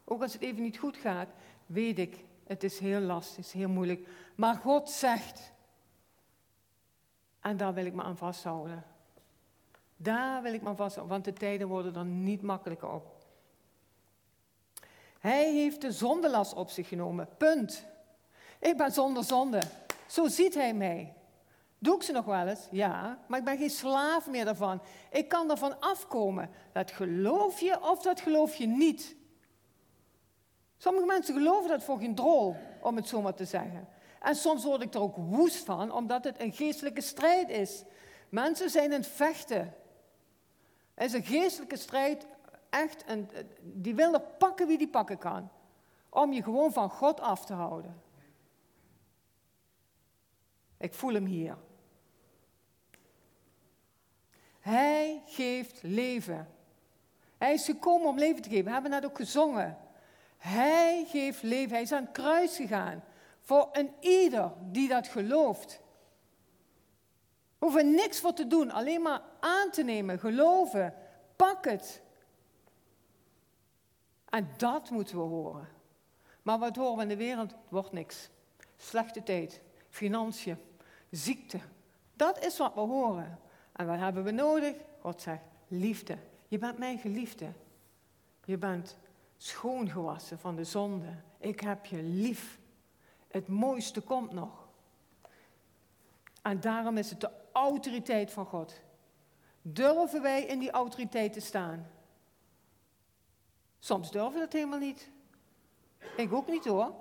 Ook 0.04 0.22
als 0.22 0.32
het 0.32 0.42
even 0.42 0.62
niet 0.62 0.78
goed 0.78 0.96
gaat, 0.96 1.28
weet 1.66 1.98
ik, 1.98 2.24
het 2.48 2.64
is 2.64 2.78
heel 2.78 3.00
lastig, 3.00 3.38
is 3.38 3.52
heel 3.52 3.68
moeilijk. 3.68 4.08
Maar 4.34 4.54
God 4.54 4.90
zegt. 4.90 5.52
En 7.40 7.56
daar 7.56 7.74
wil 7.74 7.84
ik 7.84 7.94
me 7.94 8.02
aan 8.02 8.16
vasthouden. 8.16 8.84
Daar 9.96 10.42
wil 10.42 10.52
ik 10.52 10.62
me 10.62 10.68
aan 10.68 10.76
vasthouden, 10.76 11.14
want 11.14 11.24
de 11.24 11.32
tijden 11.32 11.68
worden 11.68 11.94
er 11.94 12.04
niet 12.04 12.42
makkelijker 12.42 12.90
op. 12.90 13.16
Hij 15.18 15.52
heeft 15.52 15.80
de 15.80 15.92
zondelast 15.92 16.54
op 16.54 16.70
zich 16.70 16.88
genomen. 16.88 17.28
Punt. 17.36 17.84
Ik 18.60 18.76
ben 18.76 18.92
zonder 18.92 19.24
zonde. 19.24 19.62
Zo 20.06 20.28
ziet 20.28 20.54
hij 20.54 20.74
mij. 20.74 21.14
Doe 21.78 21.94
ik 21.96 22.02
ze 22.02 22.12
nog 22.12 22.24
wel 22.24 22.46
eens? 22.46 22.68
Ja, 22.70 23.18
maar 23.26 23.38
ik 23.38 23.44
ben 23.44 23.58
geen 23.58 23.70
slaaf 23.70 24.28
meer 24.28 24.44
daarvan. 24.44 24.80
Ik 25.10 25.28
kan 25.28 25.50
ervan 25.50 25.80
afkomen. 25.80 26.50
Dat 26.72 26.90
geloof 26.90 27.60
je 27.60 27.82
of 27.82 28.02
dat 28.02 28.20
geloof 28.20 28.54
je 28.54 28.66
niet. 28.66 29.16
Sommige 30.78 31.06
mensen 31.06 31.34
geloven 31.34 31.68
dat 31.68 31.82
voor 31.82 31.98
geen 31.98 32.14
drol, 32.14 32.56
om 32.80 32.96
het 32.96 33.08
zo 33.08 33.22
maar 33.22 33.34
te 33.34 33.44
zeggen. 33.44 33.88
En 34.20 34.34
soms 34.34 34.64
word 34.64 34.82
ik 34.82 34.94
er 34.94 35.00
ook 35.00 35.16
woest 35.16 35.64
van, 35.64 35.92
omdat 35.92 36.24
het 36.24 36.40
een 36.40 36.52
geestelijke 36.52 37.00
strijd 37.00 37.48
is. 37.48 37.84
Mensen 38.28 38.70
zijn 38.70 38.84
in 38.84 38.98
het 38.98 39.06
vechten. 39.06 39.74
Het 40.94 41.06
is 41.06 41.12
een 41.12 41.24
geestelijke 41.24 41.76
strijd, 41.76 42.26
echt, 42.70 43.04
en 43.04 43.30
die 43.62 43.94
willen 43.94 44.22
pakken 44.38 44.66
wie 44.66 44.78
die 44.78 44.88
pakken 44.88 45.18
kan. 45.18 45.50
Om 46.08 46.32
je 46.32 46.42
gewoon 46.42 46.72
van 46.72 46.90
God 46.90 47.20
af 47.20 47.44
te 47.44 47.52
houden. 47.52 48.02
Ik 50.78 50.94
voel 50.94 51.14
hem 51.14 51.24
hier. 51.24 51.56
Hij 54.60 55.22
geeft 55.26 55.82
leven. 55.82 56.48
Hij 57.38 57.52
is 57.52 57.64
gekomen 57.64 58.08
om 58.08 58.18
leven 58.18 58.42
te 58.42 58.48
geven. 58.48 58.64
We 58.64 58.70
hebben 58.70 58.90
net 58.90 59.04
ook 59.04 59.16
gezongen. 59.16 59.78
Hij 60.38 61.04
geeft 61.08 61.42
leven. 61.42 61.70
Hij 61.70 61.82
is 61.82 61.92
aan 61.92 62.02
het 62.02 62.12
kruis 62.12 62.56
gegaan. 62.56 63.04
Voor 63.40 63.68
een 63.72 63.92
ieder 64.00 64.52
die 64.60 64.88
dat 64.88 65.08
gelooft. 65.08 65.80
We 67.58 67.64
hoeven 67.64 67.90
niks 67.90 68.20
voor 68.20 68.32
te 68.32 68.46
doen, 68.46 68.70
alleen 68.70 69.02
maar 69.02 69.22
aan 69.40 69.70
te 69.70 69.82
nemen, 69.82 70.18
geloven. 70.18 70.94
Pak 71.36 71.64
het. 71.64 72.02
En 74.28 74.48
dat 74.56 74.90
moeten 74.90 75.16
we 75.16 75.22
horen. 75.22 75.68
Maar 76.42 76.58
wat 76.58 76.76
horen 76.76 76.96
we 76.96 77.02
in 77.02 77.08
de 77.08 77.16
wereld? 77.16 77.54
Wordt 77.68 77.92
niks. 77.92 78.30
Slechte 78.76 79.22
tijd, 79.22 79.60
financiën, 79.88 80.58
ziekte. 81.10 81.58
Dat 82.16 82.44
is 82.44 82.58
wat 82.58 82.74
we 82.74 82.80
horen. 82.80 83.38
En 83.72 83.86
wat 83.86 83.98
hebben 83.98 84.24
we 84.24 84.30
nodig? 84.30 84.74
God 85.00 85.22
zegt, 85.22 85.42
liefde. 85.68 86.16
Je 86.48 86.58
bent 86.58 86.78
mijn 86.78 86.98
geliefde. 86.98 87.46
Je 88.44 88.58
bent 88.58 88.96
schoongewassen 89.38 90.38
van 90.38 90.56
de 90.56 90.64
zonde. 90.64 91.14
Ik 91.38 91.60
heb 91.60 91.86
je 91.86 92.02
lief. 92.02 92.58
Het 93.28 93.48
mooiste 93.48 94.00
komt 94.00 94.32
nog. 94.32 94.68
En 96.42 96.60
daarom 96.60 96.96
is 96.96 97.10
het 97.10 97.20
de 97.20 97.30
autoriteit 97.52 98.30
van 98.30 98.46
God. 98.46 98.80
Durven 99.62 100.22
wij 100.22 100.42
in 100.42 100.58
die 100.58 100.70
autoriteit 100.70 101.32
te 101.32 101.40
staan? 101.40 101.86
Soms 103.78 104.10
durven 104.10 104.32
we 104.32 104.38
dat 104.38 104.52
helemaal 104.52 104.78
niet. 104.78 105.10
Ik 106.16 106.32
ook 106.32 106.48
niet 106.48 106.64
hoor. 106.64 106.94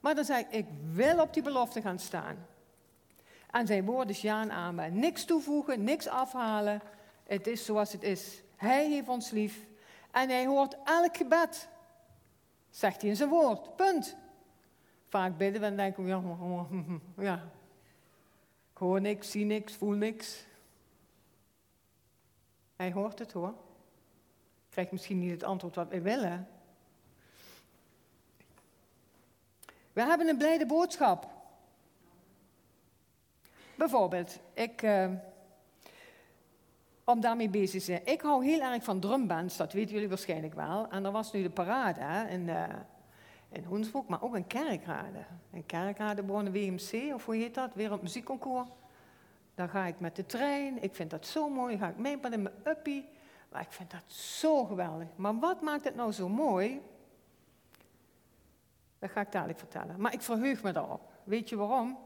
Maar 0.00 0.14
dan 0.14 0.24
zeg 0.24 0.40
ik, 0.40 0.50
ik 0.50 0.66
wil 0.92 1.20
op 1.20 1.34
die 1.34 1.42
belofte 1.42 1.80
gaan 1.80 1.98
staan. 1.98 2.46
En 3.50 3.66
zijn 3.66 3.84
woord 3.84 4.08
is 4.08 4.20
ja 4.20 4.42
en 4.42 4.50
amen. 4.50 4.98
Niks 4.98 5.24
toevoegen, 5.24 5.84
niks 5.84 6.06
afhalen. 6.06 6.80
Het 7.24 7.46
is 7.46 7.64
zoals 7.64 7.92
het 7.92 8.02
is. 8.02 8.42
Hij 8.56 8.88
heeft 8.90 9.08
ons 9.08 9.30
lief. 9.30 9.66
En 10.10 10.28
hij 10.28 10.46
hoort 10.46 10.76
elk 10.84 11.16
gebed. 11.16 11.68
Zegt 12.74 13.00
hij 13.00 13.10
in 13.10 13.16
zijn 13.16 13.28
woord. 13.28 13.76
Punt. 13.76 14.16
Vaak 15.08 15.36
bidden 15.36 15.60
we 15.60 15.66
en 15.66 15.76
denken 15.76 16.04
we, 16.04 16.10
ja. 17.22 17.34
Ik 18.72 18.78
hoor 18.80 19.00
niks, 19.00 19.30
zie 19.30 19.44
niks, 19.44 19.74
voel 19.74 19.92
niks. 19.92 20.44
Hij 22.76 22.92
hoort 22.92 23.18
het 23.18 23.32
hoor. 23.32 23.54
Krijgt 24.68 24.92
misschien 24.92 25.18
niet 25.18 25.30
het 25.30 25.42
antwoord 25.42 25.74
wat 25.74 25.88
we 25.88 26.00
willen. 26.00 26.48
We 29.92 30.02
hebben 30.02 30.28
een 30.28 30.36
blijde 30.38 30.66
boodschap. 30.66 31.28
Bijvoorbeeld, 33.74 34.38
ik, 34.52 34.82
uh, 34.82 35.10
om 37.04 37.20
daarmee 37.20 37.48
bezig 37.48 37.80
te 37.80 37.86
zijn. 37.86 38.00
Ik 38.04 38.20
hou 38.20 38.44
heel 38.44 38.60
erg 38.60 38.84
van 38.84 39.00
drumbands, 39.00 39.56
dat 39.56 39.72
weten 39.72 39.92
jullie 39.92 40.08
waarschijnlijk 40.08 40.54
wel. 40.54 40.88
En 40.88 41.04
er 41.04 41.12
was 41.12 41.32
nu 41.32 41.42
de 41.42 41.50
parade 41.50 42.30
in, 42.30 42.48
uh, 42.48 42.64
in 43.48 43.64
Hoensbroek, 43.64 44.08
maar 44.08 44.22
ook 44.22 44.36
in 44.36 44.46
Kerkrade. 44.46 45.24
In 45.50 45.66
Kerkrade 45.66 46.24
wonen 46.24 46.52
WMC, 46.52 47.14
of 47.14 47.24
hoe 47.24 47.36
heet 47.36 47.54
dat? 47.54 47.74
Wereldmuziekconcours. 47.74 48.68
Dan 49.54 49.68
ga 49.68 49.84
ik 49.84 50.00
met 50.00 50.16
de 50.16 50.26
trein, 50.26 50.82
ik 50.82 50.94
vind 50.94 51.10
dat 51.10 51.26
zo 51.26 51.48
mooi. 51.48 51.70
Dan 51.76 51.86
ga 51.86 51.92
ik 51.92 51.98
meepakken 51.98 52.32
in 52.32 52.42
mijn 52.42 52.76
uppie. 52.76 53.08
Maar 53.54 53.62
ik 53.62 53.72
vind 53.72 53.90
dat 53.90 54.12
zo 54.12 54.64
geweldig. 54.64 55.06
Maar 55.16 55.38
wat 55.38 55.60
maakt 55.60 55.84
het 55.84 55.94
nou 55.94 56.12
zo 56.12 56.28
mooi? 56.28 56.82
Dat 58.98 59.10
ga 59.10 59.20
ik 59.20 59.32
dadelijk 59.32 59.58
vertellen. 59.58 60.00
Maar 60.00 60.12
ik 60.12 60.22
verheug 60.22 60.62
me 60.62 60.72
daarop. 60.72 61.00
Weet 61.24 61.48
je 61.48 61.56
waarom? 61.56 61.98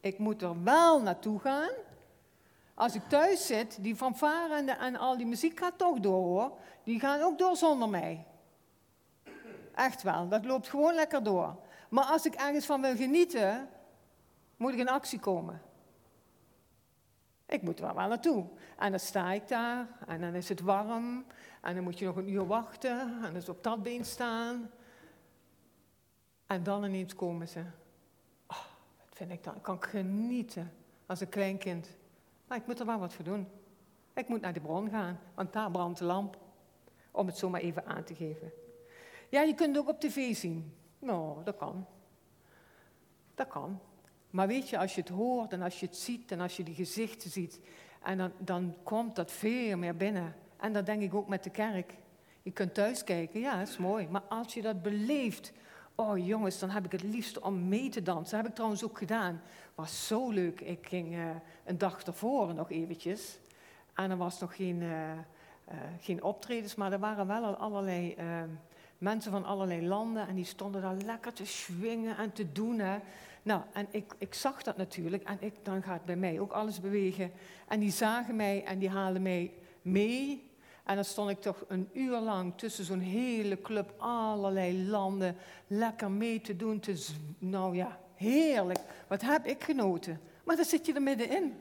Ik 0.00 0.18
moet 0.18 0.42
er 0.42 0.62
wel 0.62 1.02
naartoe 1.02 1.40
gaan. 1.40 1.70
Als 2.80 2.94
ik 2.94 3.02
thuis 3.08 3.46
zit, 3.46 3.82
die 3.82 3.96
fanfare 3.96 4.54
en, 4.54 4.68
en 4.68 4.96
al 4.96 5.16
die 5.16 5.26
muziek 5.26 5.58
gaat 5.58 5.78
toch 5.78 5.98
door 5.98 6.22
hoor. 6.22 6.58
Die 6.84 7.00
gaan 7.00 7.20
ook 7.20 7.38
door 7.38 7.56
zonder 7.56 7.88
mij. 7.88 8.26
Echt 9.74 10.02
wel, 10.02 10.28
dat 10.28 10.44
loopt 10.44 10.68
gewoon 10.68 10.94
lekker 10.94 11.22
door. 11.22 11.56
Maar 11.88 12.04
als 12.04 12.26
ik 12.26 12.34
ergens 12.34 12.66
van 12.66 12.80
wil 12.80 12.96
genieten, 12.96 13.68
moet 14.56 14.72
ik 14.72 14.78
in 14.78 14.88
actie 14.88 15.18
komen. 15.18 15.62
Ik 17.46 17.62
moet 17.62 17.80
er 17.80 17.94
wel 17.94 18.08
naartoe. 18.08 18.46
En 18.78 18.90
dan 18.90 19.00
sta 19.00 19.32
ik 19.32 19.48
daar 19.48 19.86
en 20.06 20.20
dan 20.20 20.34
is 20.34 20.48
het 20.48 20.60
warm 20.60 21.24
en 21.60 21.74
dan 21.74 21.84
moet 21.84 21.98
je 21.98 22.04
nog 22.04 22.16
een 22.16 22.30
uur 22.30 22.46
wachten 22.46 23.00
en 23.00 23.22
dan 23.22 23.36
is 23.36 23.48
op 23.48 23.62
dat 23.62 23.82
been 23.82 24.04
staan. 24.04 24.70
En 26.46 26.62
dan 26.62 26.84
ineens 26.84 27.14
komen 27.14 27.48
ze. 27.48 27.60
Oh, 28.46 28.64
wat 28.98 29.16
vind 29.16 29.30
ik 29.30 29.44
dan? 29.44 29.56
Ik 29.56 29.62
kan 29.62 29.82
genieten 29.82 30.72
als 31.06 31.20
een 31.20 31.28
klein 31.28 31.58
kind. 31.58 31.98
Maar 32.50 32.58
ik 32.58 32.66
moet 32.66 32.80
er 32.80 32.86
wel 32.86 32.98
wat 32.98 33.14
voor 33.14 33.24
doen. 33.24 33.48
Ik 34.14 34.28
moet 34.28 34.40
naar 34.40 34.52
de 34.52 34.60
bron 34.60 34.90
gaan, 34.90 35.20
want 35.34 35.52
daar 35.52 35.70
brandt 35.70 35.98
de 35.98 36.04
lamp. 36.04 36.38
Om 37.10 37.26
het 37.26 37.36
zomaar 37.38 37.60
even 37.60 37.86
aan 37.86 38.04
te 38.04 38.14
geven. 38.14 38.52
Ja, 39.28 39.42
je 39.42 39.54
kunt 39.54 39.76
het 39.76 39.84
ook 39.84 39.90
op 39.90 40.00
tv 40.00 40.34
zien. 40.36 40.74
Nou, 40.98 41.44
dat 41.44 41.56
kan. 41.56 41.86
Dat 43.34 43.48
kan. 43.48 43.80
Maar 44.30 44.46
weet 44.46 44.68
je, 44.68 44.78
als 44.78 44.94
je 44.94 45.00
het 45.00 45.10
hoort 45.10 45.52
en 45.52 45.62
als 45.62 45.80
je 45.80 45.86
het 45.86 45.96
ziet 45.96 46.32
en 46.32 46.40
als 46.40 46.56
je 46.56 46.62
die 46.62 46.74
gezichten 46.74 47.30
ziet, 47.30 47.60
en 48.02 48.18
dan, 48.18 48.32
dan 48.38 48.76
komt 48.82 49.16
dat 49.16 49.32
veel 49.32 49.76
meer 49.76 49.96
binnen. 49.96 50.34
En 50.56 50.72
dat 50.72 50.86
denk 50.86 51.02
ik 51.02 51.14
ook 51.14 51.28
met 51.28 51.44
de 51.44 51.50
kerk. 51.50 51.94
Je 52.42 52.50
kunt 52.50 52.74
thuis 52.74 53.04
kijken, 53.04 53.40
ja, 53.40 53.58
dat 53.58 53.68
is 53.68 53.78
mooi. 53.78 54.08
Maar 54.08 54.22
als 54.28 54.54
je 54.54 54.62
dat 54.62 54.82
beleeft, 54.82 55.52
oh 56.00 56.26
jongens, 56.26 56.58
dan 56.58 56.70
heb 56.70 56.84
ik 56.84 56.92
het 56.92 57.02
liefst 57.02 57.40
om 57.40 57.68
mee 57.68 57.88
te 57.88 58.02
dansen. 58.02 58.30
Dat 58.30 58.40
heb 58.40 58.48
ik 58.48 58.54
trouwens 58.54 58.84
ook 58.84 58.98
gedaan. 58.98 59.42
Was 59.74 60.06
zo 60.06 60.30
leuk. 60.30 60.60
Ik 60.60 60.86
ging 60.86 61.14
uh, 61.14 61.24
een 61.64 61.78
dag 61.78 62.02
ervoor 62.02 62.54
nog 62.54 62.70
eventjes. 62.70 63.38
En 63.94 64.10
er 64.10 64.16
was 64.16 64.40
nog 64.40 64.56
geen, 64.56 64.80
uh, 64.80 64.90
uh, 64.90 65.74
geen 66.00 66.22
optredens, 66.22 66.74
maar 66.74 66.92
er 66.92 66.98
waren 66.98 67.26
wel 67.26 67.44
al 67.44 67.56
allerlei 67.56 68.16
mensen 68.98 69.30
van 69.30 69.44
allerlei 69.44 69.86
landen. 69.86 70.28
En 70.28 70.34
die 70.34 70.44
stonden 70.44 70.82
daar 70.82 70.96
lekker 71.04 71.32
te 71.32 71.46
swingen 71.46 72.16
en 72.16 72.32
te 72.32 72.52
doen. 72.52 72.78
Hè. 72.78 72.98
Nou, 73.42 73.62
en 73.72 73.86
ik, 73.90 74.14
ik 74.18 74.34
zag 74.34 74.62
dat 74.62 74.76
natuurlijk. 74.76 75.22
En 75.22 75.36
ik, 75.40 75.54
dan 75.62 75.82
gaat 75.82 76.04
bij 76.04 76.16
mij 76.16 76.40
ook 76.40 76.52
alles 76.52 76.80
bewegen. 76.80 77.32
En 77.68 77.80
die 77.80 77.90
zagen 77.90 78.36
mij 78.36 78.64
en 78.64 78.78
die 78.78 78.90
haalden 78.90 79.22
mij 79.22 79.52
mee. 79.82 80.49
En 80.84 80.94
dan 80.94 81.04
stond 81.04 81.30
ik 81.30 81.40
toch 81.40 81.64
een 81.68 81.88
uur 81.92 82.18
lang 82.18 82.52
tussen 82.56 82.84
zo'n 82.84 83.00
hele 83.00 83.60
club, 83.60 83.94
allerlei 83.98 84.88
landen, 84.88 85.36
lekker 85.66 86.10
mee 86.10 86.40
te 86.40 86.56
doen. 86.56 86.82
Nou 87.38 87.76
ja, 87.76 87.98
heerlijk. 88.14 88.78
Wat 89.08 89.20
heb 89.20 89.46
ik 89.46 89.64
genoten. 89.64 90.20
Maar 90.44 90.56
dan 90.56 90.64
zit 90.64 90.86
je 90.86 90.94
er 90.94 91.02
middenin. 91.02 91.56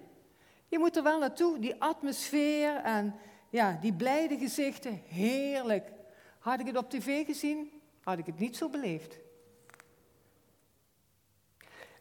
Je 0.67 0.80
moet 0.80 0.97
er 0.97 1.03
wel 1.03 1.20
naartoe, 1.20 1.59
die 1.59 1.82
atmosfeer 1.82 2.76
en 2.76 3.15
ja, 3.49 3.78
die 3.82 3.93
blijde 3.93 4.38
gezichten, 4.38 5.01
heerlijk. 5.07 5.91
Had 6.39 6.59
ik 6.59 6.65
het 6.65 6.78
op 6.78 6.89
tv 6.89 7.26
gezien, 7.26 7.72
had 8.03 8.17
ik 8.17 8.26
het 8.26 8.39
niet 8.39 8.57
zo 8.57 8.70
beleefd. 8.70 9.17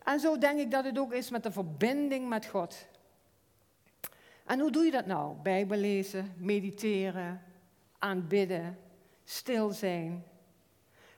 En 0.04 0.20
zo 0.20 0.38
denk 0.38 0.58
ik 0.58 0.70
dat 0.70 0.84
het 0.84 0.98
ook 0.98 1.12
is 1.12 1.30
met 1.30 1.42
de 1.42 1.52
verbinding 1.52 2.28
met 2.28 2.46
God. 2.46 2.86
En 4.49 4.61
hoe 4.61 4.70
doe 4.70 4.84
je 4.84 4.90
dat 4.90 5.07
nou? 5.07 5.36
Bijbel 5.42 5.78
lezen, 5.78 6.34
mediteren, 6.36 7.42
aanbidden, 7.99 8.78
stil 9.24 9.70
zijn. 9.70 10.24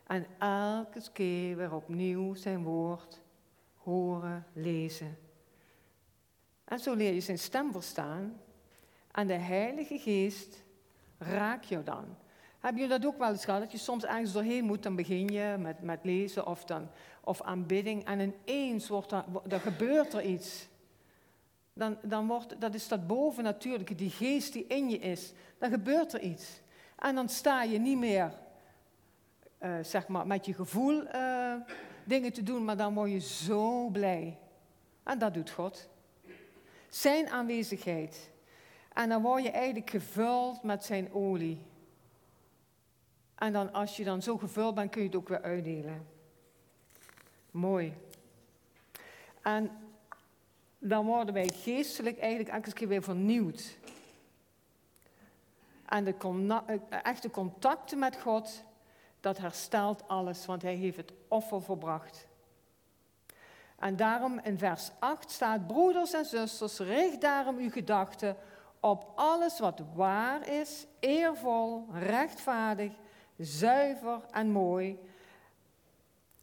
En 0.06 0.26
elke 0.38 1.02
keer 1.12 1.56
weer 1.56 1.74
opnieuw 1.74 2.34
zijn 2.34 2.62
woord 2.62 3.20
horen, 3.76 4.46
lezen. 4.52 5.18
En 6.64 6.78
zo 6.78 6.94
leer 6.94 7.12
je 7.12 7.20
zijn 7.20 7.38
stem 7.38 7.72
verstaan. 7.72 8.40
En 9.12 9.26
de 9.26 9.32
Heilige 9.38 9.98
Geest 9.98 10.62
raakt 11.18 11.68
jou 11.68 11.84
dan. 11.84 12.04
Heb 12.60 12.76
je 12.76 12.88
dat 12.88 13.06
ook 13.06 13.18
wel 13.18 13.30
eens 13.30 13.44
gehad? 13.44 13.60
Dat 13.60 13.72
je 13.72 13.78
soms 13.78 14.04
ergens 14.04 14.32
doorheen 14.32 14.64
moet, 14.64 14.82
dan 14.82 14.96
begin 14.96 15.28
je 15.28 15.56
met, 15.58 15.82
met 15.82 16.00
lezen 16.02 16.46
of, 16.46 16.64
dan, 16.64 16.88
of 17.20 17.42
aanbidding. 17.42 18.04
En 18.04 18.20
ineens 18.20 18.88
wordt 18.88 19.12
er, 19.12 19.24
er 19.48 19.60
gebeurt 19.60 20.12
er 20.12 20.22
iets. 20.22 20.69
Dan, 21.80 21.98
dan 22.02 22.26
wordt, 22.26 22.60
dat 22.60 22.74
is 22.74 22.88
dat 22.88 23.06
bovennatuurlijke, 23.06 23.94
die 23.94 24.10
geest 24.10 24.52
die 24.52 24.66
in 24.66 24.90
je 24.90 24.98
is. 24.98 25.32
Dan 25.58 25.70
gebeurt 25.70 26.12
er 26.12 26.20
iets. 26.20 26.60
En 26.96 27.14
dan 27.14 27.28
sta 27.28 27.62
je 27.62 27.78
niet 27.78 27.98
meer, 27.98 28.32
uh, 29.62 29.74
zeg 29.82 30.08
maar, 30.08 30.26
met 30.26 30.46
je 30.46 30.54
gevoel 30.54 31.02
uh, 31.14 31.54
dingen 32.04 32.32
te 32.32 32.42
doen, 32.42 32.64
maar 32.64 32.76
dan 32.76 32.94
word 32.94 33.10
je 33.10 33.20
zo 33.20 33.88
blij. 33.88 34.38
En 35.02 35.18
dat 35.18 35.34
doet 35.34 35.50
God. 35.50 35.88
Zijn 36.88 37.28
aanwezigheid. 37.28 38.30
En 38.92 39.08
dan 39.08 39.22
word 39.22 39.42
je 39.42 39.50
eigenlijk 39.50 39.90
gevuld 39.90 40.62
met 40.62 40.84
zijn 40.84 41.12
olie. 41.12 41.62
En 43.34 43.52
dan 43.52 43.72
als 43.72 43.96
je 43.96 44.04
dan 44.04 44.22
zo 44.22 44.38
gevuld 44.38 44.74
bent, 44.74 44.90
kun 44.90 45.00
je 45.00 45.06
het 45.06 45.16
ook 45.16 45.28
weer 45.28 45.42
uitdelen. 45.42 46.06
Mooi. 47.50 47.94
En 49.42 49.70
dan 50.80 51.06
worden 51.06 51.34
wij 51.34 51.50
geestelijk 51.54 52.18
eigenlijk 52.18 52.50
elke 52.50 52.72
keer 52.72 52.88
weer 52.88 53.02
vernieuwd. 53.02 53.78
En 55.86 56.04
de 56.04 56.14
echte 57.02 57.30
contacten 57.30 57.98
met 57.98 58.20
God, 58.20 58.62
dat 59.20 59.38
herstelt 59.38 60.08
alles, 60.08 60.46
want 60.46 60.62
Hij 60.62 60.74
heeft 60.74 60.96
het 60.96 61.12
offer 61.28 61.62
verbracht. 61.62 62.28
En 63.78 63.96
daarom 63.96 64.38
in 64.38 64.58
vers 64.58 64.90
8 64.98 65.30
staat, 65.30 65.66
broeders 65.66 66.12
en 66.12 66.24
zusters, 66.24 66.78
richt 66.78 67.20
daarom 67.20 67.56
uw 67.56 67.70
gedachten 67.70 68.36
op 68.80 69.12
alles 69.14 69.58
wat 69.58 69.82
waar 69.94 70.48
is, 70.48 70.86
eervol, 70.98 71.86
rechtvaardig, 71.92 72.92
zuiver 73.36 74.20
en 74.30 74.50
mooi 74.50 74.98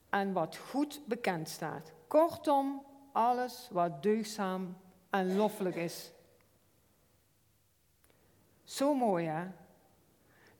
en 0.09 0.33
wat 0.33 0.57
goed 0.57 1.01
bekend 1.05 1.49
staat. 1.49 1.91
Kortom, 2.07 2.85
alles 3.17 3.67
wat 3.71 4.03
deugzaam 4.03 4.77
en 5.09 5.35
loffelijk 5.35 5.75
is. 5.75 6.11
Zo 8.63 8.93
mooi 8.93 9.25
hè? 9.25 9.47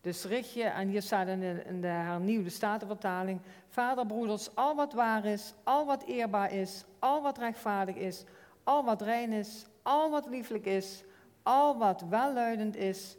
Dus 0.02 0.24
richt 0.24 0.54
je, 0.54 0.64
en 0.64 0.88
hier 0.88 1.02
staat 1.02 1.28
in 1.28 1.40
de, 1.40 1.64
in 1.66 1.82
de 1.82 1.88
hernieuwde 1.88 2.50
statenvertaling, 2.50 3.42
vader, 3.68 4.06
broeders, 4.06 4.56
al 4.56 4.76
wat 4.76 4.94
waar 4.94 5.26
is, 5.26 5.54
al 5.64 5.86
wat 5.86 6.04
eerbaar 6.04 6.54
is, 6.54 6.84
al 7.00 7.22
wat 7.22 7.38
rechtvaardig 7.38 7.96
is, 7.96 8.24
al 8.64 8.84
wat 8.84 9.02
rein 9.02 9.32
is, 9.32 9.66
al 9.82 10.10
wat 10.10 10.28
lieflijk 10.28 10.66
is, 10.66 11.04
al 11.44 11.78
wat 11.78 12.02
welluidend 12.10 12.76
is, 12.76 13.18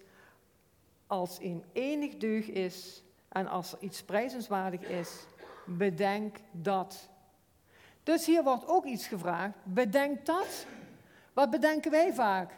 als 1.06 1.38
in 1.38 1.64
enig 1.72 2.16
deug 2.16 2.46
is 2.46 3.02
en 3.28 3.46
als 3.46 3.72
er 3.72 3.78
iets 3.80 4.02
prijzenswaardig 4.02 4.80
is, 4.80 5.26
bedenk 5.66 6.36
dat. 6.50 7.08
Dus 8.08 8.26
hier 8.26 8.42
wordt 8.42 8.66
ook 8.66 8.84
iets 8.84 9.06
gevraagd, 9.06 9.54
bedenk 9.62 10.26
dat. 10.26 10.66
Wat 11.32 11.50
bedenken 11.50 11.90
wij 11.90 12.14
vaak? 12.14 12.50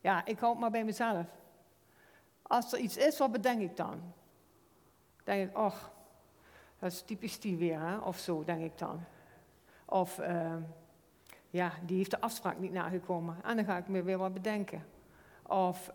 Ja, 0.00 0.24
ik 0.24 0.38
hou 0.38 0.52
het 0.52 0.60
maar 0.60 0.70
bij 0.70 0.84
mezelf. 0.84 1.26
Als 2.42 2.72
er 2.72 2.78
iets 2.78 2.96
is, 2.96 3.18
wat 3.18 3.32
bedenk 3.32 3.60
ik 3.60 3.76
dan? 3.76 4.12
Denk 5.24 5.50
ik, 5.50 5.58
och, 5.58 5.90
dat 6.78 6.92
is 6.92 7.02
typisch 7.02 7.40
die 7.40 7.56
weer, 7.56 8.04
of 8.04 8.18
zo, 8.18 8.44
denk 8.44 8.62
ik 8.62 8.78
dan. 8.78 9.00
Of, 9.84 10.18
uh, 10.18 10.54
ja, 11.50 11.72
die 11.86 11.96
heeft 11.96 12.10
de 12.10 12.20
afspraak 12.20 12.58
niet 12.58 12.72
nagekomen. 12.72 13.36
En 13.42 13.56
dan 13.56 13.64
ga 13.64 13.76
ik 13.76 13.88
me 13.88 14.02
weer 14.02 14.18
wat 14.18 14.32
bedenken. 14.32 14.86
Of, 15.46 15.92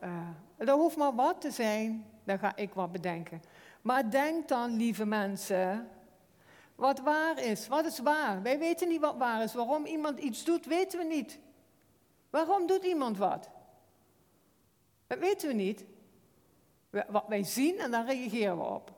uh, 0.58 0.74
hoeft 0.74 0.98
maar 0.98 1.16
wat 1.16 1.42
te 1.42 1.52
zijn, 1.52 2.06
dan 2.24 2.40
ga 2.40 2.56
ik 2.56 2.74
wat 2.74 2.92
bedenken. 2.92 3.42
Maar 3.82 4.10
denk 4.10 4.48
dan, 4.48 4.76
lieve 4.76 5.06
mensen, 5.06 5.90
wat 6.76 7.00
waar 7.00 7.44
is. 7.44 7.68
Wat 7.68 7.86
is 7.86 8.00
waar? 8.00 8.42
Wij 8.42 8.60
weten 8.60 8.88
niet 8.88 9.02
wat 9.02 9.18
waar 9.18 9.44
is. 9.44 9.54
Waarom 9.54 9.86
iemand 9.86 10.20
iets 10.20 10.44
doet, 10.44 10.66
weten 10.66 11.00
we 11.00 11.06
niet. 11.06 11.40
Waarom 12.30 12.68
doet 12.68 12.84
iemand 12.84 13.18
wat? 13.18 13.50
Dat 15.08 15.20
weten 15.20 15.48
we 15.48 15.54
niet. 15.54 15.86
Wat 16.90 17.26
wij 17.28 17.44
zien 17.44 17.78
en 17.78 17.92
daar 17.92 18.06
reageren 18.06 18.58
we 18.58 18.64
op. 18.64 18.94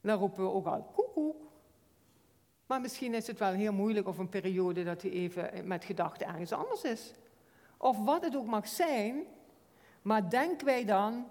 Dan 0.00 0.18
roepen 0.18 0.44
we 0.44 0.50
ook 0.50 0.66
al 0.66 0.82
koekoek. 0.82 1.46
Maar 2.66 2.80
misschien 2.80 3.14
is 3.14 3.26
het 3.26 3.38
wel 3.38 3.52
heel 3.52 3.72
moeilijk 3.72 4.08
of 4.08 4.18
een 4.18 4.28
periode 4.28 4.84
dat 4.84 5.02
hij 5.02 5.10
even 5.10 5.66
met 5.66 5.84
gedachten 5.84 6.26
ergens 6.26 6.52
anders 6.52 6.82
is. 6.82 7.12
Of 7.76 8.04
wat 8.04 8.22
het 8.22 8.36
ook 8.36 8.46
mag 8.46 8.68
zijn, 8.68 9.24
maar 10.02 10.30
denken 10.30 10.66
wij 10.66 10.84
dan 10.84 11.26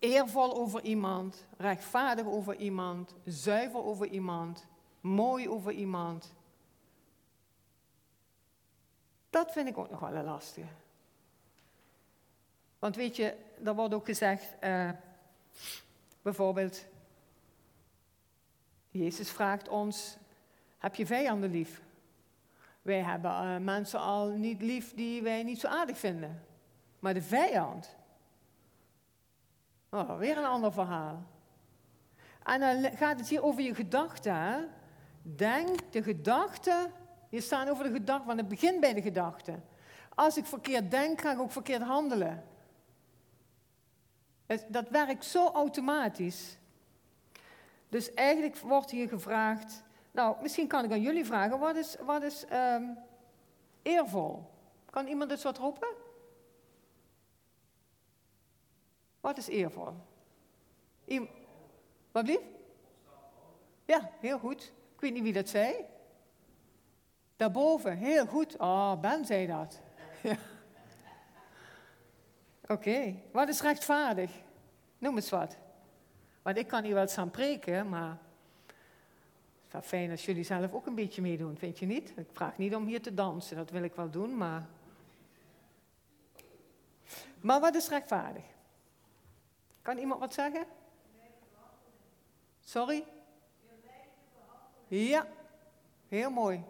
eervol 0.00 0.56
over 0.56 0.82
iemand, 0.82 1.46
rechtvaardig 1.56 2.26
over 2.26 2.56
iemand, 2.56 3.14
zuiver 3.24 3.84
over 3.84 4.06
iemand, 4.06 4.66
mooi 5.00 5.48
over 5.48 5.72
iemand. 5.72 6.34
Dat 9.30 9.52
vind 9.52 9.68
ik 9.68 9.78
ook 9.78 9.90
nog 9.90 10.00
wel 10.00 10.12
een. 10.12 10.68
Want 12.78 12.96
weet 12.96 13.16
je, 13.16 13.36
er 13.64 13.74
wordt 13.74 13.94
ook 13.94 14.04
gezegd, 14.04 14.54
uh, 14.64 14.90
bijvoorbeeld, 16.22 16.84
Jezus 18.90 19.30
vraagt 19.30 19.68
ons, 19.68 20.16
heb 20.78 20.94
je 20.94 21.06
vijanden 21.06 21.50
lief? 21.50 21.82
Wij 22.82 23.02
hebben 23.02 23.30
uh, 23.30 23.56
mensen 23.56 24.00
al 24.00 24.28
niet 24.28 24.62
lief 24.62 24.94
die 24.94 25.22
wij 25.22 25.42
niet 25.42 25.60
zo 25.60 25.66
aardig 25.66 25.98
vinden. 25.98 26.44
Maar 26.98 27.14
de 27.14 27.22
vijand, 27.22 27.96
oh, 29.90 30.18
weer 30.18 30.38
een 30.38 30.44
ander 30.44 30.72
verhaal. 30.72 31.22
En 32.42 32.60
dan 32.60 32.96
gaat 32.96 33.18
het 33.18 33.28
hier 33.28 33.42
over 33.42 33.62
je 33.62 33.74
gedachten. 33.74 34.68
Denk 35.22 35.92
de 35.92 36.02
gedachten, 36.02 36.92
je 37.28 37.40
staat 37.40 37.70
over 37.70 37.84
de 37.84 37.92
gedachten, 37.92 38.26
want 38.26 38.40
het 38.40 38.48
begint 38.48 38.80
bij 38.80 38.94
de 38.94 39.02
gedachten. 39.02 39.64
Als 40.14 40.36
ik 40.36 40.44
verkeerd 40.44 40.90
denk, 40.90 41.20
ga 41.20 41.32
ik 41.32 41.38
ook 41.38 41.52
verkeerd 41.52 41.82
handelen. 41.82 42.44
Dat 44.68 44.88
werkt 44.88 45.24
zo 45.24 45.46
automatisch. 45.46 46.58
Dus 47.88 48.14
eigenlijk 48.14 48.58
wordt 48.58 48.90
hier 48.90 49.08
gevraagd, 49.08 49.82
nou, 50.10 50.36
misschien 50.42 50.66
kan 50.66 50.84
ik 50.84 50.90
aan 50.90 51.00
jullie 51.00 51.24
vragen, 51.24 51.58
wat 51.58 51.76
is, 51.76 51.96
wat 52.04 52.22
is 52.22 52.44
um, 52.52 52.98
eervol? 53.82 54.50
Kan 54.90 55.06
iemand 55.06 55.30
eens 55.30 55.42
wat 55.42 55.58
roepen? 55.58 55.88
Wat 59.20 59.38
is 59.38 59.48
eervol? 59.48 59.94
Iem 61.04 61.28
wat 62.12 62.24
blief? 62.24 62.40
Ja, 63.84 64.10
heel 64.20 64.38
goed. 64.38 64.72
Ik 64.94 65.00
weet 65.00 65.12
niet 65.12 65.22
wie 65.22 65.32
dat 65.32 65.48
zei. 65.48 65.74
Daarboven, 67.36 67.96
heel 67.96 68.26
goed. 68.26 68.56
Oh, 68.56 69.00
Ben 69.00 69.24
zei 69.24 69.46
dat. 69.46 69.80
Ja. 70.22 70.36
Oké, 72.66 73.14
wat 73.32 73.48
is 73.48 73.60
rechtvaardig? 73.60 74.30
Noem 74.98 75.16
eens 75.16 75.30
wat. 75.30 75.56
Want 76.42 76.56
ik 76.56 76.66
kan 76.66 76.84
hier 76.84 76.94
wel 76.94 77.08
staan 77.08 77.30
preken, 77.30 77.88
maar 77.88 78.18
het 79.68 79.82
is 79.82 79.88
fijn 79.88 80.10
als 80.10 80.24
jullie 80.24 80.44
zelf 80.44 80.72
ook 80.72 80.86
een 80.86 80.94
beetje 80.94 81.22
meedoen, 81.22 81.56
vind 81.58 81.78
je 81.78 81.86
niet? 81.86 82.12
Ik 82.16 82.28
vraag 82.32 82.58
niet 82.58 82.74
om 82.74 82.86
hier 82.86 83.02
te 83.02 83.14
dansen, 83.14 83.56
dat 83.56 83.70
wil 83.70 83.82
ik 83.82 83.94
wel 83.94 84.10
doen, 84.10 84.36
maar... 84.36 84.68
Maar 87.40 87.60
wat 87.60 87.74
is 87.74 87.88
rechtvaardig? 87.88 88.44
Kan 89.82 89.98
iemand 89.98 90.20
wat 90.20 90.34
zeggen? 90.34 90.66
Sorry? 92.60 93.04
Ja, 94.88 95.26
heel 96.08 96.30
mooi. 96.30 96.64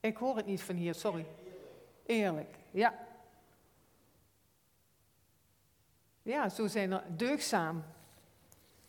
Ik 0.00 0.16
hoor 0.16 0.36
het 0.36 0.46
niet 0.46 0.62
van 0.62 0.74
hier, 0.74 0.94
sorry. 0.94 1.26
Eerlijk, 2.06 2.56
ja. 2.70 3.06
Ja, 6.22 6.48
zo 6.48 6.66
zijn 6.66 6.92
er 6.92 7.16
deugzaam. 7.16 7.84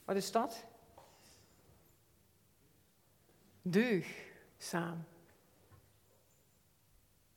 Wat 0.06 0.16
is 0.16 0.32
dat? 0.32 0.66
Deugzaam. 3.62 5.06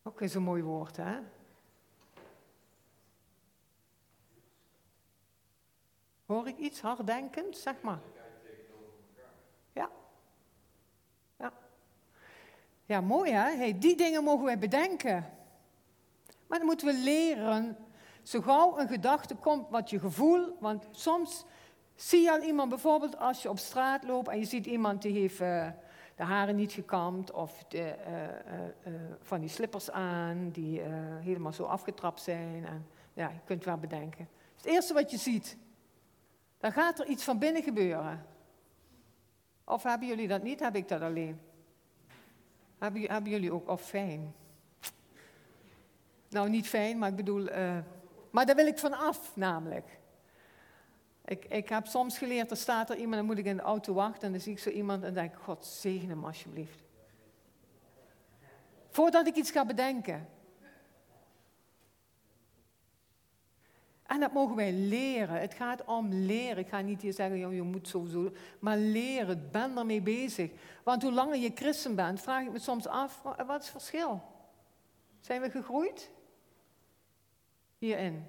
Ook 0.03 0.19
weer 0.19 0.29
zo'n 0.29 0.43
mooi 0.43 0.63
woord, 0.63 0.97
hè? 0.97 1.21
Hoor 6.29 6.49
ik 6.49 6.59
iets 6.59 6.81
harddenkend? 6.81 7.57
Zeg 7.57 7.75
maar. 7.81 8.01
Ja. 9.73 9.91
Ja. 11.39 11.53
Ja, 12.85 13.01
mooi 13.01 13.33
hè? 13.33 13.57
Hey, 13.57 13.79
die 13.79 13.97
dingen 13.97 14.25
mogen 14.25 14.45
wij 14.45 14.59
bedenken. 14.59 15.27
Maar 16.47 16.59
dan 16.59 16.67
moeten 16.67 16.87
we 16.87 16.95
leren 16.95 17.77
zo 18.23 18.41
gauw 18.41 18.79
een 18.79 18.89
gedachte 18.89 19.35
komt, 19.35 19.69
wat 19.71 19.91
je 19.91 19.99
gevoel, 19.99 20.57
want 20.61 20.89
soms 20.91 21.45
zie 21.95 22.23
je 22.23 22.31
al 22.31 22.41
iemand, 22.41 22.69
bijvoorbeeld 22.69 23.19
als 23.19 23.43
je 23.43 23.51
op 23.51 23.59
straat 23.59 24.05
loopt 24.05 24.29
en 24.29 24.39
je 24.39 24.45
ziet 24.45 24.67
iemand 24.67 25.03
die 25.03 25.21
heeft 25.21 25.41
uh, 25.41 25.69
de 26.17 26.23
haren 26.23 26.57
niet 26.57 26.73
gekamd 26.73 27.33
of 27.33 27.65
de, 27.69 27.95
uh, 28.09 28.93
uh, 28.93 29.01
van 29.21 29.41
die 29.41 29.49
slippers 29.49 29.91
aan 29.91 30.51
die 30.51 30.81
helemaal 31.21 31.53
zo 31.53 31.65
afgetrapt 31.65 32.21
zijn. 32.21 32.67
En, 32.67 32.87
ja, 33.13 33.29
je 33.29 33.41
kunt 33.45 33.65
wel 33.65 33.79
bedenken. 33.79 34.29
Het 34.57 34.67
eerste 34.67 34.95
wat 34.95 35.11
je 35.11 35.19
ziet, 35.19 35.57
dan 36.59 36.73
gaat 36.73 36.99
er 36.99 37.07
iets 37.07 37.25
van 37.25 37.39
binnen 37.39 37.63
gebeuren. 37.63 38.27
Of 39.65 39.83
hebben 39.83 40.09
jullie 40.09 40.29
dat 40.29 40.43
niet? 40.43 40.61
Heb 40.61 40.77
ik 40.77 40.89
dat 40.89 41.01
alleen? 41.01 41.41
Hebben, 42.79 43.03
hebben 43.03 43.31
jullie 43.31 43.53
ook, 43.53 43.69
of 43.69 43.83
fijn? 43.83 44.35
Nou, 46.29 46.49
niet 46.49 46.69
fijn, 46.69 46.99
maar 46.99 47.09
ik 47.09 47.17
bedoel, 47.17 47.49
maar 48.31 48.47
daar 48.47 48.57
wil 48.57 48.67
ik 48.67 48.79
van 48.79 48.99
af, 48.99 49.37
namelijk. 49.37 49.99
Ik, 51.25 51.45
ik 51.45 51.69
heb 51.69 51.87
soms 51.87 52.19
geleerd, 52.19 52.51
er 52.51 52.57
staat 52.57 52.91
er 52.91 52.97
iemand, 52.97 53.15
dan 53.15 53.25
moet 53.25 53.39
ik 53.39 53.45
in 53.45 53.57
de 53.57 53.63
auto 53.63 53.95
wachten 53.95 54.23
en 54.23 54.33
dan 54.33 54.41
zie 54.41 54.53
ik 54.53 54.59
zo 54.59 54.71
iemand 54.71 55.05
en 55.05 55.15
denk 55.15 55.35
God 55.37 55.67
zegen 55.67 56.09
hem 56.09 56.25
alsjeblieft. 56.25 56.83
Voordat 58.89 59.27
ik 59.27 59.35
iets 59.35 59.51
ga 59.51 59.65
bedenken. 59.65 60.29
En 64.09 64.21
dat 64.21 64.33
mogen 64.33 64.57
wij 64.57 64.73
leren. 64.73 65.41
Het 65.41 65.55
gaat 65.55 65.85
om 65.85 66.09
leren. 66.13 66.59
Ik 66.59 66.69
ga 66.69 66.81
niet 66.81 67.03
hier 67.03 67.13
zeggen, 67.13 67.39
joh, 67.39 67.55
je 67.55 67.63
moet 67.63 67.89
sowieso. 67.89 68.31
Maar 68.59 68.77
leren, 68.77 69.49
ben 69.51 69.79
ermee 69.79 70.03
bezig. 70.03 70.51
Want 70.83 71.03
hoe 71.03 71.13
langer 71.13 71.37
je 71.37 71.53
christen 71.55 71.95
bent, 71.95 72.21
vraag 72.21 72.45
ik 72.45 72.53
me 72.53 72.59
soms 72.59 72.87
af, 72.87 73.23
wat 73.23 73.37
is 73.37 73.47
het 73.49 73.67
verschil? 73.67 74.23
Zijn 75.21 75.41
we 75.41 75.51
gegroeid? 75.51 76.11
hierin. 77.79 78.27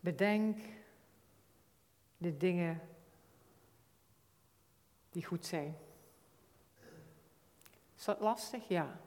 Bedenk 0.00 0.58
de 2.16 2.36
dingen 2.36 2.80
die 5.10 5.24
goed 5.24 5.46
zijn. 5.46 5.76
Dat 8.08 8.20
lastig? 8.20 8.68
Ja. 8.68 9.00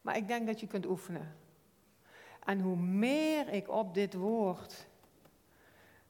Maar 0.00 0.16
ik 0.16 0.28
denk 0.28 0.46
dat 0.46 0.60
je 0.60 0.66
kunt 0.66 0.86
oefenen. 0.86 1.36
En 2.44 2.60
hoe 2.60 2.76
meer 2.76 3.48
ik 3.48 3.68
op 3.68 3.94
dit 3.94 4.14
woord, 4.14 4.86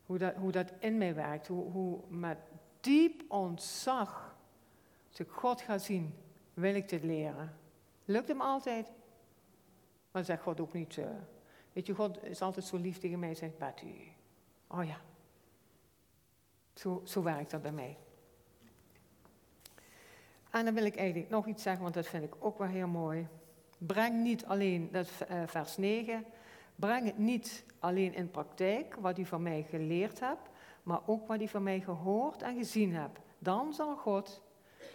hoe 0.07 0.19
dat, 0.19 0.35
hoe 0.35 0.53
dat 0.53 0.73
in 0.79 0.99
mij 0.99 1.15
werkt, 1.15 1.47
hoe, 1.47 1.71
hoe 1.71 2.01
met 2.09 2.39
diep 2.81 3.23
ontzag 3.29 4.37
Als 5.09 5.21
ik 5.21 5.29
God 5.29 5.61
ga 5.61 5.79
zien, 5.79 6.15
wil 6.55 6.75
ik 6.75 6.89
dit 6.89 7.03
leren. 7.05 7.59
Lukt 8.05 8.29
hem 8.29 8.41
altijd? 8.41 8.93
Maar 10.11 10.25
zegt 10.25 10.43
God 10.43 10.61
ook 10.61 10.73
niet. 10.73 10.97
Uh, 10.97 11.07
weet 11.73 11.87
je, 11.87 11.95
God 11.95 12.23
is 12.23 12.43
altijd 12.43 12.67
zo 12.67 12.77
lief 12.77 12.99
tegen 12.99 13.19
mij. 13.19 13.35
Zegt 13.35 13.59
Betty. 13.59 13.95
Oh 14.67 14.85
ja. 14.85 15.01
Zo, 16.75 17.03
zo 17.05 17.23
werkt 17.23 17.51
dat 17.51 17.63
bij 17.63 17.73
mij. 17.73 17.97
En 20.51 20.65
dan 20.65 20.75
wil 20.75 20.85
ik 20.85 20.97
eigenlijk 20.97 21.31
nog 21.31 21.47
iets 21.47 21.63
zeggen, 21.63 21.83
want 21.83 21.95
dat 21.95 22.07
vind 22.07 22.25
ik 22.25 22.35
ook 22.39 22.59
wel 22.59 22.69
heel 22.69 22.89
mooi. 22.89 23.27
Breng 23.79 24.23
niet 24.23 24.45
alleen, 24.45 24.89
dat 24.93 25.09
uh, 25.31 25.43
vers 25.47 25.77
9, 25.77 26.25
breng 26.77 27.07
het 27.07 27.19
niet 27.19 27.65
alleen 27.79 28.15
in 28.15 28.31
praktijk, 28.31 28.95
wat 29.01 29.19
u 29.19 29.25
van 29.25 29.43
mij 29.43 29.67
geleerd 29.71 30.21
hebt, 30.21 30.49
maar 30.83 31.01
ook 31.07 31.27
wat 31.27 31.41
u 31.41 31.49
van 31.49 31.63
mij 31.63 31.81
gehoord 31.81 32.43
en 32.43 32.57
gezien 32.57 32.95
hebt. 32.95 33.21
Dan 33.39 33.75
zal 33.75 33.97
God 33.97 34.43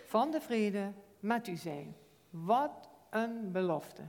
van 0.05 0.31
de 0.31 0.41
vrede 0.41 0.91
met 1.19 1.47
u 1.47 1.55
zijn. 1.55 1.95
Wat 2.29 2.89
een 3.09 3.51
belofte. 3.51 4.03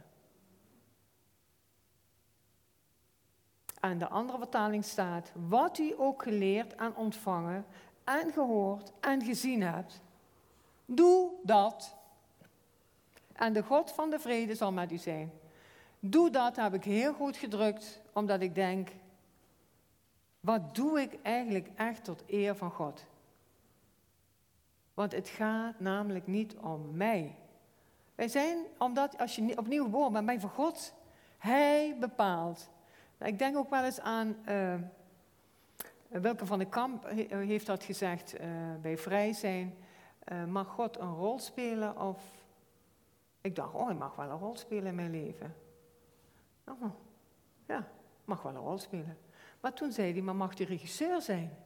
En 3.80 3.98
de 3.98 4.08
andere 4.08 4.38
vertaling 4.38 4.84
staat, 4.84 5.32
wat 5.48 5.78
u 5.78 5.94
ook 5.96 6.22
geleerd 6.22 6.74
en 6.74 6.94
ontvangen 6.94 7.64
en 8.04 8.32
gehoord 8.32 8.92
en 9.00 9.22
gezien 9.22 9.62
hebt, 9.62 10.02
doe 10.96 11.30
dat. 11.42 11.96
En 13.32 13.52
de 13.52 13.62
God 13.62 13.90
van 13.90 14.10
de 14.10 14.18
vrede 14.18 14.54
zal 14.54 14.72
met 14.72 14.92
u 14.92 14.96
zijn. 14.96 15.32
Doe 16.00 16.30
dat 16.30 16.56
heb 16.56 16.74
ik 16.74 16.84
heel 16.84 17.12
goed 17.12 17.36
gedrukt, 17.36 18.00
omdat 18.12 18.40
ik 18.40 18.54
denk, 18.54 18.88
wat 20.40 20.74
doe 20.74 21.00
ik 21.00 21.18
eigenlijk 21.22 21.68
echt 21.74 22.04
tot 22.04 22.22
eer 22.26 22.56
van 22.56 22.70
God? 22.70 23.04
Want 24.94 25.12
het 25.12 25.28
gaat 25.28 25.80
namelijk 25.80 26.26
niet 26.26 26.56
om 26.56 26.96
mij. 26.96 27.36
Wij 28.14 28.28
zijn, 28.28 28.58
omdat 28.78 29.18
als 29.18 29.34
je 29.34 29.58
opnieuw 29.58 29.84
geboren 29.84 30.12
bent, 30.12 30.26
ben 30.26 30.40
van 30.40 30.50
God. 30.50 30.94
Hij 31.38 31.96
bepaalt. 32.00 32.70
Ik 33.18 33.38
denk 33.38 33.56
ook 33.56 33.70
wel 33.70 33.84
eens 33.84 34.00
aan, 34.00 34.36
uh, 34.48 34.74
Welke 36.20 36.46
van 36.46 36.58
de 36.58 36.68
Kamp 36.68 37.06
heeft 37.28 37.66
dat 37.66 37.84
gezegd 37.84 38.40
uh, 38.40 38.46
bij 38.82 38.98
vrij 38.98 39.32
zijn. 39.32 39.74
Uh, 40.28 40.44
mag 40.44 40.68
God 40.68 40.98
een 40.98 41.14
rol 41.14 41.38
spelen 41.38 41.98
of... 41.98 42.22
Ik 43.40 43.56
dacht, 43.56 43.74
oh, 43.74 43.86
hij 43.86 43.94
mag 43.94 44.16
wel 44.16 44.30
een 44.30 44.38
rol 44.38 44.56
spelen 44.56 44.86
in 44.86 44.94
mijn 44.94 45.10
leven. 45.10 45.54
Oh, 46.68 46.92
ja, 47.66 47.88
mag 48.24 48.42
wel 48.42 48.54
een 48.54 48.60
rol 48.60 48.78
spelen. 48.78 49.18
Maar 49.60 49.72
toen 49.72 49.92
zei 49.92 50.12
hij, 50.12 50.22
maar 50.22 50.36
mag 50.36 50.54
die 50.54 50.66
regisseur 50.66 51.22
zijn? 51.22 51.56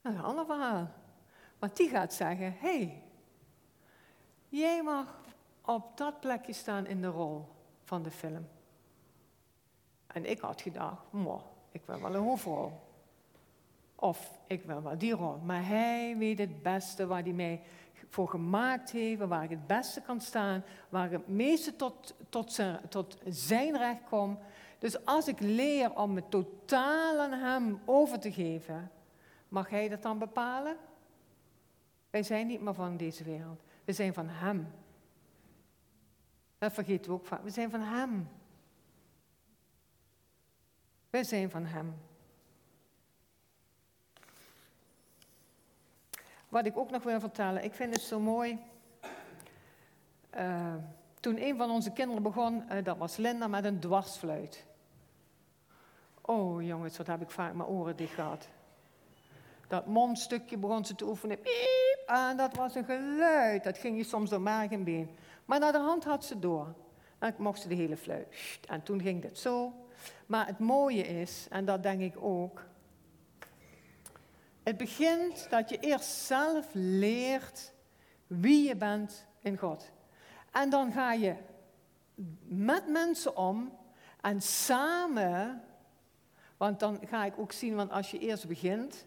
Dat 0.00 0.12
is 0.12 0.18
een 0.18 0.24
ander 0.24 0.44
verhaal. 0.44 0.90
Want 1.58 1.76
die 1.76 1.88
gaat 1.88 2.12
zeggen, 2.12 2.52
hé, 2.52 2.78
hey, 2.78 3.02
jij 4.48 4.82
mag 4.82 5.20
op 5.64 5.96
dat 5.96 6.20
plekje 6.20 6.52
staan 6.52 6.86
in 6.86 7.00
de 7.00 7.06
rol 7.06 7.48
van 7.84 8.02
de 8.02 8.10
film. 8.10 8.48
En 10.06 10.30
ik 10.30 10.40
had 10.40 10.60
gedacht, 10.60 11.02
ik 11.70 11.82
wil 11.84 12.00
wel 12.00 12.14
een 12.14 12.22
hoofdrol. 12.22 12.87
Of 14.00 14.38
ik 14.46 14.62
wil 14.62 14.82
wel 14.82 14.98
die 14.98 15.12
rol. 15.12 15.38
Maar 15.38 15.66
hij 15.66 16.16
weet 16.18 16.38
het 16.38 16.62
beste 16.62 17.06
waar 17.06 17.22
hij 17.22 17.32
mij 17.32 17.60
voor 18.08 18.28
gemaakt 18.28 18.90
heeft, 18.90 19.20
waar 19.20 19.44
ik 19.44 19.50
het 19.50 19.66
beste 19.66 20.00
kan 20.00 20.20
staan, 20.20 20.64
waar 20.88 21.04
ik 21.04 21.12
het 21.12 21.28
meeste 21.28 21.76
tot, 21.76 22.14
tot, 22.28 22.52
zijn, 22.52 22.80
tot 22.88 23.18
zijn 23.28 23.76
recht 23.76 24.00
kom. 24.08 24.38
Dus 24.78 25.04
als 25.04 25.28
ik 25.28 25.40
leer 25.40 25.94
om 25.94 26.12
me 26.12 26.22
totaal 26.28 27.20
aan 27.20 27.32
hem 27.32 27.80
over 27.84 28.18
te 28.18 28.32
geven, 28.32 28.90
mag 29.48 29.68
hij 29.68 29.88
dat 29.88 30.02
dan 30.02 30.18
bepalen? 30.18 30.76
Wij 32.10 32.22
zijn 32.22 32.46
niet 32.46 32.60
meer 32.60 32.74
van 32.74 32.96
deze 32.96 33.24
wereld. 33.24 33.62
We 33.84 33.92
zijn 33.92 34.14
van 34.14 34.28
hem. 34.28 34.72
Dat 36.58 36.72
vergeten 36.72 37.10
we 37.10 37.16
ook 37.16 37.26
vaak. 37.26 37.42
We 37.42 37.50
zijn 37.50 37.70
van 37.70 37.80
hem. 37.80 38.28
Wij 41.10 41.24
zijn 41.24 41.50
van 41.50 41.64
Hem. 41.64 41.94
Wat 46.48 46.66
ik 46.66 46.76
ook 46.76 46.90
nog 46.90 47.02
wil 47.02 47.20
vertellen, 47.20 47.64
ik 47.64 47.74
vind 47.74 47.94
het 47.94 48.02
zo 48.02 48.20
mooi. 48.20 48.58
Uh, 50.36 50.74
toen 51.20 51.42
een 51.42 51.56
van 51.56 51.70
onze 51.70 51.92
kinderen 51.92 52.22
begon, 52.22 52.64
uh, 52.72 52.84
dat 52.84 52.96
was 52.96 53.16
Linda 53.16 53.46
met 53.46 53.64
een 53.64 53.80
dwarsfluit. 53.80 54.64
Oh 56.20 56.62
jongens, 56.62 56.96
wat 56.96 57.06
heb 57.06 57.20
ik 57.20 57.30
vaak 57.30 57.54
mijn 57.54 57.68
oren 57.68 57.96
dicht 57.96 58.14
gehad. 58.14 58.48
Dat 59.68 59.86
mondstukje 59.86 60.56
begon 60.56 60.84
ze 60.84 60.94
te 60.94 61.06
oefenen. 61.06 61.40
Piep, 61.40 62.02
en 62.06 62.36
dat 62.36 62.56
was 62.56 62.74
een 62.74 62.84
geluid. 62.84 63.64
Dat 63.64 63.78
ging 63.78 63.96
je 63.96 64.04
soms 64.04 64.30
door 64.30 64.40
maag 64.40 64.70
en 64.70 64.84
been. 64.84 65.10
Maar 65.44 65.58
naar 65.58 65.72
de 65.72 65.78
hand 65.78 66.04
had 66.04 66.24
ze 66.24 66.38
door. 66.38 66.74
Dan 67.18 67.32
mocht 67.36 67.60
ze 67.60 67.68
de 67.68 67.74
hele 67.74 67.96
fluit. 67.96 68.26
En 68.68 68.82
toen 68.82 69.00
ging 69.00 69.22
het 69.22 69.38
zo. 69.38 69.72
Maar 70.26 70.46
het 70.46 70.58
mooie 70.58 71.02
is, 71.02 71.46
en 71.50 71.64
dat 71.64 71.82
denk 71.82 72.00
ik 72.00 72.14
ook, 72.20 72.64
het 74.68 74.76
begint 74.76 75.50
dat 75.50 75.68
je 75.68 75.78
eerst 75.78 76.08
zelf 76.08 76.66
leert 76.72 77.72
wie 78.26 78.68
je 78.68 78.76
bent 78.76 79.26
in 79.40 79.58
God. 79.58 79.90
En 80.52 80.70
dan 80.70 80.92
ga 80.92 81.12
je 81.12 81.34
met 82.42 82.88
mensen 82.88 83.36
om 83.36 83.72
en 84.20 84.42
samen, 84.42 85.62
want 86.56 86.80
dan 86.80 86.98
ga 87.06 87.24
ik 87.24 87.38
ook 87.38 87.52
zien, 87.52 87.74
want 87.74 87.90
als 87.90 88.10
je 88.10 88.18
eerst 88.18 88.46
begint, 88.46 89.06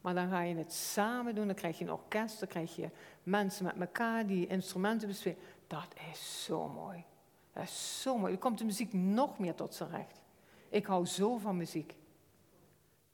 maar 0.00 0.14
dan 0.14 0.28
ga 0.28 0.40
je 0.40 0.54
het 0.54 0.72
samen 0.72 1.34
doen, 1.34 1.46
dan 1.46 1.56
krijg 1.56 1.78
je 1.78 1.84
een 1.84 1.92
orkest, 1.92 2.38
dan 2.38 2.48
krijg 2.48 2.76
je 2.76 2.90
mensen 3.22 3.64
met 3.64 3.76
elkaar 3.80 4.26
die 4.26 4.46
instrumenten 4.46 5.08
bespelen. 5.08 5.38
Dat 5.66 5.94
is 6.12 6.44
zo 6.44 6.68
mooi. 6.68 7.04
Dat 7.52 7.62
is 7.62 8.02
zo 8.02 8.18
mooi. 8.18 8.32
Dan 8.32 8.40
komt 8.40 8.58
de 8.58 8.64
muziek 8.64 8.92
nog 8.92 9.38
meer 9.38 9.54
tot 9.54 9.74
zijn 9.74 9.90
recht. 9.90 10.20
Ik 10.68 10.86
hou 10.86 11.06
zo 11.06 11.36
van 11.36 11.56
muziek. 11.56 11.94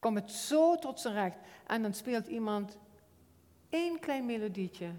Kom 0.01 0.15
het 0.15 0.31
zo 0.31 0.75
tot 0.75 0.99
zijn 0.99 1.13
recht. 1.13 1.37
En 1.67 1.81
dan 1.81 1.93
speelt 1.93 2.27
iemand 2.27 2.77
één 3.69 3.99
klein 3.99 4.25
melodietje 4.25 4.91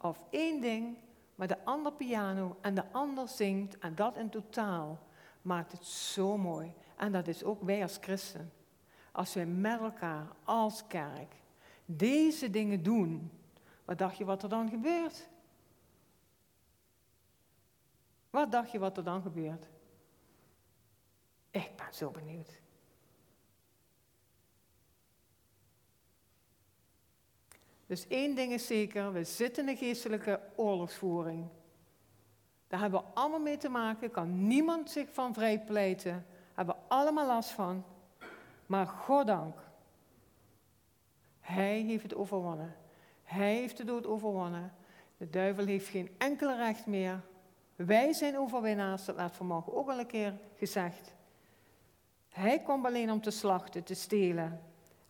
of 0.00 0.24
één 0.30 0.60
ding, 0.60 0.96
maar 1.34 1.46
de 1.46 1.64
ander 1.64 1.92
piano 1.92 2.56
en 2.60 2.74
de 2.74 2.92
ander 2.92 3.28
zingt 3.28 3.78
en 3.78 3.94
dat 3.94 4.16
in 4.16 4.30
totaal 4.30 4.98
maakt 5.42 5.72
het 5.72 5.84
zo 5.84 6.36
mooi. 6.36 6.74
En 6.96 7.12
dat 7.12 7.26
is 7.28 7.44
ook 7.44 7.62
wij 7.62 7.82
als 7.82 7.98
christen. 8.00 8.52
Als 9.12 9.34
wij 9.34 9.46
met 9.46 9.80
elkaar 9.80 10.26
als 10.44 10.86
kerk 10.86 11.34
deze 11.84 12.50
dingen 12.50 12.82
doen, 12.82 13.30
wat 13.84 13.98
dacht 13.98 14.16
je 14.16 14.24
wat 14.24 14.42
er 14.42 14.48
dan 14.48 14.68
gebeurt? 14.68 15.28
Wat 18.30 18.52
dacht 18.52 18.70
je 18.70 18.78
wat 18.78 18.96
er 18.96 19.04
dan 19.04 19.22
gebeurt? 19.22 19.66
Ik 21.50 21.70
ben 21.76 21.94
zo 21.94 22.10
benieuwd. 22.10 22.60
Dus 27.88 28.06
één 28.06 28.34
ding 28.34 28.52
is 28.52 28.66
zeker, 28.66 29.12
we 29.12 29.24
zitten 29.24 29.62
in 29.62 29.68
een 29.68 29.76
geestelijke 29.76 30.40
oorlogsvoering. 30.56 31.46
Daar 32.66 32.80
hebben 32.80 33.00
we 33.00 33.06
allemaal 33.14 33.40
mee 33.40 33.56
te 33.56 33.68
maken, 33.68 34.10
kan 34.10 34.46
niemand 34.46 34.90
zich 34.90 35.08
van 35.12 35.34
vrijpleiten. 35.34 36.12
Daar 36.12 36.54
hebben 36.54 36.74
we 36.74 36.94
allemaal 36.94 37.26
last 37.26 37.50
van. 37.50 37.84
Maar 38.66 38.86
goddank, 38.86 39.56
Hij 41.40 41.80
heeft 41.80 42.02
het 42.02 42.14
overwonnen. 42.14 42.76
Hij 43.22 43.54
heeft 43.54 43.76
de 43.76 43.84
dood 43.84 44.06
overwonnen. 44.06 44.72
De 45.16 45.30
duivel 45.30 45.66
heeft 45.66 45.88
geen 45.88 46.14
enkel 46.18 46.56
recht 46.56 46.86
meer. 46.86 47.20
Wij 47.76 48.12
zijn 48.12 48.38
overwinnaars, 48.38 49.04
dat 49.04 49.16
werd 49.16 49.36
vanmorgen 49.36 49.74
ook 49.74 49.88
al 49.88 49.98
een 49.98 50.06
keer 50.06 50.38
gezegd. 50.56 51.14
Hij 52.28 52.62
komt 52.62 52.86
alleen 52.86 53.10
om 53.10 53.20
te 53.20 53.30
slachten, 53.30 53.84
te 53.84 53.94
stelen. 53.94 54.62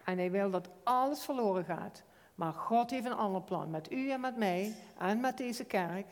En 0.04 0.18
hij 0.18 0.30
wil 0.30 0.50
dat 0.50 0.68
alles 0.82 1.24
verloren 1.24 1.64
gaat. 1.64 2.02
Maar 2.38 2.52
God 2.52 2.90
heeft 2.90 3.06
een 3.06 3.12
ander 3.12 3.42
plan 3.42 3.70
met 3.70 3.92
u 3.92 4.10
en 4.10 4.20
met 4.20 4.36
mij 4.36 4.74
en 4.98 5.20
met 5.20 5.36
deze 5.36 5.64
kerk. 5.64 6.06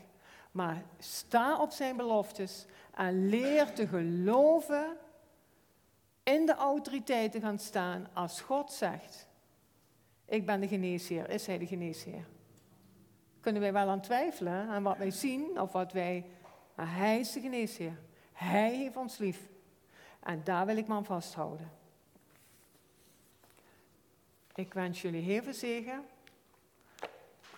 Maar 0.50 0.82
sta 0.98 1.60
op 1.60 1.70
zijn 1.70 1.96
beloftes 1.96 2.66
en 2.94 3.28
leer 3.28 3.72
te 3.72 3.86
geloven 3.86 4.96
in 6.22 6.46
de 6.46 6.54
autoriteit 6.54 7.32
te 7.32 7.40
gaan 7.40 7.58
staan 7.58 8.08
als 8.12 8.40
God 8.40 8.72
zegt. 8.72 9.26
Ik 10.24 10.46
ben 10.46 10.60
de 10.60 10.68
geneesheer. 10.68 11.30
Is 11.30 11.46
hij 11.46 11.58
de 11.58 11.66
geneesheer? 11.66 12.26
Kunnen 13.40 13.62
wij 13.62 13.72
wel 13.72 13.88
aan 13.88 14.00
twijfelen 14.00 14.68
aan 14.68 14.82
wat 14.82 14.96
wij 14.96 15.10
zien 15.10 15.60
of 15.60 15.72
wat 15.72 15.92
wij... 15.92 16.26
Maar 16.74 16.96
hij 16.96 17.18
is 17.18 17.32
de 17.32 17.40
geneesheer. 17.40 17.98
Hij 18.32 18.74
heeft 18.76 18.96
ons 18.96 19.18
lief. 19.18 19.48
En 20.20 20.40
daar 20.44 20.66
wil 20.66 20.76
ik 20.76 20.88
me 20.88 20.94
aan 20.94 21.04
vasthouden. 21.04 21.70
Ik 24.54 24.74
wens 24.74 25.02
jullie 25.02 25.22
heel 25.22 25.42
veel 25.42 25.54
zegen. 25.54 26.04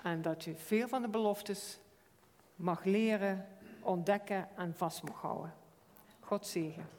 En 0.03 0.22
dat 0.22 0.44
je 0.44 0.55
veel 0.55 0.88
van 0.88 1.03
de 1.03 1.09
beloftes 1.09 1.78
mag 2.57 2.84
leren, 2.84 3.46
ontdekken 3.80 4.49
en 4.57 4.74
vast 4.74 5.03
mag 5.03 5.20
houden. 5.20 5.55
God 6.20 6.46
zegen. 6.46 6.97